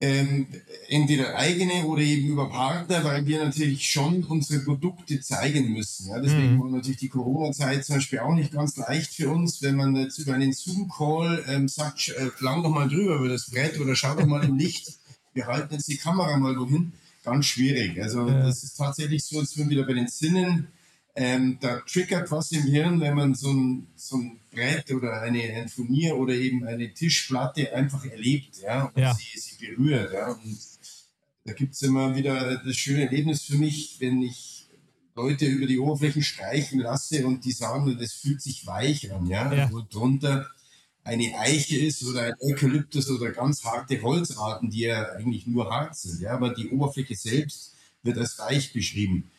Ähm, 0.01 0.47
entweder 0.87 1.35
eigene 1.35 1.85
oder 1.87 2.03
eben 2.03 2.29
über 2.29 2.49
Partner, 2.49 3.03
weil 3.03 3.27
wir 3.27 3.45
natürlich 3.45 3.91
schon 3.91 4.23
unsere 4.23 4.63
Produkte 4.63 5.21
zeigen 5.21 5.73
müssen. 5.73 6.09
Ja? 6.09 6.21
Deswegen 6.21 6.55
Mhm. 6.55 6.61
war 6.61 6.71
natürlich 6.71 6.99
die 7.01 7.09
Corona-Zeit 7.09 7.85
zum 7.85 7.97
Beispiel 7.97 8.21
auch 8.21 8.35
nicht 8.35 8.53
ganz 8.53 8.77
leicht 8.77 9.13
für 9.13 9.29
uns, 9.29 9.61
wenn 9.61 9.75
man 9.75 9.97
jetzt 9.97 10.19
über 10.19 10.35
einen 10.35 10.53
Zoom-Call 10.53 11.45
ähm, 11.49 11.67
sagt, 11.67 12.11
äh, 12.11 12.31
lang 12.39 12.63
doch 12.63 12.71
mal 12.71 12.89
drüber 12.89 13.17
über 13.17 13.29
das 13.29 13.51
Brett 13.51 13.81
oder 13.81 13.97
schau 13.97 14.15
doch 14.15 14.27
mal 14.27 14.45
im 14.45 14.57
Licht, 14.57 15.01
wir 15.35 15.47
halten 15.47 15.75
jetzt 15.75 15.89
die 15.89 15.97
Kamera 15.97 16.37
mal 16.37 16.57
wohin. 16.57 16.93
Ganz 17.31 17.47
schwierig. 17.47 18.01
Also 18.03 18.29
Ja. 18.29 18.43
das 18.43 18.63
ist 18.65 18.77
tatsächlich 18.77 19.25
so, 19.25 19.39
als 19.41 19.57
würden 19.57 19.71
wir 19.71 19.77
wieder 19.79 19.87
bei 19.87 19.95
den 19.95 20.09
Sinnen 20.09 20.69
ähm, 21.21 21.59
da 21.61 21.81
triggert 21.81 22.31
was 22.31 22.53
im 22.53 22.63
Hirn, 22.63 23.01
wenn 23.01 23.15
man 23.17 23.35
so 23.35 23.51
ein, 23.53 23.89
so 23.97 24.17
ein 24.19 24.39
Brett 24.53 24.93
oder 24.93 25.21
eine, 25.21 25.43
ein 25.43 25.69
Furnier 25.69 26.17
oder 26.17 26.33
eben 26.33 26.65
eine 26.65 26.95
Tischplatte 26.95 27.75
einfach 27.75 28.05
erlebt 28.07 28.59
ja, 28.63 28.85
und 28.85 28.99
Ja. 29.03 29.15
Sie, 29.15 29.37
sie 29.41 29.57
berührt. 29.67 30.13
Ja. 30.13 30.29
Und 30.33 30.57
da 31.45 31.53
gibt 31.55 31.75
es 31.75 31.83
immer 31.83 32.15
wieder 32.15 32.59
das 32.65 32.77
schöne 32.77 33.07
Erlebnis 33.07 33.43
für 33.43 33.57
mich, 33.57 33.97
wenn 33.99 34.23
ich 34.23 34.69
Leute 35.17 35.47
über 35.47 35.67
die 35.67 35.81
Oberflächen 35.81 36.23
streichen 36.23 36.79
lasse 36.79 37.27
und 37.27 37.45
die 37.45 37.51
sagen, 37.51 37.99
das 37.99 38.13
fühlt 38.13 38.41
sich 38.41 38.65
weich 38.69 39.13
an, 39.13 39.27
ja, 39.27 39.53
Ja. 39.53 39.69
drunter 39.91 40.47
eine 41.09 41.39
Eiche 41.39 41.79
ist 41.79 42.05
oder 42.05 42.23
ein 42.23 42.35
Eukalyptus 42.41 43.11
oder 43.11 43.33
ganz 43.33 43.65
harte 43.65 44.01
Holzarten, 44.03 44.69
die 44.69 44.81
ja 44.81 45.13
eigentlich 45.13 45.47
nur 45.47 45.71
hart 45.71 45.97
sind, 45.97 46.21
ja, 46.21 46.33
aber 46.33 46.51
die 46.51 46.69
Oberfläche 46.69 47.17
selbst 47.17 47.75
wird 48.03 48.19
als 48.19 48.39
reich 48.39 48.73
beschrieben. 48.75 49.31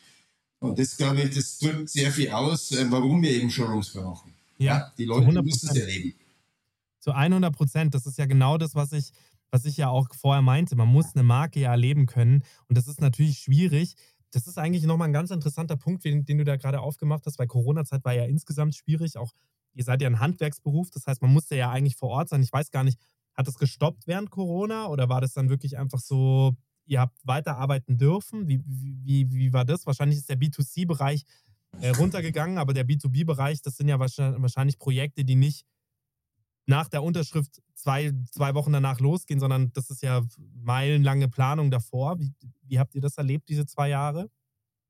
Und 0.58 0.78
das, 0.78 0.96
glaube 0.96 1.22
ich, 1.22 1.34
das 1.34 1.58
drückt 1.58 1.88
sehr 1.88 2.10
viel 2.10 2.30
aus, 2.30 2.72
äh, 2.72 2.86
warum 2.90 3.22
wir 3.22 3.30
eben 3.30 3.50
Showrooms 3.50 3.92
brauchen. 3.92 4.34
Ja, 4.58 4.92
die 4.98 5.04
Leute 5.04 5.42
müssen 5.42 5.70
es 5.70 5.76
erleben. 5.76 6.14
Zu 6.98 7.12
100 7.12 7.54
Prozent. 7.54 7.94
Das 7.94 8.04
ist 8.04 8.18
ja 8.18 8.26
genau 8.26 8.58
das, 8.58 8.74
was 8.74 8.92
ich, 8.92 9.12
was 9.50 9.64
ich 9.64 9.78
ja 9.78 9.88
auch 9.88 10.08
vorher 10.14 10.42
meinte. 10.42 10.76
Man 10.76 10.88
muss 10.88 11.14
eine 11.14 11.22
Marke 11.22 11.60
ja 11.60 11.70
erleben 11.70 12.04
können. 12.04 12.42
Und 12.68 12.76
das 12.76 12.88
ist 12.88 13.00
natürlich 13.00 13.38
schwierig. 13.38 13.94
Das 14.32 14.46
ist 14.46 14.58
eigentlich 14.58 14.82
nochmal 14.84 15.08
ein 15.08 15.14
ganz 15.14 15.30
interessanter 15.30 15.76
Punkt, 15.76 16.04
den, 16.04 16.26
den 16.26 16.36
du 16.36 16.44
da 16.44 16.56
gerade 16.56 16.80
aufgemacht 16.80 17.24
hast, 17.24 17.38
weil 17.38 17.46
Corona-Zeit 17.46 18.04
war 18.04 18.12
ja 18.12 18.24
insgesamt 18.24 18.74
schwierig. 18.74 19.16
Auch 19.16 19.32
ihr 19.74 19.84
seid 19.84 20.02
ja 20.02 20.08
ein 20.08 20.20
Handwerksberuf, 20.20 20.90
das 20.90 21.06
heißt, 21.06 21.22
man 21.22 21.32
musste 21.32 21.56
ja 21.56 21.70
eigentlich 21.70 21.96
vor 21.96 22.10
Ort 22.10 22.28
sein. 22.28 22.42
Ich 22.42 22.52
weiß 22.52 22.70
gar 22.70 22.84
nicht, 22.84 22.98
hat 23.34 23.46
das 23.46 23.58
gestoppt 23.58 24.06
während 24.06 24.30
Corona 24.30 24.88
oder 24.88 25.08
war 25.08 25.20
das 25.20 25.32
dann 25.32 25.48
wirklich 25.48 25.78
einfach 25.78 26.00
so, 26.00 26.56
ihr 26.86 27.00
habt 27.00 27.18
weiterarbeiten 27.24 27.96
dürfen? 27.96 28.48
Wie, 28.48 28.62
wie, 28.66 29.32
wie 29.32 29.52
war 29.52 29.64
das? 29.64 29.86
Wahrscheinlich 29.86 30.18
ist 30.18 30.28
der 30.28 30.38
B2C-Bereich 30.38 31.24
äh, 31.80 31.90
runtergegangen, 31.90 32.58
aber 32.58 32.74
der 32.74 32.86
B2B-Bereich, 32.86 33.62
das 33.62 33.76
sind 33.76 33.88
ja 33.88 33.98
wahrscheinlich 33.98 34.78
Projekte, 34.78 35.24
die 35.24 35.36
nicht 35.36 35.64
nach 36.66 36.88
der 36.88 37.02
Unterschrift 37.02 37.62
zwei, 37.74 38.12
zwei 38.30 38.54
Wochen 38.54 38.72
danach 38.72 39.00
losgehen, 39.00 39.40
sondern 39.40 39.72
das 39.72 39.90
ist 39.90 40.02
ja 40.02 40.22
meilenlange 40.62 41.28
Planung 41.28 41.70
davor. 41.70 42.18
Wie, 42.18 42.32
wie 42.62 42.78
habt 42.78 42.94
ihr 42.94 43.00
das 43.00 43.16
erlebt, 43.18 43.48
diese 43.48 43.66
zwei 43.66 43.88
Jahre? 43.88 44.30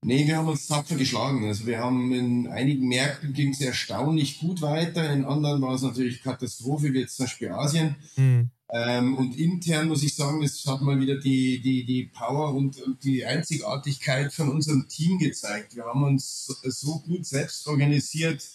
Nee, 0.03 0.27
wir 0.27 0.39
haben 0.39 0.49
uns 0.49 0.67
tapfer 0.67 0.97
geschlagen. 0.97 1.47
Also 1.47 1.67
wir 1.67 1.79
haben 1.79 2.13
in 2.13 2.47
einigen 2.47 2.89
Märkten 2.89 3.35
ging 3.35 3.51
es 3.51 3.61
erstaunlich 3.61 4.41
gut 4.41 4.63
weiter, 4.63 5.13
in 5.13 5.27
anderen 5.27 5.61
war 5.61 5.75
es 5.75 5.83
natürlich 5.83 6.23
Katastrophe, 6.23 6.93
wie 6.95 7.01
jetzt 7.01 7.17
zum 7.17 7.27
Beispiel 7.27 7.51
Asien. 7.51 7.97
Hm. 8.15 8.51
Ähm, 8.73 9.17
und 9.19 9.37
intern 9.37 9.89
muss 9.89 10.03
ich 10.03 10.15
sagen, 10.15 10.43
es 10.43 10.65
hat 10.65 10.81
mal 10.81 11.01
wieder 11.01 11.19
die, 11.19 11.61
die, 11.61 11.85
die 11.85 12.05
Power 12.05 12.55
und, 12.55 12.81
und, 12.81 13.03
die 13.05 13.27
Einzigartigkeit 13.27 14.33
von 14.33 14.49
unserem 14.49 14.89
Team 14.89 15.19
gezeigt. 15.19 15.75
Wir 15.75 15.85
haben 15.85 16.05
uns 16.05 16.47
so 16.47 17.01
gut 17.01 17.27
selbst 17.27 17.67
organisiert, 17.67 18.49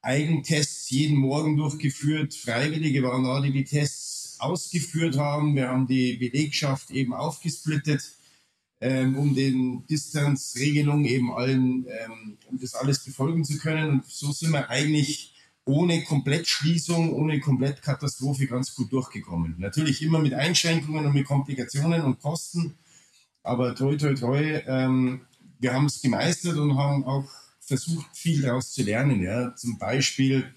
Eigentests 0.00 0.88
jeden 0.90 1.18
Morgen 1.18 1.56
durchgeführt, 1.56 2.34
Freiwillige 2.34 3.02
waren 3.02 3.24
da, 3.24 3.40
die 3.40 3.52
die 3.52 3.64
Tests 3.64 4.40
ausgeführt 4.40 5.18
haben. 5.18 5.54
Wir 5.54 5.68
haben 5.68 5.86
die 5.86 6.14
Belegschaft 6.16 6.90
eben 6.90 7.12
aufgesplittet, 7.12 8.17
ähm, 8.80 9.16
um 9.16 9.34
den 9.34 9.86
Distanzregelungen 9.86 11.04
eben 11.04 11.32
allen, 11.32 11.86
ähm, 11.86 12.38
um 12.48 12.58
das 12.58 12.74
alles 12.74 13.04
befolgen 13.04 13.44
zu 13.44 13.58
können. 13.58 13.90
Und 13.90 14.06
so 14.06 14.32
sind 14.32 14.52
wir 14.52 14.70
eigentlich 14.70 15.34
ohne 15.64 16.02
Komplettschließung, 16.04 17.12
ohne 17.12 17.40
Komplettkatastrophe 17.40 18.46
ganz 18.46 18.74
gut 18.74 18.92
durchgekommen. 18.92 19.56
Natürlich 19.58 20.02
immer 20.02 20.20
mit 20.20 20.32
Einschränkungen 20.32 21.06
und 21.06 21.14
mit 21.14 21.26
Komplikationen 21.26 22.02
und 22.02 22.20
Kosten, 22.20 22.74
aber 23.42 23.74
toi, 23.74 23.96
toi, 23.96 24.14
toi, 24.14 24.62
ähm, 24.66 25.22
wir 25.58 25.74
haben 25.74 25.86
es 25.86 26.00
gemeistert 26.00 26.56
und 26.56 26.76
haben 26.76 27.04
auch 27.04 27.28
versucht, 27.60 28.16
viel 28.16 28.42
daraus 28.42 28.72
zu 28.72 28.82
lernen. 28.82 29.22
Ja. 29.22 29.54
Zum 29.56 29.78
Beispiel 29.78 30.54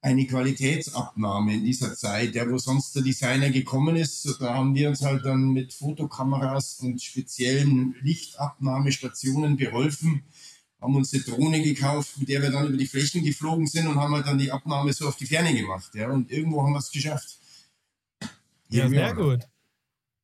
eine 0.00 0.26
Qualitätsabnahme 0.26 1.54
in 1.54 1.64
dieser 1.64 1.94
Zeit, 1.94 2.34
ja, 2.34 2.48
wo 2.48 2.56
sonst 2.58 2.94
der 2.94 3.02
Designer 3.02 3.50
gekommen 3.50 3.96
ist. 3.96 4.40
Da 4.40 4.54
haben 4.54 4.74
wir 4.74 4.88
uns 4.88 5.02
halt 5.02 5.24
dann 5.24 5.50
mit 5.52 5.72
Fotokameras 5.72 6.80
und 6.80 7.02
speziellen 7.02 7.96
Lichtabnahmestationen 8.02 9.56
beholfen, 9.56 10.22
haben 10.80 10.94
uns 10.94 11.12
eine 11.12 11.22
Drohne 11.24 11.62
gekauft, 11.62 12.18
mit 12.18 12.28
der 12.28 12.42
wir 12.42 12.50
dann 12.50 12.68
über 12.68 12.76
die 12.76 12.86
Flächen 12.86 13.24
geflogen 13.24 13.66
sind 13.66 13.88
und 13.88 13.96
haben 13.96 14.14
halt 14.14 14.26
dann 14.26 14.38
die 14.38 14.52
Abnahme 14.52 14.92
so 14.92 15.08
auf 15.08 15.16
die 15.16 15.26
Ferne 15.26 15.52
gemacht. 15.52 15.92
Ja, 15.94 16.10
und 16.10 16.30
irgendwo 16.30 16.62
haben 16.62 16.72
wir 16.72 16.78
es 16.78 16.92
geschafft. 16.92 17.38
Hier 18.68 18.84
ja, 18.84 18.88
sehr 18.88 19.14
gut. 19.14 19.48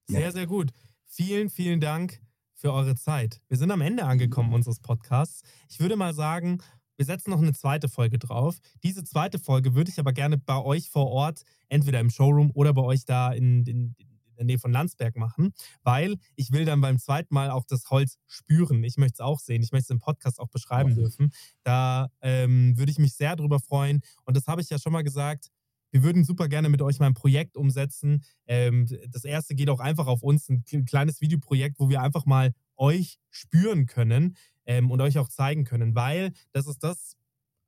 Sehr, 0.07 0.21
ja. 0.21 0.31
sehr 0.31 0.47
gut. 0.47 0.71
Vielen, 1.07 1.51
vielen 1.51 1.81
Dank 1.81 2.21
für 2.55 2.73
eure 2.73 2.95
Zeit. 2.95 3.41
Wir 3.49 3.57
sind 3.57 3.71
am 3.71 3.81
Ende 3.81 4.05
angekommen 4.05 4.55
unseres 4.55 4.79
Podcasts. 4.79 5.43
Ich 5.69 5.81
würde 5.81 5.97
mal 5.97 6.15
sagen, 6.15 6.63
wir 6.97 7.05
setzen 7.05 7.31
noch 7.31 7.41
eine 7.41 7.53
zweite 7.53 7.89
Folge 7.89 8.19
drauf. 8.19 8.59
Diese 8.83 9.05
zweite 9.05 9.39
Folge 9.39 9.75
würde 9.75 9.91
ich 9.91 9.99
aber 9.99 10.13
gerne 10.13 10.39
bei 10.39 10.63
euch 10.63 10.91
vor 10.91 11.11
Ort, 11.11 11.43
entweder 11.69 12.01
im 12.01 12.11
Showroom 12.11 12.51
oder 12.55 12.73
bei 12.73 12.83
euch 12.83 13.05
da 13.05 13.33
in, 13.33 13.65
in, 13.67 13.95
in 13.99 14.37
der 14.37 14.45
Nähe 14.47 14.59
von 14.59 14.73
Landsberg 14.73 15.17
machen, 15.17 15.53
weil 15.83 16.17
ich 16.37 16.53
will 16.53 16.65
dann 16.65 16.81
beim 16.81 16.99
zweiten 16.99 17.35
Mal 17.35 17.51
auch 17.51 17.65
das 17.65 17.91
Holz 17.91 18.19
spüren. 18.27 18.83
Ich 18.85 18.97
möchte 18.97 19.15
es 19.15 19.21
auch 19.21 19.41
sehen. 19.41 19.63
Ich 19.63 19.73
möchte 19.73 19.85
es 19.85 19.91
im 19.91 20.01
Podcast 20.01 20.41
auch 20.41 20.49
beschreiben 20.49 20.95
dürfen. 20.95 21.33
Da 21.63 22.09
ähm, 22.21 22.77
würde 22.77 22.91
ich 22.91 22.99
mich 22.99 23.15
sehr 23.15 23.37
drüber 23.37 23.61
freuen. 23.61 24.01
Und 24.25 24.37
das 24.37 24.47
habe 24.47 24.61
ich 24.61 24.71
ja 24.71 24.79
schon 24.79 24.93
mal 24.93 25.05
gesagt. 25.05 25.51
Wir 25.91 26.03
würden 26.03 26.25
super 26.25 26.49
gerne 26.49 26.69
mit 26.69 26.83
euch 26.83 26.99
mal 26.99 27.07
ein 27.07 27.15
Projekt 27.15 27.57
umsetzen. 27.57 28.25
Ähm, 28.47 28.89
das 29.09 29.25
erste 29.25 29.55
geht 29.55 29.71
auch 29.71 29.79
einfach 29.79 30.09
auf 30.09 30.25
uns, 30.25 30.49
ein 30.49 30.65
kleines 30.87 31.21
Videoprojekt, 31.21 31.79
wo 31.79 31.89
wir 31.89 32.03
einfach 32.03 32.27
mal 32.27 32.53
euch 32.77 33.21
spüren 33.31 33.87
können 33.87 34.37
ähm, 34.67 34.91
und 34.91 35.01
euch 35.01 35.19
auch 35.19 35.29
zeigen 35.29 35.65
können, 35.65 35.95
weil 35.95 36.33
das 36.53 36.67
ist 36.67 36.83
das, 36.83 37.17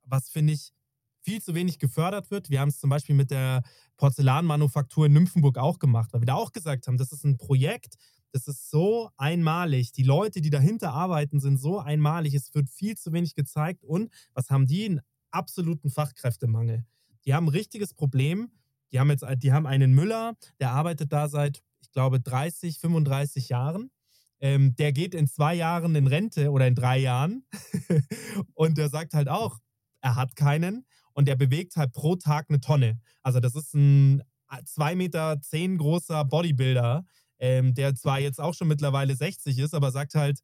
was 0.03 0.29
finde 0.29 0.53
ich 0.53 0.73
viel 1.21 1.41
zu 1.41 1.55
wenig 1.55 1.77
gefördert 1.79 2.31
wird. 2.31 2.49
Wir 2.49 2.61
haben 2.61 2.69
es 2.69 2.79
zum 2.79 2.89
Beispiel 2.89 3.15
mit 3.15 3.31
der 3.31 3.63
Porzellanmanufaktur 3.97 5.07
in 5.07 5.13
Nymphenburg 5.13 5.57
auch 5.57 5.77
gemacht, 5.79 6.13
weil 6.13 6.21
wir 6.21 6.27
da 6.27 6.35
auch 6.35 6.53
gesagt 6.53 6.87
haben, 6.87 6.97
das 6.97 7.11
ist 7.11 7.25
ein 7.25 7.37
Projekt, 7.37 7.95
das 8.31 8.47
ist 8.47 8.69
so 8.69 9.09
einmalig. 9.17 9.91
Die 9.91 10.03
Leute, 10.03 10.41
die 10.41 10.49
dahinter 10.49 10.93
arbeiten, 10.93 11.39
sind 11.39 11.57
so 11.57 11.79
einmalig. 11.79 12.33
Es 12.33 12.53
wird 12.53 12.69
viel 12.69 12.95
zu 12.95 13.11
wenig 13.11 13.35
gezeigt. 13.35 13.83
Und 13.83 14.13
was 14.33 14.49
haben 14.49 14.67
die? 14.67 14.85
Einen 14.85 15.01
absoluten 15.31 15.89
Fachkräftemangel. 15.89 16.85
Die 17.25 17.33
haben 17.33 17.45
ein 17.45 17.49
richtiges 17.49 17.93
Problem. 17.93 18.51
Die 18.91 18.99
haben 18.99 19.09
jetzt, 19.09 19.25
die 19.37 19.51
haben 19.51 19.65
einen 19.65 19.93
Müller, 19.93 20.37
der 20.59 20.71
arbeitet 20.71 21.11
da 21.11 21.27
seit, 21.27 21.61
ich 21.81 21.91
glaube, 21.91 22.19
30, 22.19 22.79
35 22.79 23.49
Jahren. 23.49 23.91
Ähm, 24.39 24.75
der 24.75 24.93
geht 24.93 25.15
in 25.15 25.27
zwei 25.27 25.55
Jahren 25.55 25.95
in 25.95 26.07
Rente 26.07 26.51
oder 26.51 26.67
in 26.67 26.75
drei 26.75 26.97
Jahren. 26.99 27.45
und 28.53 28.77
der 28.77 28.89
sagt 28.89 29.13
halt 29.13 29.29
auch, 29.29 29.59
er 30.01 30.15
hat 30.15 30.35
keinen 30.35 30.85
und 31.13 31.27
er 31.27 31.35
bewegt 31.35 31.75
halt 31.75 31.93
pro 31.93 32.15
Tag 32.15 32.45
eine 32.49 32.59
Tonne. 32.59 32.99
Also 33.23 33.39
das 33.39 33.55
ist 33.55 33.73
ein 33.73 34.21
2,10 34.49 34.95
Meter 34.95 35.41
zehn 35.41 35.77
großer 35.77 36.23
Bodybuilder, 36.25 37.05
ähm, 37.39 37.73
der 37.73 37.95
zwar 37.95 38.19
jetzt 38.19 38.39
auch 38.39 38.53
schon 38.53 38.67
mittlerweile 38.67 39.15
60 39.15 39.57
ist, 39.57 39.73
aber 39.73 39.91
sagt 39.91 40.15
halt, 40.15 40.39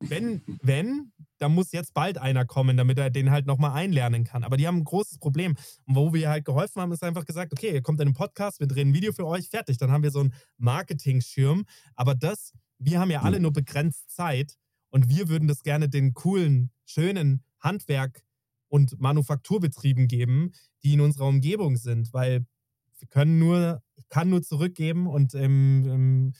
wenn, 0.00 0.42
wenn, 0.62 1.12
dann 1.38 1.54
muss 1.54 1.72
jetzt 1.72 1.94
bald 1.94 2.18
einer 2.18 2.44
kommen, 2.44 2.76
damit 2.76 2.98
er 2.98 3.10
den 3.10 3.30
halt 3.30 3.46
nochmal 3.46 3.72
einlernen 3.72 4.24
kann. 4.24 4.44
Aber 4.44 4.56
die 4.56 4.66
haben 4.66 4.78
ein 4.78 4.84
großes 4.84 5.18
Problem. 5.18 5.56
Und 5.86 5.94
wo 5.94 6.12
wir 6.12 6.28
halt 6.28 6.44
geholfen 6.44 6.80
haben, 6.80 6.92
ist 6.92 7.02
einfach 7.02 7.24
gesagt, 7.24 7.52
okay, 7.52 7.72
ihr 7.72 7.82
kommt 7.82 8.00
in 8.00 8.08
einen 8.08 8.14
Podcast, 8.14 8.60
wir 8.60 8.66
drehen 8.66 8.90
ein 8.90 8.94
Video 8.94 9.12
für 9.12 9.26
euch, 9.26 9.48
fertig. 9.48 9.78
Dann 9.78 9.90
haben 9.90 10.02
wir 10.02 10.10
so 10.10 10.20
einen 10.20 10.34
Marketing-Schirm. 10.58 11.64
Aber 11.94 12.14
das, 12.14 12.52
wir 12.78 13.00
haben 13.00 13.10
ja 13.10 13.22
alle 13.22 13.40
nur 13.40 13.52
begrenzt 13.52 14.10
Zeit 14.10 14.56
und 14.90 15.08
wir 15.08 15.28
würden 15.28 15.48
das 15.48 15.62
gerne 15.62 15.88
den 15.88 16.14
coolen, 16.14 16.70
schönen 16.84 17.44
Handwerk- 17.60 18.22
und 18.68 19.00
Manufakturbetrieben 19.00 20.08
geben, 20.08 20.52
die 20.82 20.94
in 20.94 21.00
unserer 21.00 21.26
Umgebung 21.26 21.76
sind, 21.76 22.12
weil 22.12 22.46
wir 22.98 23.08
können 23.08 23.38
nur, 23.38 23.82
ich 23.96 24.08
kann 24.08 24.30
nur 24.30 24.42
zurückgeben 24.42 25.06
und 25.06 25.34
ähm, 25.34 25.84
ähm, 25.86 26.32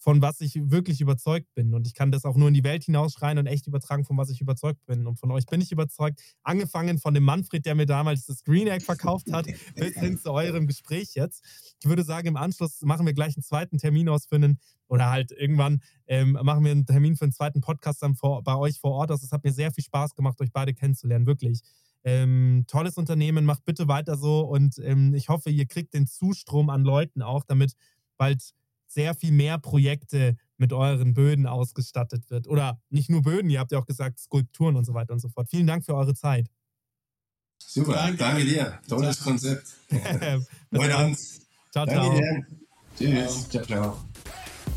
von 0.00 0.22
was 0.22 0.40
ich 0.40 0.54
wirklich 0.70 1.00
überzeugt 1.00 1.54
bin. 1.54 1.74
Und 1.74 1.86
ich 1.86 1.94
kann 1.94 2.10
das 2.10 2.24
auch 2.24 2.36
nur 2.36 2.48
in 2.48 2.54
die 2.54 2.64
Welt 2.64 2.84
hinausschreien 2.84 3.38
und 3.38 3.46
echt 3.46 3.66
übertragen, 3.66 4.04
von 4.04 4.16
was 4.16 4.30
ich 4.30 4.40
überzeugt 4.40 4.84
bin. 4.86 5.06
Und 5.06 5.18
von 5.18 5.30
euch 5.30 5.44
bin 5.46 5.60
ich 5.60 5.72
überzeugt. 5.72 6.20
Angefangen 6.42 6.98
von 6.98 7.12
dem 7.12 7.24
Manfred, 7.24 7.66
der 7.66 7.74
mir 7.74 7.86
damals 7.86 8.24
das 8.24 8.42
Green 8.42 8.66
Egg 8.66 8.84
verkauft 8.84 9.30
hat, 9.30 9.46
bis 9.76 9.94
hin 9.94 10.18
zu 10.18 10.32
eurem 10.32 10.66
Gespräch 10.66 11.14
jetzt. 11.14 11.44
Ich 11.82 11.88
würde 11.88 12.02
sagen, 12.02 12.28
im 12.28 12.36
Anschluss 12.36 12.80
machen 12.80 13.04
wir 13.04 13.12
gleich 13.12 13.36
einen 13.36 13.42
zweiten 13.42 13.76
Termin 13.76 14.08
aus 14.08 14.26
für 14.26 14.36
einen, 14.36 14.58
oder 14.90 15.10
halt 15.10 15.30
irgendwann 15.30 15.80
ähm, 16.06 16.32
machen 16.32 16.64
wir 16.64 16.72
einen 16.72 16.84
Termin 16.84 17.16
für 17.16 17.24
einen 17.24 17.32
zweiten 17.32 17.60
Podcast 17.60 18.02
dann 18.02 18.16
vor, 18.16 18.42
bei 18.42 18.56
euch 18.56 18.78
vor 18.78 18.92
Ort. 18.92 19.10
Also 19.10 19.24
es 19.24 19.32
hat 19.32 19.44
mir 19.44 19.52
sehr 19.52 19.72
viel 19.72 19.84
Spaß 19.84 20.14
gemacht, 20.14 20.40
euch 20.40 20.52
beide 20.52 20.74
kennenzulernen, 20.74 21.26
wirklich. 21.26 21.62
Ähm, 22.02 22.64
tolles 22.66 22.96
Unternehmen, 22.96 23.44
macht 23.44 23.64
bitte 23.64 23.86
weiter 23.86 24.16
so 24.16 24.40
und 24.40 24.78
ähm, 24.78 25.14
ich 25.14 25.28
hoffe, 25.28 25.50
ihr 25.50 25.66
kriegt 25.66 25.94
den 25.94 26.06
Zustrom 26.06 26.70
an 26.70 26.82
Leuten 26.82 27.22
auch, 27.22 27.44
damit 27.44 27.74
bald 28.16 28.42
sehr 28.86 29.14
viel 29.14 29.32
mehr 29.32 29.58
Projekte 29.58 30.36
mit 30.56 30.72
euren 30.72 31.14
Böden 31.14 31.46
ausgestattet 31.46 32.28
wird. 32.30 32.48
Oder 32.48 32.80
nicht 32.88 33.10
nur 33.10 33.22
Böden, 33.22 33.50
ihr 33.50 33.60
habt 33.60 33.70
ja 33.70 33.78
auch 33.78 33.86
gesagt 33.86 34.18
Skulpturen 34.18 34.76
und 34.76 34.84
so 34.84 34.94
weiter 34.94 35.12
und 35.12 35.20
so 35.20 35.28
fort. 35.28 35.48
Vielen 35.48 35.66
Dank 35.66 35.84
für 35.84 35.94
eure 35.94 36.14
Zeit. 36.14 36.48
Super, 37.58 37.92
danke, 37.92 38.16
danke 38.16 38.44
dir. 38.44 38.80
Tolles 38.88 39.20
Konzept. 39.22 39.76
Heute 40.74 40.98
Hans. 40.98 41.42
Ciao, 41.70 41.86
ciao. 41.86 42.10
Danke 42.10 42.46
dir. 42.98 43.26
Tschüss. 43.26 43.48
Ciao, 43.48 43.64
ciao. 43.64 44.04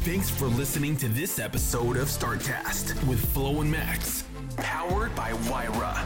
Thanks 0.04 0.30
for 0.30 0.47
listening 0.47 0.97
to 0.97 1.08
this 1.08 1.39
episode 1.39 1.95
of 1.95 2.10
StartCast 2.10 3.08
with 3.08 3.24
Flo 3.34 3.62
and 3.62 3.72
Max, 3.72 4.26
powered 4.58 5.16
by 5.16 5.32
Wyra. 5.32 6.06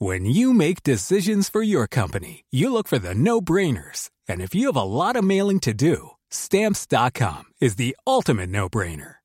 When 0.00 0.24
you 0.24 0.52
make 0.52 0.82
decisions 0.82 1.48
for 1.48 1.62
your 1.62 1.86
company, 1.86 2.44
you 2.50 2.72
look 2.72 2.88
for 2.88 2.98
the 2.98 3.14
no-brainers. 3.14 4.10
And 4.26 4.40
if 4.40 4.52
you 4.52 4.66
have 4.66 4.74
a 4.74 4.82
lot 4.82 5.14
of 5.14 5.22
mailing 5.22 5.60
to 5.60 5.72
do, 5.72 6.10
stamps.com 6.28 7.44
is 7.60 7.76
the 7.76 7.96
ultimate 8.04 8.50
no-brainer. 8.50 9.21